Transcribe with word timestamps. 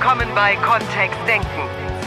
willkommen 0.00 0.28
bei 0.34 0.56
Kontext 0.56 1.18
Denken. 1.28 1.46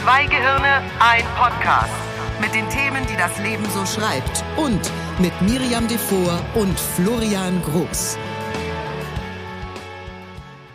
Zwei 0.02 0.24
Gehirne, 0.26 0.82
ein 0.98 1.22
Podcast. 1.38 1.92
Mit 2.40 2.52
den 2.52 2.68
Themen, 2.68 3.06
die 3.08 3.16
das 3.16 3.38
Leben 3.38 3.64
so 3.72 3.86
schreibt. 3.86 4.42
Und 4.56 4.80
mit 5.20 5.32
Miriam 5.42 5.86
Devor 5.86 6.40
und 6.56 6.76
Florian 6.76 7.62
Groß. 7.62 8.18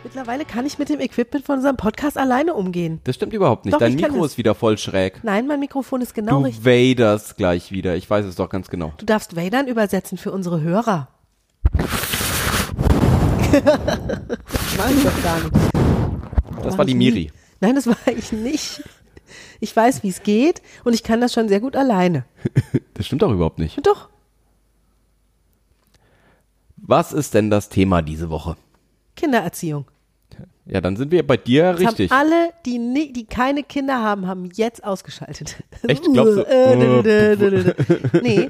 Mittlerweile 0.02 0.46
kann 0.46 0.64
ich 0.64 0.78
mit 0.78 0.88
dem 0.88 0.98
Equipment 1.00 1.44
von 1.44 1.56
unserem 1.56 1.76
Podcast 1.76 2.16
alleine 2.16 2.54
umgehen. 2.54 3.02
Das 3.04 3.16
stimmt 3.16 3.34
überhaupt 3.34 3.66
nicht. 3.66 3.74
Doch, 3.74 3.80
Dein 3.80 3.96
Mikro 3.96 4.22
das. 4.22 4.32
ist 4.32 4.38
wieder 4.38 4.54
voll 4.54 4.78
schräg. 4.78 5.22
Nein, 5.22 5.46
mein 5.46 5.60
Mikrofon 5.60 6.00
ist 6.00 6.14
genau 6.14 6.38
du 6.38 6.46
richtig. 6.46 6.64
waders 6.64 7.36
gleich 7.36 7.70
wieder. 7.70 7.96
Ich 7.96 8.08
weiß 8.08 8.24
es 8.24 8.36
doch 8.36 8.48
ganz 8.48 8.70
genau. 8.70 8.94
Du 8.96 9.04
darfst 9.04 9.36
Wadern 9.36 9.66
übersetzen 9.66 10.16
für 10.16 10.32
unsere 10.32 10.62
Hörer. 10.62 11.08
Mach 11.74 11.80
ich 14.90 15.04
doch 15.04 15.22
gar 15.22 15.38
nicht. 15.40 15.79
Das 16.62 16.76
war 16.78 16.84
die 16.84 16.94
nie. 16.94 17.10
Miri. 17.10 17.32
Nein, 17.60 17.74
das 17.74 17.86
war 17.86 17.96
ich 18.16 18.32
nicht. 18.32 18.82
Ich 19.60 19.74
weiß, 19.76 20.02
wie 20.02 20.08
es 20.08 20.22
geht 20.22 20.62
und 20.84 20.92
ich 20.94 21.02
kann 21.02 21.20
das 21.20 21.32
schon 21.32 21.48
sehr 21.48 21.60
gut 21.60 21.76
alleine. 21.76 22.24
Das 22.94 23.06
stimmt 23.06 23.22
doch 23.22 23.32
überhaupt 23.32 23.58
nicht. 23.58 23.78
Doch. 23.86 24.10
Was 26.76 27.12
ist 27.12 27.32
denn 27.34 27.48
das 27.50 27.68
Thema 27.70 28.02
diese 28.02 28.28
Woche? 28.30 28.56
Kindererziehung. 29.16 29.86
Ja, 30.66 30.80
dann 30.80 30.96
sind 30.96 31.10
wir 31.10 31.26
bei 31.26 31.36
dir 31.36 31.72
Das 31.72 31.80
richtig. 31.80 32.10
Haben 32.10 32.26
alle, 32.30 32.50
die, 32.64 32.78
ni- 32.78 33.12
die 33.12 33.24
keine 33.26 33.62
Kinder 33.62 34.00
haben, 34.00 34.26
haben 34.26 34.50
jetzt 34.54 34.84
ausgeschaltet. 34.84 35.62
Echt? 35.86 36.04
Glaubst 36.04 36.36
du? 36.36 36.42
Äh, 36.46 37.02
dö. 37.36 37.74
nee. 38.22 38.48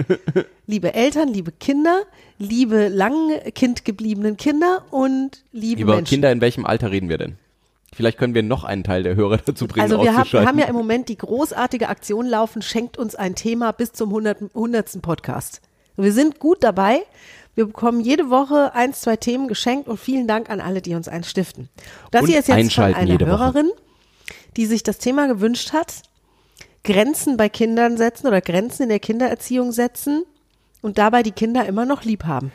Liebe 0.66 0.92
Eltern, 0.94 1.28
liebe 1.28 1.50
Kinder, 1.52 2.02
liebe 2.38 2.88
lang 2.88 3.30
Kind 3.54 3.84
gebliebenen 3.84 4.36
Kinder 4.36 4.84
und 4.90 5.44
liebe 5.52 5.82
Über 5.82 5.94
Menschen. 5.96 6.10
Kinder 6.14 6.30
in 6.32 6.40
welchem 6.40 6.66
Alter 6.66 6.90
reden 6.90 7.08
wir 7.08 7.18
denn? 7.18 7.38
Vielleicht 7.92 8.18
können 8.18 8.34
wir 8.34 8.42
noch 8.42 8.64
einen 8.64 8.84
Teil 8.84 9.02
der 9.02 9.16
Hörer 9.16 9.38
dazu 9.44 9.66
bringen, 9.66 9.82
also 9.82 10.02
wir 10.02 10.16
haben, 10.16 10.32
wir 10.32 10.46
haben 10.46 10.58
ja 10.58 10.66
im 10.66 10.76
Moment 10.76 11.08
die 11.08 11.16
großartige 11.16 11.88
Aktion 11.88 12.26
laufen, 12.26 12.62
schenkt 12.62 12.98
uns 12.98 13.14
ein 13.14 13.34
Thema 13.34 13.72
bis 13.72 13.92
zum 13.92 14.10
100. 14.10 14.54
100. 14.54 15.02
Podcast. 15.02 15.60
Wir 15.96 16.12
sind 16.12 16.38
gut 16.38 16.62
dabei. 16.62 17.00
Wir 17.54 17.66
bekommen 17.66 18.00
jede 18.00 18.30
Woche 18.30 18.74
ein, 18.74 18.94
zwei 18.94 19.16
Themen 19.16 19.48
geschenkt 19.48 19.88
und 19.88 19.98
vielen 19.98 20.26
Dank 20.26 20.48
an 20.50 20.60
alle, 20.60 20.80
die 20.80 20.94
uns 20.94 21.08
eins 21.08 21.28
stiften. 21.28 21.68
Das 22.10 22.22
Und 22.22 22.28
hier 22.28 22.38
ist 22.38 22.48
jetzt 22.48 22.72
von 22.72 22.84
einer 22.84 23.10
jede 23.10 23.26
Woche. 23.26 23.38
Hörerin, 23.38 23.70
die 24.56 24.66
sich 24.66 24.82
das 24.82 24.98
Thema 24.98 25.26
gewünscht 25.26 25.72
hat, 25.72 26.02
Grenzen 26.84 27.36
bei 27.36 27.48
Kindern 27.48 27.96
setzen 27.96 28.28
oder 28.28 28.40
Grenzen 28.40 28.84
in 28.84 28.88
der 28.88 29.00
Kindererziehung 29.00 29.72
setzen 29.72 30.24
und 30.80 30.96
dabei 30.96 31.22
die 31.22 31.32
Kinder 31.32 31.66
immer 31.66 31.84
noch 31.84 32.04
lieb 32.04 32.24
haben. 32.24 32.52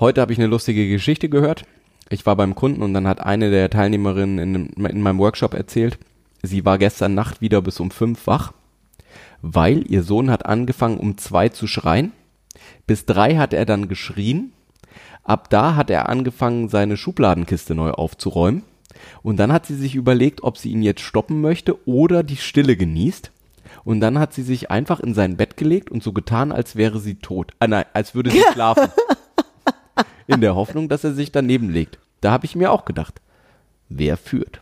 Heute 0.00 0.20
habe 0.20 0.32
ich 0.32 0.38
eine 0.38 0.48
lustige 0.48 0.88
Geschichte 0.88 1.28
gehört. 1.28 1.64
Ich 2.10 2.26
war 2.26 2.36
beim 2.36 2.54
Kunden 2.54 2.82
und 2.82 2.94
dann 2.94 3.08
hat 3.08 3.20
eine 3.20 3.50
der 3.50 3.70
Teilnehmerinnen 3.70 4.38
in, 4.38 4.66
in 4.84 5.00
meinem 5.00 5.18
Workshop 5.18 5.54
erzählt, 5.54 5.98
sie 6.42 6.64
war 6.64 6.78
gestern 6.78 7.14
Nacht 7.14 7.40
wieder 7.40 7.62
bis 7.62 7.80
um 7.80 7.90
fünf 7.90 8.26
wach, 8.26 8.52
weil 9.40 9.90
ihr 9.90 10.02
Sohn 10.02 10.30
hat 10.30 10.46
angefangen 10.46 10.98
um 10.98 11.16
zwei 11.16 11.48
zu 11.48 11.66
schreien. 11.66 12.12
Bis 12.86 13.06
drei 13.06 13.36
hat 13.36 13.52
er 13.52 13.64
dann 13.64 13.88
geschrien. 13.88 14.52
Ab 15.22 15.48
da 15.48 15.74
hat 15.76 15.90
er 15.90 16.08
angefangen, 16.08 16.68
seine 16.68 16.96
Schubladenkiste 16.96 17.74
neu 17.74 17.90
aufzuräumen. 17.90 18.62
Und 19.22 19.38
dann 19.38 19.52
hat 19.52 19.66
sie 19.66 19.74
sich 19.74 19.94
überlegt, 19.94 20.42
ob 20.42 20.58
sie 20.58 20.70
ihn 20.70 20.82
jetzt 20.82 21.00
stoppen 21.00 21.40
möchte 21.40 21.86
oder 21.88 22.22
die 22.22 22.36
Stille 22.36 22.76
genießt. 22.76 23.32
Und 23.84 24.00
dann 24.00 24.18
hat 24.18 24.32
sie 24.32 24.42
sich 24.42 24.70
einfach 24.70 25.00
in 25.00 25.14
sein 25.14 25.36
Bett 25.36 25.56
gelegt 25.56 25.90
und 25.90 26.02
so 26.02 26.12
getan, 26.12 26.52
als 26.52 26.76
wäre 26.76 27.00
sie 27.00 27.16
tot. 27.16 27.52
Ah, 27.58 27.66
nein, 27.66 27.84
als 27.92 28.14
würde 28.14 28.30
sie 28.30 28.42
schlafen 28.52 28.88
in 30.26 30.40
der 30.40 30.54
Hoffnung, 30.54 30.88
dass 30.88 31.04
er 31.04 31.14
sich 31.14 31.32
daneben 31.32 31.70
legt. 31.70 31.98
Da 32.20 32.30
habe 32.32 32.46
ich 32.46 32.56
mir 32.56 32.72
auch 32.72 32.84
gedacht, 32.84 33.20
wer 33.88 34.16
führt? 34.16 34.60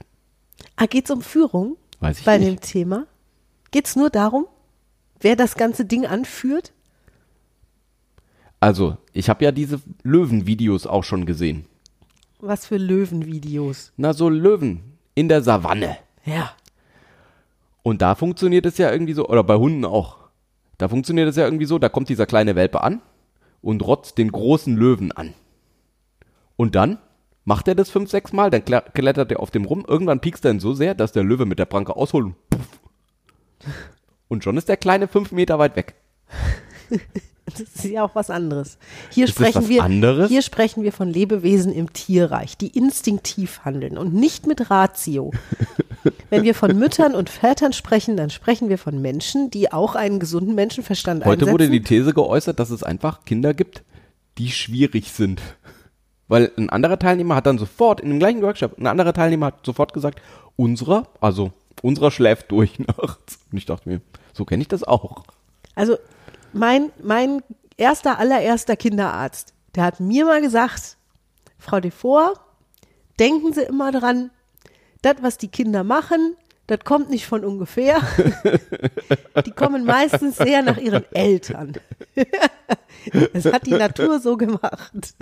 Ah, 0.76 0.86
geht's 0.86 1.10
um 1.10 1.22
Führung 1.22 1.76
Weiß 2.00 2.18
ich 2.20 2.24
bei 2.24 2.38
nicht. 2.38 2.48
dem 2.48 2.60
Thema? 2.60 3.06
Geht's 3.70 3.96
nur 3.96 4.10
darum, 4.10 4.46
wer 5.20 5.36
das 5.36 5.54
ganze 5.54 5.84
Ding 5.84 6.06
anführt? 6.06 6.72
Also, 8.60 8.96
ich 9.12 9.28
habe 9.28 9.44
ja 9.44 9.52
diese 9.52 9.80
Löwenvideos 10.02 10.86
auch 10.86 11.04
schon 11.04 11.26
gesehen. 11.26 11.66
Was 12.38 12.66
für 12.66 12.76
Löwenvideos. 12.76 13.92
Na, 13.96 14.12
so 14.12 14.28
Löwen 14.28 14.82
in 15.14 15.28
der 15.28 15.42
Savanne. 15.42 15.96
Ja. 16.24 16.52
Und 17.82 18.02
da 18.02 18.14
funktioniert 18.14 18.66
es 18.66 18.78
ja 18.78 18.92
irgendwie 18.92 19.12
so, 19.14 19.28
oder 19.28 19.42
bei 19.42 19.56
Hunden 19.56 19.84
auch. 19.84 20.18
Da 20.78 20.88
funktioniert 20.88 21.28
es 21.28 21.36
ja 21.36 21.44
irgendwie 21.44 21.64
so, 21.64 21.78
da 21.78 21.88
kommt 21.88 22.08
dieser 22.08 22.26
kleine 22.26 22.54
Welpe 22.54 22.82
an 22.82 23.00
und 23.62 23.82
rotzt 23.82 24.18
den 24.18 24.30
großen 24.30 24.76
Löwen 24.76 25.12
an. 25.12 25.34
Und 26.56 26.74
dann 26.74 26.98
macht 27.44 27.66
er 27.68 27.74
das 27.74 27.90
fünf, 27.90 28.10
sechs 28.10 28.32
Mal, 28.32 28.50
dann 28.50 28.62
kle- 28.62 28.88
klettert 28.92 29.32
er 29.32 29.40
auf 29.40 29.50
dem 29.50 29.64
rum, 29.64 29.84
irgendwann 29.86 30.20
piekst 30.20 30.44
er 30.44 30.52
ihn 30.52 30.60
so 30.60 30.74
sehr, 30.74 30.94
dass 30.94 31.12
der 31.12 31.24
Löwe 31.24 31.44
mit 31.46 31.58
der 31.58 31.64
Pranke 31.66 31.96
ausholt 31.96 32.26
und 32.26 32.34
puff. 32.50 32.80
Und 34.28 34.44
schon 34.44 34.56
ist 34.56 34.68
der 34.68 34.76
Kleine 34.76 35.08
fünf 35.08 35.32
Meter 35.32 35.58
weit 35.58 35.76
weg. 35.76 35.94
Das 37.44 37.60
ist 37.60 37.84
ja 37.84 38.04
auch 38.04 38.14
was 38.14 38.30
anderes. 38.30 38.78
Hier 39.10 39.24
Ist 39.24 39.32
sprechen 39.32 39.68
wir, 39.68 39.82
anderes? 39.82 40.28
hier 40.30 40.42
sprechen 40.42 40.84
wir 40.84 40.92
von 40.92 41.08
Lebewesen 41.08 41.72
im 41.72 41.92
Tierreich, 41.92 42.56
die 42.56 42.68
instinktiv 42.68 43.60
handeln 43.64 43.98
und 43.98 44.14
nicht 44.14 44.46
mit 44.46 44.70
Ratio. 44.70 45.32
Wenn 46.30 46.44
wir 46.44 46.54
von 46.54 46.78
Müttern 46.78 47.16
und 47.16 47.28
Vätern 47.28 47.72
sprechen, 47.72 48.16
dann 48.16 48.30
sprechen 48.30 48.68
wir 48.68 48.78
von 48.78 49.02
Menschen, 49.02 49.50
die 49.50 49.72
auch 49.72 49.96
einen 49.96 50.20
gesunden 50.20 50.54
Menschenverstand 50.54 51.24
Heute 51.24 51.32
einsetzen. 51.32 51.52
wurde 51.52 51.68
die 51.68 51.82
These 51.82 52.14
geäußert, 52.14 52.60
dass 52.60 52.70
es 52.70 52.84
einfach 52.84 53.24
Kinder 53.24 53.54
gibt, 53.54 53.82
die 54.38 54.50
schwierig 54.52 55.10
sind. 55.10 55.42
Weil 56.32 56.50
ein 56.56 56.70
anderer 56.70 56.98
Teilnehmer 56.98 57.34
hat 57.34 57.44
dann 57.44 57.58
sofort, 57.58 58.00
in 58.00 58.08
dem 58.08 58.18
gleichen 58.18 58.40
Workshop, 58.40 58.78
ein 58.78 58.86
anderer 58.86 59.12
Teilnehmer 59.12 59.48
hat 59.48 59.66
sofort 59.66 59.92
gesagt, 59.92 60.22
unserer, 60.56 61.06
also 61.20 61.52
unserer 61.82 62.10
schläft 62.10 62.50
durch 62.52 62.78
nachts. 62.98 63.38
Und 63.52 63.58
ich 63.58 63.66
dachte 63.66 63.86
mir, 63.86 64.00
so 64.32 64.46
kenne 64.46 64.62
ich 64.62 64.68
das 64.68 64.82
auch. 64.82 65.24
Also 65.74 65.98
mein, 66.54 66.90
mein 67.02 67.42
erster, 67.76 68.18
allererster 68.18 68.76
Kinderarzt, 68.76 69.52
der 69.74 69.84
hat 69.84 70.00
mir 70.00 70.24
mal 70.24 70.40
gesagt, 70.40 70.96
Frau 71.58 71.80
Devor, 71.80 72.32
denken 73.20 73.52
Sie 73.52 73.64
immer 73.64 73.92
dran, 73.92 74.30
das, 75.02 75.16
was 75.20 75.36
die 75.36 75.48
Kinder 75.48 75.84
machen, 75.84 76.34
das 76.66 76.80
kommt 76.82 77.10
nicht 77.10 77.26
von 77.26 77.44
ungefähr. 77.44 78.00
die 79.44 79.50
kommen 79.50 79.84
meistens 79.84 80.38
sehr 80.38 80.62
nach 80.62 80.78
ihren 80.78 81.04
Eltern. 81.12 81.74
das 83.34 83.44
hat 83.44 83.66
die 83.66 83.72
Natur 83.72 84.18
so 84.18 84.38
gemacht. 84.38 85.14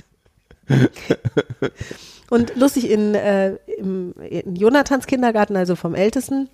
Und 2.30 2.56
lustig, 2.56 2.90
in, 2.90 3.14
äh, 3.14 3.56
im, 3.78 4.14
in 4.28 4.54
Jonathans 4.54 5.06
Kindergarten, 5.06 5.56
also 5.56 5.74
vom 5.74 5.94
Ältesten, 5.94 6.48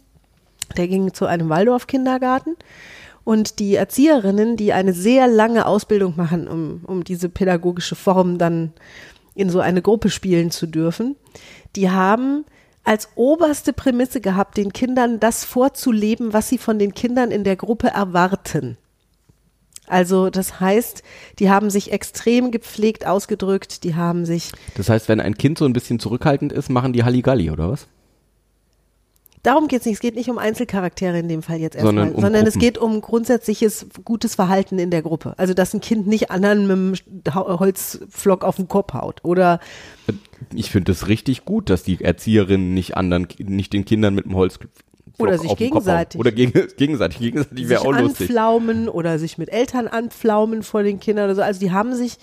der 0.77 0.89
ging 0.89 1.13
zu 1.13 1.27
einem 1.27 1.49
Waldorf-Kindergarten. 1.49 2.57
Und 3.25 3.59
die 3.59 3.75
Erzieherinnen, 3.75 4.57
die 4.57 4.73
eine 4.73 4.93
sehr 4.93 5.27
lange 5.27 5.67
Ausbildung 5.67 6.15
machen, 6.17 6.49
um, 6.49 6.81
um 6.87 7.05
diese 7.05 7.29
pädagogische 7.29 7.97
Form 7.97 8.39
dann 8.39 8.73
in 9.35 9.51
so 9.51 9.61
eine 9.61 9.83
Gruppe 9.83 10.11
spielen 10.11 10.51
zu 10.51 10.67
dürfen, 10.67 11.17
die 11.75 11.91
haben 11.91 12.45
als 12.85 13.09
oberste 13.17 13.73
Prämisse 13.73 14.21
gehabt, 14.21 14.57
den 14.57 14.73
Kindern 14.73 15.19
das 15.19 15.45
vorzuleben, 15.45 16.33
was 16.33 16.49
sie 16.49 16.57
von 16.57 16.79
den 16.79 16.95
Kindern 16.95 17.33
in 17.33 17.43
der 17.43 17.57
Gruppe 17.57 17.89
erwarten. 17.89 18.79
Also 19.89 20.31
das 20.31 20.61
heißt, 20.61 21.03
die 21.39 21.51
haben 21.51 21.71
sich 21.71 21.93
extrem 21.93 22.51
gepflegt 22.51 23.07
ausgedrückt, 23.07 23.85
die 23.85 23.95
haben 23.95 24.25
sich 24.27 24.53
Das 24.77 24.89
heißt, 24.89 25.09
wenn 25.09 25.21
ein 25.21 25.37
Kind 25.39 25.59
so 25.59 25.65
ein 25.65 25.73
bisschen 25.73 25.99
zurückhaltend 25.99 26.53
ist, 26.53 26.71
machen 26.71 26.93
die 26.93 27.05
Halligalli, 27.05 27.51
oder 27.51 27.71
was? 27.71 27.87
Darum 29.43 29.69
geht 29.69 29.79
es 29.81 29.87
nicht. 29.87 29.95
Es 29.95 30.01
geht 30.01 30.17
nicht 30.17 30.29
um 30.29 30.39
Einzelcharaktere 30.39 31.21
in 31.21 31.29
dem 31.29 31.41
Fall 31.41 31.59
jetzt 31.59 31.79
Sondern 31.79 32.07
erstmal, 32.09 32.17
um 32.17 32.21
sondern 32.21 32.47
es 32.49 32.59
geht 32.59 32.79
um 32.79 33.01
grundsätzliches 33.01 33.87
gutes 34.05 34.35
Verhalten 34.35 34.81
in 34.81 34.91
der 34.91 35.03
Gruppe. 35.03 35.35
Also, 35.37 35.55
dass 35.55 35.73
ein 35.73 35.81
Kind 35.81 36.09
nicht 36.09 36.33
anderen 36.33 36.91
mit 36.91 37.05
Hau- 37.33 37.61
Holzflock 37.61 38.43
auf 38.43 38.57
den 38.57 38.67
Kopf 38.67 38.93
haut 38.95 39.21
oder 39.25 39.61
Ich 40.53 40.73
finde 40.73 40.91
es 40.91 41.07
richtig 41.07 41.45
gut, 41.45 41.71
dass 41.71 41.85
die 41.85 42.03
Erzieherinnen 42.03 42.75
nicht 42.75 42.97
anderen, 42.97 43.29
nicht 43.39 43.73
den 43.73 43.85
Kindern 43.85 44.17
mit 44.17 44.25
dem 44.25 44.35
Holz 44.35 44.59
Oder 45.19 45.39
sich 45.39 45.57
gegenseitig. 45.57 46.21
Oder 46.21 46.31
gegen, 46.33 46.53
gegenseitig. 46.77 47.19
Gegenseitig 47.19 47.69
wäre 47.69 47.81
auch 47.83 47.93
lustig. 47.99 48.29
anpflaumen 48.29 48.89
oder 48.89 49.19
sich 49.19 49.39
mit 49.39 49.51
Eltern 49.51 49.89
anpflaumen 49.89 50.63
vor 50.63 50.83
den 50.83 51.01
Kindern 51.01 51.27
oder 51.27 51.35
so. 51.37 51.43
Also, 51.43 51.61
die 51.61 51.73
haben 51.73 51.95
sich 51.95 52.19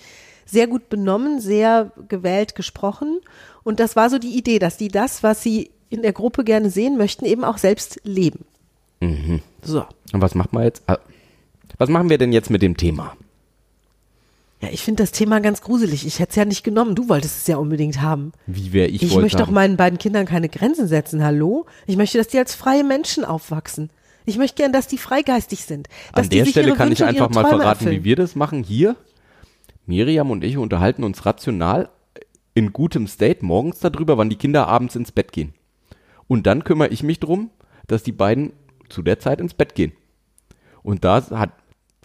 sehr 0.46 0.66
gut 0.66 0.88
benommen, 0.88 1.40
sehr 1.40 1.90
gewählt 2.08 2.54
gesprochen. 2.54 3.20
Und 3.62 3.80
das 3.80 3.96
war 3.96 4.10
so 4.10 4.18
die 4.18 4.36
Idee, 4.36 4.58
dass 4.58 4.76
die 4.76 4.88
das, 4.88 5.22
was 5.22 5.42
sie 5.42 5.70
in 5.90 6.02
der 6.02 6.12
Gruppe 6.12 6.44
gerne 6.44 6.70
sehen 6.70 6.96
möchten, 6.96 7.24
eben 7.24 7.44
auch 7.44 7.58
selbst 7.58 8.00
leben. 8.04 8.44
Mhm. 9.00 9.40
So. 9.62 9.84
Und 10.12 10.20
was 10.20 10.34
machen 10.34 10.50
wir 10.52 10.64
jetzt? 10.64 10.82
Ah, 10.86 10.98
Was 11.78 11.88
machen 11.88 12.10
wir 12.10 12.18
denn 12.18 12.32
jetzt 12.32 12.50
mit 12.50 12.62
dem 12.62 12.76
Thema? 12.76 13.16
Ja, 14.64 14.70
ich 14.72 14.82
finde 14.82 15.02
das 15.02 15.12
Thema 15.12 15.40
ganz 15.40 15.60
gruselig. 15.60 16.06
Ich 16.06 16.18
hätte 16.18 16.30
es 16.30 16.36
ja 16.36 16.44
nicht 16.44 16.64
genommen. 16.64 16.94
Du 16.94 17.08
wolltest 17.08 17.38
es 17.38 17.46
ja 17.46 17.56
unbedingt 17.56 18.00
haben. 18.00 18.32
Wie 18.46 18.72
wäre 18.72 18.88
ich, 18.88 19.02
Ich 19.02 19.14
möchte 19.16 19.38
doch 19.38 19.46
sagen. 19.46 19.54
meinen 19.54 19.76
beiden 19.76 19.98
Kindern 19.98 20.26
keine 20.26 20.48
Grenzen 20.48 20.88
setzen. 20.88 21.22
Hallo? 21.22 21.66
Ich 21.86 21.96
möchte, 21.96 22.18
dass 22.18 22.28
die 22.28 22.38
als 22.38 22.54
freie 22.54 22.84
Menschen 22.84 23.24
aufwachsen. 23.24 23.90
Ich 24.26 24.38
möchte 24.38 24.56
gern, 24.62 24.72
dass 24.72 24.86
die 24.86 24.96
freigeistig 24.96 25.64
sind. 25.64 25.88
An 26.12 26.28
der 26.28 26.46
Stelle 26.46 26.74
kann 26.74 26.90
ich 26.90 27.00
Wünsche 27.00 27.04
und 27.04 27.08
einfach 27.10 27.30
mal 27.30 27.42
Träume 27.42 27.58
verraten, 27.58 27.84
erfüllen. 27.84 28.00
wie 28.00 28.04
wir 28.04 28.16
das 28.16 28.34
machen. 28.36 28.62
Hier, 28.62 28.96
Miriam 29.86 30.30
und 30.30 30.42
ich 30.44 30.56
unterhalten 30.56 31.04
uns 31.04 31.26
rational 31.26 31.90
in 32.54 32.72
gutem 32.72 33.06
State 33.06 33.44
morgens 33.44 33.80
darüber, 33.80 34.16
wann 34.16 34.30
die 34.30 34.36
Kinder 34.36 34.66
abends 34.68 34.96
ins 34.96 35.12
Bett 35.12 35.32
gehen. 35.32 35.52
Und 36.26 36.46
dann 36.46 36.64
kümmere 36.64 36.88
ich 36.88 37.02
mich 37.02 37.20
drum, 37.20 37.50
dass 37.86 38.02
die 38.02 38.12
beiden 38.12 38.52
zu 38.88 39.02
der 39.02 39.18
Zeit 39.18 39.40
ins 39.40 39.52
Bett 39.52 39.74
gehen. 39.74 39.92
Und 40.82 41.04
da 41.04 41.28
hat 41.30 41.50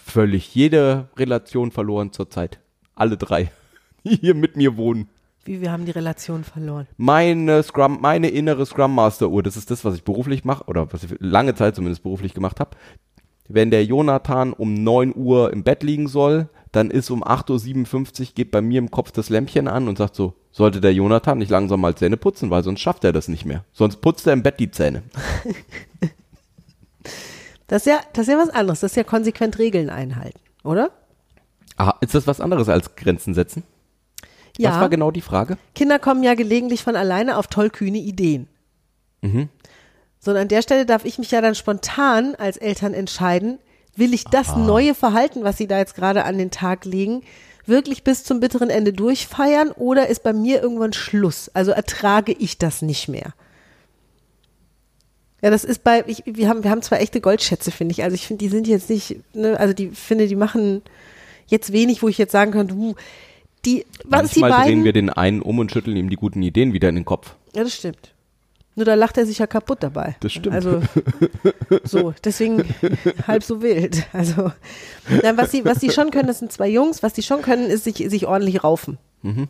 völlig 0.09 0.53
jede 0.55 1.07
Relation 1.17 1.71
verloren 1.71 2.11
zurzeit. 2.11 2.59
Alle 2.95 3.17
drei, 3.17 3.51
die 4.03 4.17
hier 4.17 4.35
mit 4.35 4.57
mir 4.57 4.77
wohnen. 4.77 5.09
Wie 5.45 5.61
wir 5.61 5.71
haben 5.71 5.85
die 5.85 5.91
Relation 5.91 6.43
verloren. 6.43 6.87
Meine 6.97 7.63
Scrum, 7.63 7.99
meine 8.01 8.29
innere 8.29 8.65
Scrum 8.65 8.93
Master 8.93 9.29
Uhr, 9.29 9.41
das 9.41 9.57
ist 9.57 9.71
das, 9.71 9.85
was 9.85 9.95
ich 9.95 10.03
beruflich 10.03 10.43
mache, 10.43 10.65
oder 10.65 10.91
was 10.91 11.03
ich 11.03 11.15
lange 11.19 11.55
Zeit 11.55 11.75
zumindest 11.75 12.03
beruflich 12.03 12.33
gemacht 12.33 12.59
habe. 12.59 12.75
Wenn 13.47 13.71
der 13.71 13.83
Jonathan 13.83 14.53
um 14.53 14.75
9 14.75 15.15
Uhr 15.15 15.51
im 15.51 15.63
Bett 15.63 15.81
liegen 15.81 16.07
soll, 16.07 16.49
dann 16.71 16.91
ist 16.91 17.09
um 17.09 17.23
8.57 17.23 18.19
Uhr, 18.19 18.27
geht 18.35 18.51
bei 18.51 18.61
mir 18.61 18.77
im 18.77 18.91
Kopf 18.91 19.11
das 19.11 19.29
Lämpchen 19.29 19.67
an 19.67 19.87
und 19.87 19.97
sagt 19.97 20.15
so, 20.15 20.35
sollte 20.51 20.81
der 20.81 20.93
Jonathan 20.93 21.39
nicht 21.39 21.49
langsam 21.49 21.81
mal 21.81 21.95
Zähne 21.95 22.17
putzen, 22.17 22.51
weil 22.51 22.63
sonst 22.63 22.81
schafft 22.81 23.03
er 23.03 23.11
das 23.11 23.27
nicht 23.27 23.45
mehr. 23.45 23.65
Sonst 23.71 24.01
putzt 24.01 24.27
er 24.27 24.33
im 24.33 24.43
Bett 24.43 24.59
die 24.59 24.69
Zähne. 24.69 25.01
Das 27.69 27.83
ist 27.83 27.85
ja, 27.85 28.01
das 28.13 28.27
ist 28.27 28.33
ja 28.33 28.37
was 28.37 28.49
anderes. 28.49 28.81
Das 28.81 28.91
ist 28.91 28.95
ja 28.97 29.03
konsequent 29.03 29.57
Regeln 29.57 29.89
einhalten, 29.89 30.39
oder? 30.63 30.91
Aha, 31.77 31.95
ist 32.01 32.13
das 32.13 32.27
was 32.27 32.41
anderes 32.41 32.67
als 32.67 32.95
Grenzen 32.95 33.33
setzen? 33.33 33.63
Ja. 34.57 34.71
Was 34.71 34.79
war 34.81 34.89
genau 34.89 35.11
die 35.11 35.21
Frage? 35.21 35.57
Kinder 35.75 35.99
kommen 35.99 36.23
ja 36.23 36.33
gelegentlich 36.33 36.83
von 36.83 36.97
alleine 36.97 37.37
auf 37.37 37.47
tollkühne 37.47 37.99
Ideen. 37.99 38.49
Mhm. 39.21 39.47
So, 40.19 40.31
und 40.31 40.37
an 40.37 40.49
der 40.49 40.61
Stelle 40.61 40.85
darf 40.85 41.05
ich 41.05 41.17
mich 41.19 41.31
ja 41.31 41.39
dann 41.39 41.55
spontan 41.55 42.35
als 42.35 42.57
Eltern 42.57 42.93
entscheiden, 42.93 43.59
will 43.95 44.13
ich 44.13 44.25
das 44.25 44.55
neue 44.55 44.95
Verhalten, 44.95 45.43
was 45.43 45.57
sie 45.57 45.67
da 45.67 45.77
jetzt 45.77 45.95
gerade 45.95 46.25
an 46.25 46.37
den 46.37 46.51
Tag 46.51 46.83
legen, 46.85 47.21
wirklich 47.65 48.03
bis 48.03 48.23
zum 48.23 48.39
bitteren 48.39 48.69
Ende 48.69 48.91
durchfeiern 48.91 49.71
oder 49.71 50.07
ist 50.07 50.23
bei 50.23 50.33
mir 50.33 50.61
irgendwann 50.61 50.93
Schluss? 50.93 51.49
Also 51.53 51.71
ertrage 51.71 52.33
ich 52.33 52.57
das 52.57 52.81
nicht 52.81 53.07
mehr? 53.07 53.33
Ja, 55.41 55.49
das 55.49 55.63
ist 55.63 55.83
bei, 55.83 56.03
ich, 56.07 56.23
wir 56.25 56.49
haben, 56.49 56.63
wir 56.63 56.71
haben 56.71 56.81
zwar 56.81 56.99
echte 56.99 57.21
Goldschätze, 57.21 57.71
finde 57.71 57.93
ich. 57.93 58.03
Also 58.03 58.15
ich 58.15 58.27
finde, 58.27 58.43
die 58.43 58.49
sind 58.49 58.67
jetzt 58.67 58.89
nicht, 58.89 59.17
ne, 59.33 59.59
also 59.59 59.73
die 59.73 59.89
finde, 59.89 60.27
die 60.27 60.35
machen 60.35 60.81
jetzt 61.47 61.71
wenig, 61.71 62.03
wo 62.03 62.07
ich 62.07 62.17
jetzt 62.17 62.31
sagen 62.31 62.51
könnte, 62.51 62.75
uh, 62.75 62.95
die, 63.65 63.85
was 64.05 64.31
die 64.31 64.39
Manchmal 64.41 64.51
beiden. 64.51 64.65
drehen 64.65 64.83
wir 64.85 64.93
den 64.93 65.09
einen 65.09 65.41
um 65.41 65.59
und 65.59 65.71
schütteln 65.71 65.97
ihm 65.97 66.09
die 66.09 66.15
guten 66.15 66.41
Ideen 66.41 66.73
wieder 66.73 66.89
in 66.89 66.95
den 66.95 67.05
Kopf. 67.05 67.35
Ja, 67.55 67.63
das 67.63 67.73
stimmt. 67.73 68.13
Nur 68.75 68.85
da 68.85 68.93
lacht 68.93 69.17
er 69.17 69.25
sich 69.25 69.39
ja 69.39 69.47
kaputt 69.47 69.79
dabei. 69.81 70.15
Das 70.21 70.31
stimmt. 70.31 70.55
Also 70.55 70.81
so, 71.83 72.13
deswegen 72.23 72.63
halb 73.27 73.43
so 73.43 73.61
wild. 73.61 74.07
Also 74.13 74.53
nein, 75.21 75.35
was 75.35 75.51
sie, 75.51 75.65
was 75.65 75.81
sie 75.81 75.89
schon 75.89 76.11
können, 76.11 76.27
das 76.27 76.39
sind 76.39 76.51
zwei 76.53 76.69
Jungs. 76.69 77.03
Was 77.03 77.15
sie 77.15 77.23
schon 77.23 77.41
können, 77.41 77.65
ist 77.65 77.83
sich, 77.83 77.97
sich 77.97 78.25
ordentlich 78.25 78.63
raufen. 78.63 78.97
Ne, 79.21 79.47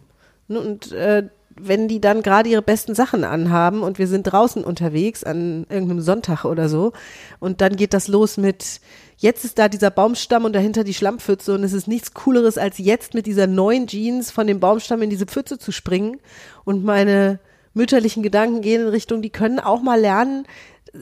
Und 0.47 0.91
äh, 0.93 1.29
wenn 1.61 1.87
die 1.87 2.01
dann 2.01 2.21
gerade 2.21 2.49
ihre 2.49 2.61
besten 2.61 2.95
Sachen 2.95 3.23
anhaben 3.23 3.81
und 3.81 3.99
wir 3.99 4.07
sind 4.07 4.23
draußen 4.23 4.63
unterwegs 4.63 5.23
an 5.23 5.65
irgendeinem 5.69 6.01
Sonntag 6.01 6.45
oder 6.45 6.69
so 6.69 6.93
und 7.39 7.61
dann 7.61 7.75
geht 7.75 7.93
das 7.93 8.07
los 8.07 8.37
mit 8.37 8.81
jetzt 9.17 9.45
ist 9.45 9.59
da 9.59 9.67
dieser 9.67 9.91
Baumstamm 9.91 10.45
und 10.45 10.53
dahinter 10.53 10.83
die 10.83 10.93
Schlammpfütze 10.93 11.53
und 11.53 11.63
es 11.63 11.73
ist 11.73 11.87
nichts 11.87 12.13
cooleres 12.13 12.57
als 12.57 12.77
jetzt 12.77 13.13
mit 13.13 13.25
dieser 13.25 13.47
neuen 13.47 13.87
Jeans 13.87 14.31
von 14.31 14.47
dem 14.47 14.59
Baumstamm 14.59 15.01
in 15.01 15.09
diese 15.09 15.25
Pfütze 15.25 15.57
zu 15.57 15.71
springen 15.71 16.17
und 16.63 16.83
meine 16.83 17.39
mütterlichen 17.73 18.23
Gedanken 18.23 18.61
gehen 18.61 18.81
in 18.81 18.87
Richtung, 18.87 19.21
die 19.21 19.29
können 19.29 19.59
auch 19.59 19.81
mal 19.81 19.99
lernen 19.99 20.45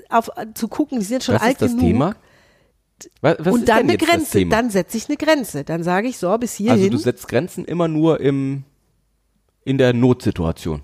auf, 0.09 0.29
zu 0.53 0.67
gucken, 0.67 0.99
die 0.99 1.05
sind 1.05 1.23
schon 1.23 1.35
Was 1.35 1.41
alt 1.41 1.51
ist 1.53 1.61
das 1.61 1.71
genug. 1.71 1.85
Thema? 1.85 2.15
Was, 3.21 3.37
was 3.39 3.53
und 3.53 3.69
dann 3.69 3.79
eine 3.79 3.97
Grenze, 3.97 4.45
dann 4.47 4.69
setze 4.69 4.97
ich 4.97 5.07
eine 5.07 5.17
Grenze. 5.17 5.63
Dann 5.63 5.83
sage 5.83 6.07
ich 6.07 6.17
so, 6.17 6.35
bis 6.37 6.55
hierhin. 6.55 6.83
also 6.83 6.89
du 6.89 6.97
setzt 6.97 7.27
Grenzen 7.27 7.63
immer 7.63 7.87
nur 7.87 8.19
im 8.19 8.63
in 9.67 9.77
der 9.77 9.91
Notsituation. 9.91 10.81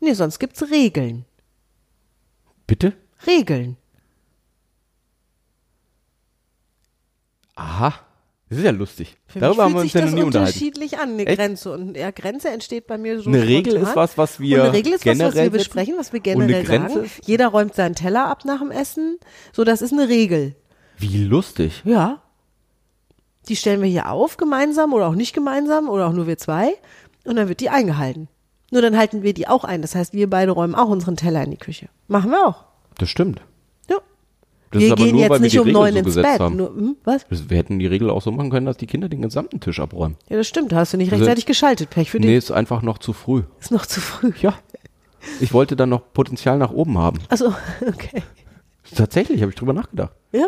nee, 0.00 0.12
sonst 0.12 0.40
gibt's 0.40 0.62
Regeln. 0.68 1.24
Bitte? 2.66 2.92
Regeln. 3.24 3.76
Aha. 7.54 7.94
Das 8.48 8.58
ist 8.58 8.64
ja 8.64 8.70
lustig. 8.72 9.16
Für 9.28 9.38
Darüber 9.38 9.64
haben 9.64 9.74
wir 9.74 9.82
uns 9.82 9.92
ja 9.92 10.00
noch 10.00 10.08
das 10.08 10.14
nie 10.14 10.22
unterhalten. 10.22 10.54
unterschiedlich 10.54 10.98
an, 10.98 11.10
eine 11.10 11.26
Echt? 11.26 11.38
Grenze. 11.38 11.72
Und 11.72 11.96
ja, 11.96 12.10
Grenze 12.10 12.48
entsteht 12.48 12.88
bei 12.88 12.98
mir 12.98 13.20
so 13.20 13.28
Eine 13.30 13.46
Regel 13.46 13.76
ist 13.76 13.94
was, 13.94 14.18
was 14.18 14.40
wir 14.40 14.56
Und 14.56 14.68
eine 14.68 14.72
Regel 14.72 14.94
ist 14.94 15.06
was, 15.06 15.10
was 15.10 15.18
generell 15.18 15.52
wir 15.52 15.58
besprechen, 15.58 15.94
was 15.98 16.12
wir 16.12 16.20
generell 16.20 16.66
sagen. 16.66 17.10
Jeder 17.24 17.48
räumt 17.48 17.74
seinen 17.74 17.94
Teller 17.94 18.26
ab 18.26 18.44
nach 18.44 18.58
dem 18.58 18.72
Essen. 18.72 19.18
So, 19.52 19.62
das 19.64 19.82
ist 19.82 19.92
eine 19.92 20.08
Regel. 20.08 20.56
Wie 20.96 21.22
lustig. 21.24 21.82
Ja. 21.84 22.22
Die 23.48 23.56
stellen 23.56 23.82
wir 23.82 23.88
hier 23.88 24.10
auf, 24.10 24.36
gemeinsam 24.36 24.92
oder 24.92 25.06
auch 25.06 25.14
nicht 25.14 25.32
gemeinsam 25.32 25.88
oder 25.88 26.08
auch 26.08 26.12
nur 26.12 26.26
wir 26.26 26.38
zwei. 26.38 26.74
Und 27.24 27.36
dann 27.36 27.48
wird 27.48 27.60
die 27.60 27.70
eingehalten. 27.70 28.28
Nur 28.70 28.82
dann 28.82 28.96
halten 28.96 29.22
wir 29.22 29.32
die 29.34 29.48
auch 29.48 29.64
ein. 29.64 29.82
Das 29.82 29.94
heißt, 29.94 30.12
wir 30.12 30.28
beide 30.28 30.52
räumen 30.52 30.74
auch 30.74 30.88
unseren 30.88 31.16
Teller 31.16 31.42
in 31.42 31.50
die 31.50 31.56
Küche. 31.56 31.88
Machen 32.06 32.30
wir 32.30 32.46
auch. 32.46 32.64
Das 32.98 33.08
stimmt. 33.08 33.40
Ja. 33.88 33.96
Das 34.70 34.82
wir 34.82 34.94
gehen 34.96 35.12
nur, 35.16 35.20
jetzt 35.22 35.40
nicht 35.40 35.58
um 35.58 35.70
neun 35.70 35.92
so 35.92 35.98
ins 36.00 36.14
Bett. 36.16 36.40
Nur, 36.50 36.68
hm, 36.68 36.96
was? 37.04 37.24
Wir 37.30 37.56
hätten 37.56 37.78
die 37.78 37.86
Regel 37.86 38.10
auch 38.10 38.20
so 38.20 38.30
machen 38.30 38.50
können, 38.50 38.66
dass 38.66 38.76
die 38.76 38.86
Kinder 38.86 39.08
den 39.08 39.22
gesamten 39.22 39.60
Tisch 39.60 39.80
abräumen. 39.80 40.16
Ja, 40.28 40.36
das 40.36 40.46
stimmt. 40.48 40.72
Da 40.72 40.76
hast 40.76 40.92
du 40.92 40.96
nicht 40.98 41.10
Also- 41.12 41.24
rechtzeitig 41.24 41.46
geschaltet. 41.46 41.90
Pech 41.90 42.10
für 42.10 42.18
dich. 42.20 42.28
Nee, 42.30 42.36
ist 42.36 42.50
einfach 42.50 42.82
noch 42.82 42.98
zu 42.98 43.12
früh. 43.14 43.42
Ist 43.60 43.70
noch 43.70 43.86
zu 43.86 44.00
früh. 44.00 44.32
Ja. 44.40 44.54
Ich 45.40 45.52
wollte 45.52 45.74
dann 45.74 45.88
noch 45.88 46.12
Potenzial 46.12 46.58
nach 46.58 46.70
oben 46.70 46.98
haben. 46.98 47.18
Also, 47.28 47.54
okay. 47.86 48.22
Tatsächlich, 48.94 49.40
habe 49.42 49.50
ich 49.50 49.56
drüber 49.56 49.72
nachgedacht. 49.72 50.12
Ja. 50.32 50.46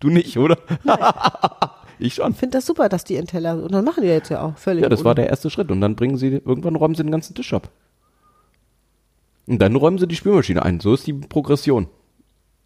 Du 0.00 0.08
nicht, 0.10 0.36
oder? 0.38 0.58
ich 1.98 2.14
schon. 2.14 2.32
Ich 2.32 2.36
finde 2.38 2.58
das 2.58 2.66
super, 2.66 2.88
dass 2.88 3.04
die 3.04 3.14
ihren 3.14 3.26
Teller, 3.26 3.62
und 3.62 3.72
dann 3.72 3.84
machen 3.84 4.02
die 4.02 4.08
jetzt 4.08 4.28
ja 4.30 4.42
auch 4.42 4.56
völlig. 4.58 4.82
Ja, 4.82 4.88
das 4.88 5.04
war 5.04 5.10
ohne- 5.12 5.22
der 5.22 5.28
erste 5.30 5.50
Schritt. 5.50 5.70
Und 5.70 5.80
dann 5.80 5.96
bringen 5.96 6.16
sie, 6.16 6.28
irgendwann 6.44 6.76
räumen 6.76 6.94
sie 6.94 7.02
den 7.02 7.10
ganzen 7.12 7.34
Tisch 7.34 7.52
ab. 7.52 7.70
Und 9.46 9.60
dann 9.60 9.76
räumen 9.76 9.98
sie 9.98 10.08
die 10.08 10.16
Spülmaschine 10.16 10.62
ein. 10.64 10.80
So 10.80 10.94
ist 10.94 11.06
die 11.06 11.12
Progression. 11.12 11.88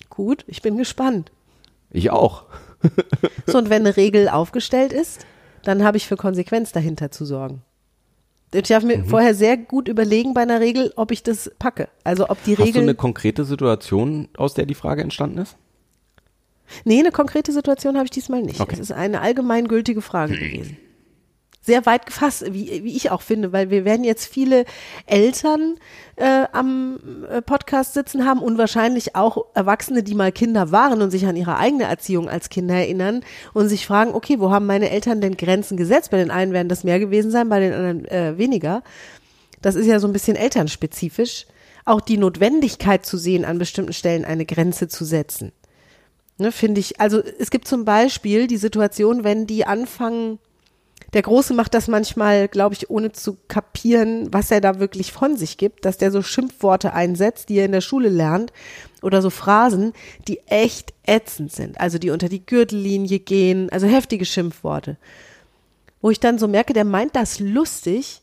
Gut, 0.09 0.45
ich 0.47 0.63
bin 0.63 0.77
gespannt. 0.77 1.31
Ich 1.91 2.11
auch. 2.11 2.45
So, 3.47 3.59
und 3.59 3.69
wenn 3.69 3.85
eine 3.85 3.97
Regel 3.99 4.29
aufgestellt 4.31 4.93
ist, 4.93 5.27
dann 5.65 5.85
habe 5.85 5.99
ich 5.99 6.07
für 6.07 6.17
Konsequenz 6.17 6.73
dahinter 6.73 7.11
zu 7.11 7.25
sorgen. 7.27 7.63
Ich 8.55 8.69
darf 8.69 8.83
Mhm. 8.83 8.89
mir 8.89 9.05
vorher 9.05 9.35
sehr 9.35 9.57
gut 9.59 9.87
überlegen 9.89 10.33
bei 10.35 10.41
einer 10.43 10.61
Regel, 10.61 10.93
ob 10.97 11.11
ich 11.11 11.23
das 11.23 11.51
packe. 11.59 11.89
Also 12.05 12.31
ob 12.31 12.43
die 12.45 12.53
Hast 12.53 12.61
du 12.61 12.63
Regel. 12.65 12.83
eine 12.83 12.95
konkrete 12.95 13.45
Situation, 13.45 14.29
aus 14.37 14.55
der 14.55 14.65
die 14.67 14.75
Frage 14.75 15.03
entstanden 15.03 15.39
ist? 15.39 15.57
Nee, 16.85 16.99
eine 16.99 17.13
konkrete 17.13 17.53
Situation 17.53 17.97
habe 17.97 18.05
ich 18.07 18.11
diesmal 18.11 18.43
nicht. 18.43 18.61
Okay. 18.61 18.75
Es 18.75 18.81
ist 18.81 18.93
eine 18.93 19.21
allgemeingültige 19.21 20.03
Frage 20.03 20.35
gewesen. 20.35 20.77
Sehr 21.63 21.85
weit 21.85 22.07
gefasst, 22.07 22.45
wie, 22.53 22.85
wie 22.85 22.97
ich 22.97 23.11
auch 23.11 23.21
finde, 23.21 23.53
weil 23.53 23.69
wir 23.69 23.85
werden 23.85 24.03
jetzt 24.03 24.27
viele 24.27 24.65
Eltern 25.05 25.77
äh, 26.17 26.47
am 26.53 26.99
äh, 27.29 27.43
Podcast 27.43 27.93
sitzen 27.93 28.25
haben 28.25 28.41
und 28.41 28.57
wahrscheinlich 28.57 29.15
auch 29.15 29.45
Erwachsene, 29.55 30.03
die 30.03 30.15
mal 30.15 30.33
Kinder 30.33 30.73
waren 30.73 31.03
und 31.03 31.11
sich 31.11 31.27
an 31.27 31.37
ihre 31.37 31.59
eigene 31.59 31.85
Erziehung 31.85 32.31
als 32.31 32.49
Kinder 32.49 32.77
erinnern 32.77 33.23
und 33.53 33.69
sich 33.69 33.87
fragen, 33.87 34.15
okay, 34.15 34.41
wo 34.41 34.51
haben 34.51 34.65
meine 34.65 34.89
Eltern 34.89 35.21
denn 35.21 35.37
Grenzen 35.37 35.77
gesetzt? 35.77 36.11
Bei 36.11 36.17
den 36.17 36.31
einen 36.31 36.55
werden 36.55 36.71
das 36.71 36.83
mehr 36.83 36.99
gewesen 36.99 37.31
sein, 37.31 37.51
bei 37.51 37.61
den 37.61 37.75
anderen 37.75 38.05
äh, 38.07 38.39
weniger. 38.39 38.83
Das 39.61 39.75
ist 39.75 39.87
ja 39.87 40.01
so 40.01 40.07
ein 40.07 40.15
bisschen 40.15 40.37
elternspezifisch. 40.37 41.47
Auch 41.85 42.01
die 42.01 42.17
Notwendigkeit 42.17 43.05
zu 43.05 43.19
sehen, 43.19 43.45
an 43.45 43.59
bestimmten 43.59 43.93
Stellen 43.93 44.25
eine 44.25 44.47
Grenze 44.47 44.89
zu 44.89 45.05
setzen. 45.05 45.53
Ne, 46.41 46.53
finde 46.53 46.81
ich, 46.81 46.99
also 46.99 47.23
es 47.39 47.51
gibt 47.51 47.69
zum 47.69 47.85
Beispiel 47.85 48.47
die 48.47 48.57
Situation, 48.57 49.25
wenn 49.25 49.47
die 49.47 49.67
anfangen, 49.67 50.39
der 51.13 51.21
Große 51.21 51.53
macht 51.53 51.75
das 51.75 51.87
manchmal, 51.87 52.49
glaube 52.49 52.75
ich, 52.75 52.89
ohne 52.89 53.13
zu 53.13 53.37
kapieren, 53.47 54.33
was 54.33 54.51
er 54.51 54.63
da 54.63 54.81
wirklich 54.81 55.13
von 55.13 55.37
sich 55.37 55.59
gibt, 55.59 55.85
dass 55.85 55.99
der 55.99 56.11
so 56.11 56.23
Schimpfworte 56.23 56.95
einsetzt, 56.95 57.51
die 57.51 57.59
er 57.59 57.67
in 57.67 57.73
der 57.73 57.83
Schule 57.83 58.09
lernt 58.09 58.55
oder 59.03 59.21
so 59.21 59.29
Phrasen, 59.29 59.93
die 60.29 60.39
echt 60.47 60.95
ätzend 61.05 61.53
sind, 61.53 61.79
also 61.79 61.99
die 61.99 62.09
unter 62.09 62.31
die 62.31 62.47
Gürtellinie 62.47 63.19
gehen, 63.19 63.69
also 63.71 63.87
heftige 63.87 64.25
Schimpfworte. 64.25 64.97
Wo 66.01 66.09
ich 66.09 66.21
dann 66.21 66.39
so 66.39 66.49
merke, 66.49 66.73
der 66.73 66.85
meint 66.87 67.17
das 67.17 67.39
lustig, 67.39 68.20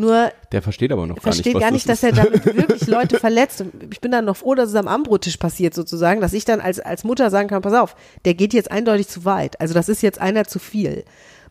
nur 0.00 0.32
Der 0.50 0.62
versteht 0.62 0.90
aber 0.92 1.06
noch 1.06 1.16
gar 1.16 1.22
versteht 1.22 1.54
nicht, 1.54 1.60
gar 1.60 1.70
nicht, 1.70 1.88
das 1.88 2.00
dass 2.00 2.10
ist. 2.10 2.18
er 2.18 2.24
damit 2.24 2.44
wirklich 2.56 2.86
Leute 2.86 3.18
verletzt. 3.18 3.60
Und 3.60 3.72
Ich 3.92 4.00
bin 4.00 4.10
dann 4.10 4.24
noch 4.24 4.36
froh, 4.36 4.54
dass 4.54 4.70
es 4.70 4.74
am 4.74 4.88
Armbrottisch 4.88 5.36
passiert 5.36 5.74
sozusagen, 5.74 6.20
dass 6.20 6.32
ich 6.32 6.44
dann 6.44 6.60
als, 6.60 6.80
als 6.80 7.04
Mutter 7.04 7.30
sagen 7.30 7.48
kann, 7.48 7.62
pass 7.62 7.74
auf, 7.74 7.94
der 8.24 8.34
geht 8.34 8.54
jetzt 8.54 8.70
eindeutig 8.70 9.08
zu 9.08 9.24
weit. 9.24 9.60
Also 9.60 9.74
das 9.74 9.88
ist 9.88 10.02
jetzt 10.02 10.20
einer 10.20 10.44
zu 10.44 10.58
viel. 10.58 11.04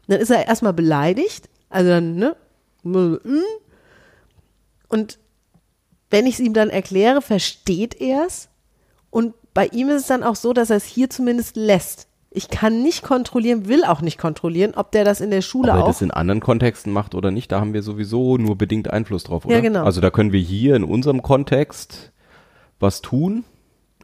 Dann 0.08 0.20
ist 0.20 0.32
er 0.32 0.48
erstmal 0.48 0.74
beleidigt, 0.74 1.48
also 1.70 1.89
dann, 1.89 2.15
ne? 2.15 2.36
Und 4.88 5.20
wenn 6.10 6.25
ich 6.25 6.36
es 6.36 6.39
ihm 6.39 6.53
dann 6.53 6.70
erkläre, 6.70 7.22
versteht 7.22 8.01
er 8.01 8.25
es. 8.25 8.50
Und 9.12 9.36
bei 9.53 9.68
ihm 9.68 9.89
ist 9.89 10.01
es 10.01 10.08
dann 10.08 10.24
auch 10.24 10.36
so, 10.36 10.53
dass 10.53 10.70
er 10.72 10.77
es 10.77 10.86
hier 10.86 11.10
zumindest 11.10 11.56
lässt. 11.56 12.08
Ich 12.31 12.50
kann 12.50 12.83
nicht 12.83 13.01
kontrollieren, 13.01 13.67
will 13.67 13.83
auch 13.83 14.01
nicht 14.01 14.19
kontrollieren, 14.19 14.74
ob 14.75 14.91
der 14.91 15.03
das 15.03 15.19
in 15.19 15.31
der 15.31 15.41
Schule 15.41 15.71
Ob 15.71 15.77
er 15.77 15.83
auch 15.83 15.88
das 15.88 16.01
in 16.01 16.12
anderen 16.12 16.41
Kontexten 16.41 16.93
macht 16.93 17.15
oder 17.15 17.31
nicht, 17.31 17.51
da 17.51 17.59
haben 17.59 17.74
wir 17.74 17.81
sowieso 17.81 18.38
nur 18.38 18.55
bedingt 18.55 18.91
Einfluss 18.91 19.24
drauf, 19.24 19.45
oder? 19.45 19.55
Ja, 19.55 19.62
genau. 19.62 19.83
Also 19.83 20.00
da 20.00 20.12
können 20.12 20.31
wir 20.31 20.39
hier 20.39 20.75
in 20.75 20.83
unserem 20.83 21.24
Kontext 21.24 22.12
was 22.79 23.01
tun. 23.01 23.45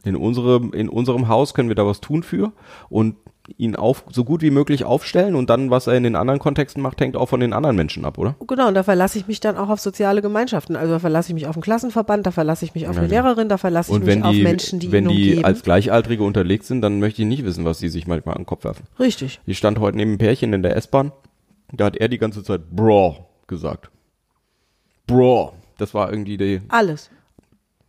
In 0.02 0.16
unserem, 0.16 0.72
in 0.72 0.88
unserem 0.88 1.28
Haus 1.28 1.54
können 1.54 1.68
wir 1.68 1.74
da 1.74 1.86
was 1.86 2.00
tun 2.00 2.22
für. 2.22 2.52
Und 2.88 3.16
ihn 3.56 3.76
auf, 3.76 4.04
so 4.10 4.24
gut 4.24 4.42
wie 4.42 4.50
möglich 4.50 4.84
aufstellen 4.84 5.34
und 5.34 5.50
dann, 5.50 5.70
was 5.70 5.86
er 5.86 5.94
in 5.94 6.02
den 6.02 6.16
anderen 6.16 6.40
Kontexten 6.40 6.82
macht, 6.82 7.00
hängt 7.00 7.16
auch 7.16 7.28
von 7.28 7.40
den 7.40 7.52
anderen 7.52 7.76
Menschen 7.76 8.04
ab, 8.04 8.18
oder? 8.18 8.34
Genau, 8.46 8.68
und 8.68 8.74
da 8.74 8.82
verlasse 8.82 9.18
ich 9.18 9.26
mich 9.28 9.40
dann 9.40 9.56
auch 9.56 9.68
auf 9.68 9.80
soziale 9.80 10.22
Gemeinschaften. 10.22 10.76
Also 10.76 10.94
da 10.94 10.98
verlasse 10.98 11.30
ich 11.30 11.34
mich 11.34 11.46
auf 11.46 11.56
einen 11.56 11.62
Klassenverband, 11.62 12.26
da 12.26 12.30
verlasse 12.30 12.64
ich 12.64 12.74
mich 12.74 12.88
auf 12.88 12.96
eine 12.96 13.06
Ja. 13.06 13.22
Lehrerin, 13.22 13.48
da 13.48 13.58
verlasse 13.58 13.92
ich 13.92 13.98
mich 13.98 14.06
wenn 14.06 14.22
auf 14.22 14.32
die, 14.32 14.42
Menschen, 14.42 14.80
die 14.80 14.92
wenn 14.92 15.08
ihn 15.08 15.16
die 15.16 15.44
als 15.44 15.62
Gleichaltrige 15.62 16.22
unterlegt 16.22 16.64
sind, 16.64 16.82
dann 16.82 16.98
möchte 16.98 17.22
ich 17.22 17.28
nicht 17.28 17.44
wissen, 17.44 17.64
was 17.64 17.78
die 17.78 17.88
sich 17.88 18.06
manchmal 18.06 18.34
an 18.34 18.42
den 18.42 18.46
Kopf 18.46 18.64
werfen. 18.64 18.84
Richtig. 18.98 19.40
Ich 19.46 19.58
stand 19.58 19.78
heute 19.78 19.96
neben 19.96 20.12
einem 20.12 20.18
Pärchen 20.18 20.52
in 20.52 20.62
der 20.62 20.76
S-Bahn, 20.76 21.12
da 21.72 21.86
hat 21.86 21.96
er 21.96 22.08
die 22.08 22.18
ganze 22.18 22.42
Zeit 22.42 22.70
Bro 22.70 23.26
gesagt. 23.46 23.90
Bro. 25.06 25.52
Das 25.78 25.94
war 25.94 26.10
irgendwie 26.10 26.36
die, 26.36 26.60
Alles. 26.68 27.10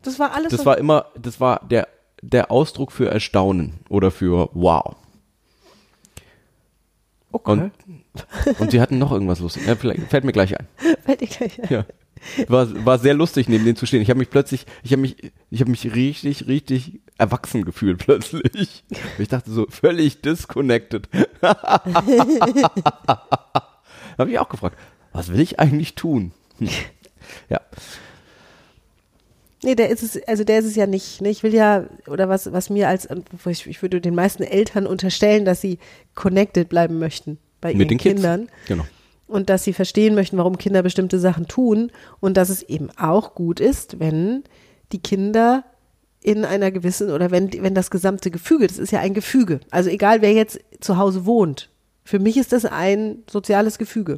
Das 0.04 0.20
war 0.20 0.34
alles. 0.34 0.52
das 0.52 0.66
war 0.66 0.78
immer, 0.78 1.06
das 1.20 1.40
war 1.40 1.62
der, 1.70 1.88
der 2.22 2.52
Ausdruck 2.52 2.92
für 2.92 3.10
Erstaunen 3.10 3.74
oder 3.90 4.12
für 4.12 4.50
Wow. 4.54 4.96
Okay. 7.32 7.52
Und, 7.52 7.72
und 8.60 8.72
sie 8.72 8.82
hatten 8.82 8.98
noch 8.98 9.12
irgendwas 9.12 9.40
lustig. 9.40 9.68
Ja, 9.68 9.76
fällt 9.76 10.24
mir 10.24 10.32
gleich 10.32 10.58
ein. 10.58 10.68
Fällt 11.06 11.22
dir 11.22 11.28
gleich 11.28 11.62
ein. 11.62 11.68
Ja. 11.70 11.86
War, 12.48 12.86
war 12.86 12.98
sehr 13.00 13.14
lustig, 13.14 13.48
neben 13.48 13.64
denen 13.64 13.76
zu 13.76 13.86
stehen. 13.86 14.02
Ich 14.02 14.10
habe 14.10 14.18
mich 14.20 14.30
plötzlich, 14.30 14.66
ich 14.84 14.92
habe 14.92 15.02
mich, 15.02 15.32
ich 15.50 15.62
habe 15.62 15.72
mich 15.72 15.94
richtig, 15.94 16.48
richtig 16.48 17.02
erwachsen 17.18 17.66
gefühlt 17.66 18.00
plötzlich. 18.00 18.84
Ich 19.20 19.28
dachte 19.30 19.52
so 19.52 19.66
völlig 19.70 20.22
disconnected. 20.22 21.10
habe 21.42 22.02
ich 24.28 24.40
auch 24.40 24.50
gefragt, 24.50 24.78
was 25.12 25.32
will 25.32 25.40
ich 25.40 25.60
eigentlich 25.60 25.96
tun? 25.96 26.34
Hm. 26.60 26.70
Ja, 27.50 27.62
Nee, 29.64 29.76
der 29.76 29.90
ist 29.90 30.04
es, 30.04 30.22
also 30.28 30.44
der 30.44 30.60
ist 30.60 30.66
es 30.66 30.76
ja 30.76 30.86
nicht. 30.86 31.22
Ne? 31.22 31.30
Ich 31.30 31.42
will 31.44 31.54
ja, 31.54 31.86
oder 32.08 32.30
was, 32.30 32.52
was 32.52 32.70
mir 32.70 32.88
als, 32.88 33.08
ich, 33.48 33.68
ich 33.68 33.82
würde 33.82 34.02
den 34.02 34.14
meisten 34.16 34.44
Eltern 34.44 34.86
unterstellen, 34.86 35.46
dass 35.46 35.62
sie 35.62 35.80
connected 36.14 36.70
bleiben 36.70 37.00
möchten 37.00 37.40
bei 37.60 37.72
ihren 37.72 37.80
mit 37.80 37.92
den 37.92 37.98
Kids. 37.98 38.16
Kindern. 38.16 38.50
Genau. 38.68 38.86
und 39.28 39.50
dass 39.50 39.64
sie 39.64 39.74
verstehen 39.74 40.16
möchten, 40.16 40.38
warum 40.38 40.58
Kinder 40.58 40.84
bestimmte 40.84 41.20
Sachen 41.20 41.48
tun 41.48 41.92
und 42.20 42.38
dass 42.38 42.50
es 42.50 42.62
eben 42.64 42.90
auch 42.98 43.34
gut 43.34 43.60
ist, 43.60 44.00
wenn 44.00 44.44
die 44.92 45.02
Kinder 45.02 45.64
in 46.22 46.46
einer 46.46 46.72
gewissen 46.72 47.10
oder 47.10 47.32
wenn, 47.32 47.52
wenn 47.62 47.74
das 47.74 47.90
gesamte 47.90 48.32
Gefüge, 48.32 48.68
das 48.68 48.78
ist 48.78 48.92
ja 48.92 49.00
ein 49.00 49.14
Gefüge, 49.14 49.60
also 49.72 49.90
egal 49.90 50.22
wer 50.22 50.34
jetzt 50.34 50.60
zu 50.80 50.98
Hause 50.98 51.26
wohnt, 51.26 51.70
für 52.04 52.20
mich 52.20 52.38
ist 52.38 52.54
das 52.54 52.66
ein 52.66 53.24
soziales 53.30 53.78
Gefüge. 53.78 54.18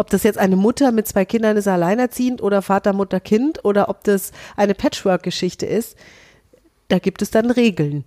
Ob 0.00 0.08
das 0.08 0.22
jetzt 0.22 0.38
eine 0.38 0.56
Mutter 0.56 0.92
mit 0.92 1.06
zwei 1.06 1.26
Kindern 1.26 1.58
ist 1.58 1.68
alleinerziehend 1.68 2.42
oder 2.42 2.62
Vater, 2.62 2.94
Mutter, 2.94 3.20
Kind 3.20 3.62
oder 3.66 3.90
ob 3.90 4.02
das 4.02 4.32
eine 4.56 4.74
Patchwork-Geschichte 4.74 5.66
ist, 5.66 5.94
da 6.88 6.98
gibt 6.98 7.20
es 7.20 7.30
dann 7.30 7.50
Regeln. 7.50 8.04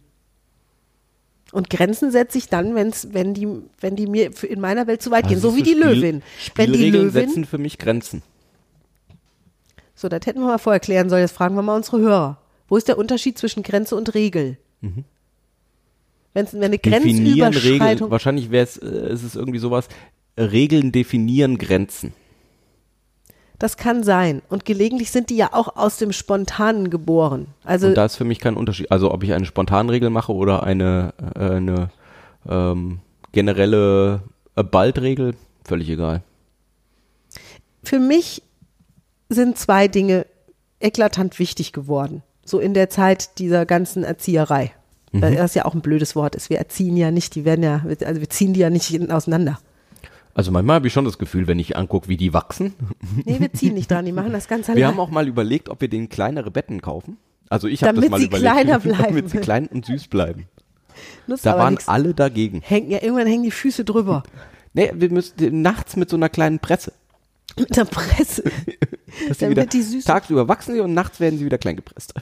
Und 1.51 1.69
Grenzen 1.69 2.09
setze 2.09 2.39
ich 2.39 2.49
dann, 2.49 2.73
wenn's, 2.73 3.09
wenn 3.11 3.35
die, 3.35 3.47
wenn 3.79 3.95
die 3.95 4.07
mir 4.07 4.31
in 4.43 4.59
meiner 4.59 4.87
Welt 4.87 5.03
zu 5.03 5.11
weit 5.11 5.27
gehen, 5.27 5.35
Also 5.35 5.51
so 5.51 5.55
wie 5.55 5.61
die 5.61 5.73
Spiel- 5.73 5.83
Löwin. 5.85 6.23
Wenn 6.55 6.73
die 6.73 6.89
Löwin, 6.89 7.11
setzen 7.11 7.45
für 7.45 7.59
mich 7.59 7.77
Grenzen. 7.77 8.23
so, 9.93 10.09
das 10.09 10.25
hätten 10.25 10.39
wir 10.39 10.47
mal 10.47 10.57
vorher 10.57 10.79
klären 10.79 11.09
sollen, 11.11 11.21
jetzt 11.21 11.35
fragen 11.35 11.53
wir 11.55 11.61
mal 11.61 11.75
unsere 11.75 11.99
Hörer. 11.99 12.39
Wo 12.69 12.75
ist 12.75 12.87
der 12.87 12.97
Unterschied 12.97 13.37
zwischen 13.37 13.61
Grenze 13.61 13.95
und 13.95 14.15
Regel? 14.15 14.57
Wenn's, 16.33 16.53
wenn 16.53 16.63
eine 16.63 16.77
Mhm. 16.77 16.81
Definieren 16.81 17.03
Regeln, 17.03 17.51
Grenzüberschreitung, 17.51 18.09
wahrscheinlich 18.09 18.49
wäre 18.49 18.63
es, 18.63 18.77
äh, 18.77 19.13
ist 19.13 19.21
es 19.21 19.35
irgendwie 19.35 19.59
sowas, 19.59 19.87
Regeln 20.37 20.91
definieren 20.91 21.57
Grenzen. 21.57 22.13
das 23.59 23.77
kann 23.77 24.03
sein. 24.03 24.41
Und 24.49 24.65
gelegentlich 24.65 25.11
sind 25.11 25.29
die 25.29 25.37
ja 25.37 25.49
auch 25.53 25.75
aus 25.77 25.97
dem 25.97 26.11
Spontanen 26.11 26.89
geboren. 26.89 27.47
Also 27.63 27.87
Und 27.87 27.95
da 27.95 28.05
ist 28.05 28.15
für 28.17 28.25
mich 28.25 28.39
kein 28.39 28.55
Unterschied. 28.57 28.91
Also 28.91 29.11
ob 29.11 29.23
ich 29.23 29.33
eine 29.33 29.45
Spontanregel 29.45 30.09
mache 30.09 30.33
oder 30.33 30.63
eine, 30.63 31.13
äh, 31.35 31.39
eine 31.39 31.89
ähm, 32.49 32.99
generelle 33.31 34.21
äh, 34.55 34.63
Baldregel, 34.63 35.35
völlig 35.63 35.89
egal. 35.89 36.23
für 37.83 37.99
mich 37.99 38.41
sind 39.29 39.57
zwei 39.57 39.87
Dinge 39.87 40.25
eklatant 40.79 41.39
wichtig 41.39 41.71
geworden. 41.73 42.21
So 42.45 42.59
in 42.59 42.73
der 42.73 42.89
Zeit 42.89 43.39
dieser 43.39 43.65
ganzen 43.65 44.03
Erzieherei. 44.03 44.73
Weil 45.15 45.35
das 45.35 45.53
ja 45.53 45.65
auch 45.65 45.75
ein 45.75 45.81
blödes 45.81 46.15
Wort 46.15 46.33
ist. 46.35 46.49
Wir 46.49 46.57
erziehen 46.57 46.97
ja 46.97 47.11
nicht, 47.11 47.35
die 47.35 47.45
werden 47.45 47.61
ja, 47.63 47.85
also 48.03 48.19
wir 48.19 48.29
ziehen 48.31 48.53
die 48.53 48.61
ja 48.61 48.71
nicht 48.71 48.91
in- 48.91 49.11
auseinander. 49.11 49.59
Also 50.35 50.51
manchmal 50.51 50.75
habe 50.77 50.87
ich 50.87 50.93
schon 50.93 51.05
das 51.05 51.17
Gefühl, 51.19 51.47
wenn 51.47 51.59
ich 51.59 51.77
angucke, 51.77 52.07
wie 52.07 52.17
die 52.17 52.33
wachsen. 52.33 52.73
Nee, 53.25 53.39
wir 53.39 53.53
ziehen 53.53 53.75
nicht 53.75 53.91
dran, 53.91 54.05
die 54.05 54.11
machen 54.11 54.31
das 54.33 54.47
ganz 54.47 54.67
allein. 54.67 54.77
Wir 54.77 54.87
haben 54.87 54.99
auch 54.99 55.11
mal 55.11 55.27
überlegt, 55.27 55.69
ob 55.69 55.81
wir 55.81 55.87
denen 55.89 56.09
kleinere 56.09 56.49
Betten 56.51 56.81
kaufen. 56.81 57.17
Also 57.49 57.67
ich 57.67 57.83
habe 57.83 57.93
das 57.95 58.05
Damit 58.05 58.11
mal 58.11 58.19
sie 58.19 58.25
überlegt, 58.25 58.51
kleiner 58.51 58.79
bleiben. 58.79 59.03
damit 59.03 59.29
sie 59.29 59.37
klein 59.37 59.67
und 59.67 59.85
süß 59.85 60.07
bleiben. 60.07 60.47
Nutzt 61.27 61.45
Da 61.45 61.57
waren 61.57 61.73
nix. 61.75 61.87
alle 61.87 62.13
dagegen. 62.13 62.61
Hängen, 62.61 62.89
ja, 62.91 63.01
irgendwann 63.03 63.27
hängen 63.27 63.43
die 63.43 63.51
Füße 63.51 63.83
drüber. 63.85 64.23
Nee, 64.75 64.91
wir 64.95 65.11
müssen 65.11 65.61
nachts 65.61 65.95
mit 65.97 66.09
so 66.09 66.15
einer 66.15 66.29
kleinen 66.29 66.57
Presse. 66.57 66.93
Mit 67.59 67.77
der 67.77 67.85
Presse. 67.85 68.41
Dass 69.27 69.37
Damit 69.37 69.51
wieder, 69.57 69.65
die 69.67 69.83
süß- 69.83 70.03
tagsüber 70.07 70.47
wachsen 70.47 70.73
sie 70.73 70.79
und 70.79 70.95
nachts 70.95 71.19
werden 71.19 71.37
sie 71.37 71.45
wieder 71.45 71.59
klein 71.59 71.75
gepresst. 71.75 72.15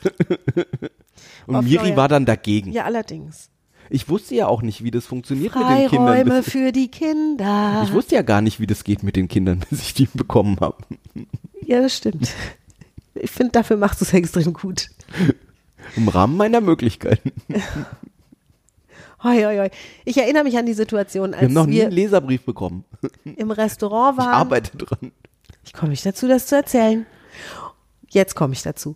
und 1.48 1.56
Oh, 1.56 1.62
Miri 1.62 1.75
Florian. 1.75 1.96
war 1.96 2.08
dann 2.10 2.25
dagegen. 2.25 2.74
Ja, 2.74 2.84
allerdings. 2.84 3.50
Ich 3.93 4.07
wusste 4.07 4.36
ja 4.36 4.48
auch 4.48 4.62
nicht, 4.62 4.83
wie 4.86 4.91
das 4.91 5.05
funktioniert 5.05 5.53
mit 5.53 5.63
den 5.67 5.89
Kindern. 5.89 6.07
Freiräume 6.07 6.41
bis- 6.41 6.50
für 6.51 6.71
die 6.71 6.88
Kinder. 6.88 7.81
Ich 7.86 7.91
wusste 7.91 8.15
ja 8.15 8.21
gar 8.21 8.39
nicht, 8.41 8.60
wie 8.62 8.67
das 8.67 8.83
geht 8.86 9.03
mit 9.03 9.15
den 9.17 9.27
Kindern, 9.27 9.60
bis 9.69 9.81
ich 9.81 9.93
die 9.93 10.07
bekommen 10.13 10.57
habe. 10.62 10.77
Ja, 11.62 11.81
das 11.81 11.98
stimmt. 11.98 12.29
Ich 13.15 13.29
finde, 13.31 13.51
dafür 13.51 13.75
machst 13.77 14.00
du 14.00 14.05
es 14.05 14.13
extrem 14.13 14.53
gut. 14.53 14.88
Im 15.98 16.07
Rahmen 16.07 16.38
meiner 16.38 16.62
Möglichkeiten. 16.62 17.31
Hoi, 19.24 19.43
hoi, 19.43 19.57
hoi. 19.57 19.69
Ich 20.05 20.17
erinnere 20.17 20.43
mich 20.45 20.57
an 20.57 20.65
die 20.65 20.74
Situation, 20.74 21.31
Wir 21.31 21.38
haben 21.38 21.45
als 21.48 21.53
noch 21.53 21.65
nie 21.67 21.81
einen 21.83 21.91
Leserbrief 21.91 22.43
bekommen. 22.43 22.86
im 23.25 23.51
Restaurant 23.51 24.17
Ich 24.17 24.25
waren. 24.25 24.33
arbeite 24.33 24.77
dran. 24.77 25.12
Ich 25.63 25.74
komme 25.74 25.89
nicht 25.91 26.05
dazu, 26.05 26.27
das 26.27 26.48
zu 26.48 26.55
erzählen. 26.55 27.05
Jetzt 28.10 28.36
komme 28.36 28.53
ich 28.53 28.63
dazu. 28.63 28.95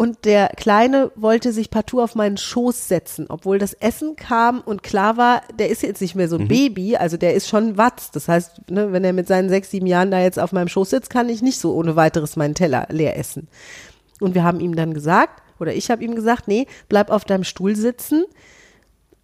Und 0.00 0.24
der 0.24 0.48
Kleine 0.56 1.12
wollte 1.14 1.52
sich 1.52 1.68
partout 1.68 2.00
auf 2.00 2.14
meinen 2.14 2.38
Schoß 2.38 2.88
setzen, 2.88 3.26
obwohl 3.28 3.58
das 3.58 3.74
Essen 3.74 4.16
kam 4.16 4.62
und 4.62 4.82
klar 4.82 5.18
war, 5.18 5.42
der 5.58 5.68
ist 5.68 5.82
jetzt 5.82 6.00
nicht 6.00 6.14
mehr 6.14 6.24
Mhm. 6.24 6.30
so 6.30 6.38
ein 6.38 6.48
Baby, 6.48 6.96
also 6.96 7.18
der 7.18 7.34
ist 7.34 7.48
schon 7.50 7.76
Watz. 7.76 8.10
Das 8.10 8.26
heißt, 8.26 8.70
ne, 8.70 8.92
wenn 8.92 9.04
er 9.04 9.12
mit 9.12 9.28
seinen 9.28 9.50
sechs, 9.50 9.70
sieben 9.70 9.86
Jahren 9.86 10.10
da 10.10 10.18
jetzt 10.18 10.38
auf 10.38 10.52
meinem 10.52 10.68
Schoß 10.68 10.88
sitzt, 10.88 11.10
kann 11.10 11.28
ich 11.28 11.42
nicht 11.42 11.58
so 11.58 11.74
ohne 11.74 11.96
weiteres 11.96 12.36
meinen 12.36 12.54
Teller 12.54 12.86
leer 12.88 13.18
essen. 13.18 13.48
Und 14.20 14.34
wir 14.34 14.42
haben 14.42 14.60
ihm 14.60 14.74
dann 14.74 14.94
gesagt, 14.94 15.42
oder 15.58 15.74
ich 15.74 15.90
habe 15.90 16.02
ihm 16.02 16.14
gesagt, 16.14 16.48
nee, 16.48 16.66
bleib 16.88 17.10
auf 17.10 17.26
deinem 17.26 17.44
Stuhl 17.44 17.76
sitzen. 17.76 18.24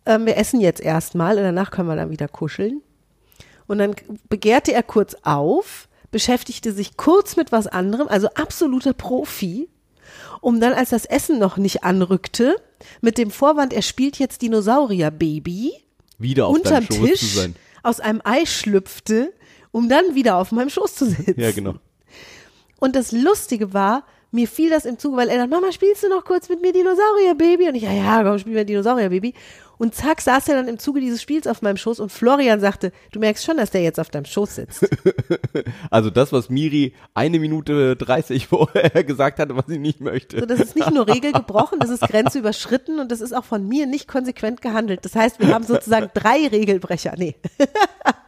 Ähm, 0.04 0.26
wir 0.26 0.37
essen 0.37 0.61
jetzt 0.61 0.83
erstmal 0.83 1.38
und 1.38 1.42
danach 1.42 1.71
können 1.71 1.88
wir 1.88 1.97
dann 1.97 2.11
wieder 2.11 2.28
kuscheln. 2.28 2.83
Und 3.66 3.78
dann 3.78 3.95
begehrte 4.28 4.75
er 4.75 4.83
kurz 4.83 5.16
auf, 5.23 5.88
beschäftigte 6.11 6.73
sich 6.73 6.99
kurz 6.99 7.37
mit 7.37 7.50
was 7.50 7.66
anderem, 7.66 8.09
also 8.09 8.28
absoluter 8.35 8.92
Profi, 8.92 9.71
um 10.40 10.61
dann, 10.61 10.73
als 10.73 10.90
das 10.90 11.05
Essen 11.05 11.38
noch 11.38 11.57
nicht 11.57 11.85
anrückte, 11.85 12.57
mit 13.00 13.19
dem 13.19 13.31
Vorwand, 13.31 13.73
er 13.73 13.83
spielt 13.83 14.19
jetzt 14.19 14.43
Dinosaurier-Baby, 14.43 15.73
Wieder 16.19 16.47
auf 16.47 16.55
unterm 16.57 16.85
Schoß 16.85 16.97
Tisch 16.99 17.21
zu 17.21 17.26
sein. 17.26 17.57
aus 17.83 18.00
einem 18.00 18.21
Ei 18.25 18.45
schlüpfte, 18.47 19.33
um 19.73 19.88
dann 19.88 20.14
wieder 20.14 20.37
auf 20.37 20.52
meinem 20.52 20.71
Schoß 20.71 20.95
zu 20.95 21.07
sitzen. 21.11 21.40
Ja, 21.40 21.52
genau. 21.52 21.75
Und 22.78 22.95
das 22.97 23.12
Lustige 23.12 23.73
war, 23.73 24.05
mir 24.37 24.47
fiel 24.47 24.71
das 24.71 24.85
im 24.85 24.99
Zuge, 24.99 25.16
weil 25.16 25.28
er 25.28 25.38
dann, 25.38 25.50
Mama, 25.50 25.73
spielst 25.73 26.05
du 26.05 26.09
noch 26.09 26.25
kurz 26.25 26.49
mit 26.49 26.62
mir 26.62 26.73
Dinosaurier-Baby? 26.73 27.69
Und 27.69 27.75
ich, 27.75 27.83
ja, 27.83 27.93
ja, 27.93 28.23
komm, 28.23 28.38
spiel 28.38 28.55
mir 28.55 28.64
Dinosaurier-Baby. 28.64 29.35
Und 29.78 29.95
zack, 29.95 30.23
saß 30.23 30.49
er 30.49 30.57
dann 30.57 30.69
im 30.69 30.78
Zuge 30.78 31.00
dieses 31.00 31.21
Spiels 31.21 31.47
auf 31.47 31.61
meinem 31.61 31.76
Schoß 31.76 32.00
und 32.00 32.11
Florian 32.11 32.61
sagte, 32.61 32.93
du 33.12 33.21
merkst 33.21 33.45
schon, 33.45 33.59
dass 33.59 33.71
der 33.71 33.83
jetzt 33.83 34.00
auf 34.00 34.09
deinem 34.09 34.25
Schoß 34.25 34.55
sitzt. 34.55 34.88
Also 35.90 36.11
das, 36.11 36.33
was 36.33 36.50
Miri 36.50 36.95
eine 37.14 37.38
Minute 37.38 37.97
30 37.97 38.47
vorher 38.49 39.05
gesagt 39.05 39.38
hatte, 39.38 39.57
was 39.57 39.66
sie 39.66 39.78
nicht 39.78 40.00
möchte. 40.00 40.40
So, 40.40 40.47
das 40.47 40.61
ist 40.61 40.76
nicht 40.76 40.90
nur 40.90 41.07
Regel 41.07 41.33
gebrochen, 41.33 41.78
das 41.78 41.90
ist 41.90 42.02
Grenze 42.02 42.38
überschritten 42.38 42.99
und 42.99 43.11
das 43.11 43.21
ist 43.21 43.33
auch 43.33 43.45
von 43.45 43.66
mir 43.66 43.87
nicht 43.87 44.07
konsequent 44.09 44.61
gehandelt. 44.61 45.05
Das 45.05 45.14
heißt, 45.14 45.40
wir 45.40 45.55
haben 45.55 45.64
sozusagen 45.64 46.11
drei 46.14 46.47
Regelbrecher. 46.47 47.14
Nee. 47.16 47.37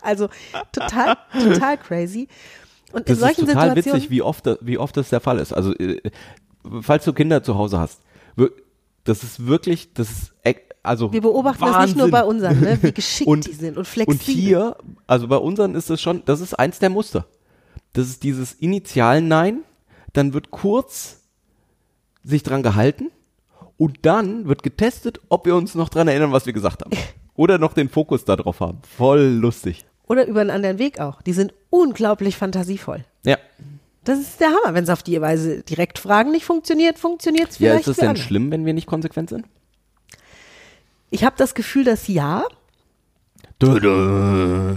also 0.00 0.28
total, 0.72 1.16
total 1.32 1.76
crazy. 1.78 2.28
Und 2.92 3.00
in 3.00 3.04
Das 3.06 3.14
ist 3.18 3.20
solchen 3.20 3.46
total 3.46 3.68
Situationen. 3.70 3.94
witzig, 3.96 4.10
wie 4.10 4.22
oft, 4.22 4.46
das, 4.46 4.58
wie 4.62 4.78
oft 4.78 4.96
das 4.96 5.10
der 5.10 5.20
Fall 5.20 5.38
ist. 5.38 5.52
Also, 5.52 5.74
äh, 5.74 6.00
falls 6.80 7.04
du 7.04 7.12
Kinder 7.12 7.42
zu 7.42 7.56
Hause 7.56 7.78
hast, 7.78 8.00
das 9.04 9.22
ist 9.22 9.46
wirklich, 9.46 9.92
das 9.94 10.10
ist, 10.10 10.32
also 10.82 11.12
wir 11.12 11.20
beobachten 11.20 11.60
das 11.64 11.72
Wahnsinn. 11.74 11.86
nicht 11.96 11.98
nur 11.98 12.10
bei 12.10 12.24
unseren, 12.24 12.60
ne? 12.60 12.78
wie 12.82 12.92
geschickt 12.92 13.28
Und- 13.28 13.46
die 13.46 13.52
sind 13.52 13.76
und 13.76 13.86
flexibel. 13.86 14.14
Und 14.16 14.22
hier, 14.22 14.76
also 15.06 15.28
bei 15.28 15.36
unseren 15.36 15.74
ist 15.74 15.90
es 15.90 16.00
schon, 16.00 16.22
das 16.24 16.40
ist 16.40 16.54
eins 16.58 16.78
der 16.78 16.90
Muster. 16.90 17.26
Das 17.94 18.06
ist 18.08 18.22
dieses 18.22 18.52
initial 18.54 19.20
Nein, 19.22 19.64
dann 20.12 20.32
wird 20.34 20.50
kurz 20.50 21.22
sich 22.22 22.42
dran 22.42 22.62
gehalten 22.62 23.10
und 23.76 23.98
dann 24.02 24.46
wird 24.48 24.62
getestet, 24.62 25.20
ob 25.28 25.46
wir 25.46 25.56
uns 25.56 25.74
noch 25.74 25.88
dran 25.88 26.08
erinnern, 26.08 26.32
was 26.32 26.46
wir 26.46 26.52
gesagt 26.52 26.82
haben. 26.84 26.90
Oder 27.34 27.58
noch 27.58 27.72
den 27.72 27.88
Fokus 27.88 28.24
darauf 28.24 28.60
haben. 28.60 28.78
Voll 28.96 29.20
lustig. 29.22 29.86
Oder 30.08 30.26
über 30.26 30.40
einen 30.40 30.50
anderen 30.50 30.78
Weg 30.78 31.00
auch. 31.00 31.22
Die 31.22 31.32
sind 31.32 31.52
unglaublich 31.70 32.36
fantasievoll. 32.36 33.04
Ja. 33.24 33.36
Das 34.04 34.18
ist 34.18 34.40
der 34.40 34.48
Hammer. 34.48 34.74
Wenn 34.74 34.84
es 34.84 34.90
auf 34.90 35.02
die 35.02 35.20
Weise 35.20 35.62
direkt 35.62 35.98
Fragen 35.98 36.30
nicht 36.30 36.44
funktioniert, 36.46 36.98
funktioniert 36.98 37.50
es 37.50 37.58
Ja, 37.58 37.72
vielleicht 37.72 37.88
ist 37.88 37.92
es 37.92 37.96
denn 37.98 38.08
andere. 38.10 38.24
schlimm, 38.24 38.50
wenn 38.50 38.64
wir 38.64 38.72
nicht 38.72 38.86
konsequent 38.86 39.28
sind? 39.28 39.44
Ich 41.10 41.24
habe 41.24 41.36
das 41.36 41.54
Gefühl, 41.54 41.84
dass 41.84 42.08
ja. 42.08 42.44
Dödö. 43.60 44.76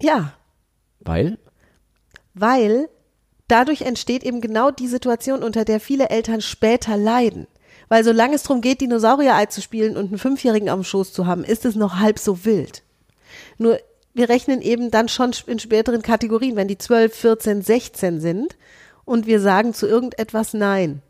Ja, 0.00 0.34
Weil? 1.00 1.38
weil 2.34 2.88
dadurch 3.48 3.82
entsteht 3.82 4.24
eben 4.24 4.40
genau 4.40 4.70
die 4.70 4.88
Situation, 4.88 5.42
unter 5.42 5.64
der 5.64 5.80
viele 5.80 6.10
Eltern 6.10 6.40
später 6.40 6.96
leiden. 6.96 7.46
Weil 7.88 8.02
solange 8.02 8.34
es 8.34 8.42
darum 8.42 8.60
geht, 8.60 8.80
Dinosaurier-Ei 8.80 9.46
zu 9.46 9.62
spielen 9.62 9.96
und 9.96 10.06
einen 10.08 10.18
Fünfjährigen 10.18 10.68
auf 10.68 10.80
dem 10.80 10.84
Schoß 10.84 11.12
zu 11.12 11.26
haben, 11.26 11.44
ist 11.44 11.64
es 11.64 11.76
noch 11.76 11.98
halb 12.00 12.18
so 12.18 12.44
wild. 12.44 12.82
Nur 13.58 13.78
wir 14.14 14.28
rechnen 14.28 14.62
eben 14.62 14.90
dann 14.90 15.08
schon 15.08 15.32
in 15.46 15.58
späteren 15.58 16.02
Kategorien, 16.02 16.56
wenn 16.56 16.68
die 16.68 16.78
12, 16.78 17.14
14, 17.14 17.62
16 17.62 18.20
sind 18.20 18.56
und 19.04 19.26
wir 19.26 19.40
sagen 19.40 19.74
zu 19.74 19.86
irgendetwas 19.86 20.54
Nein. 20.54 21.02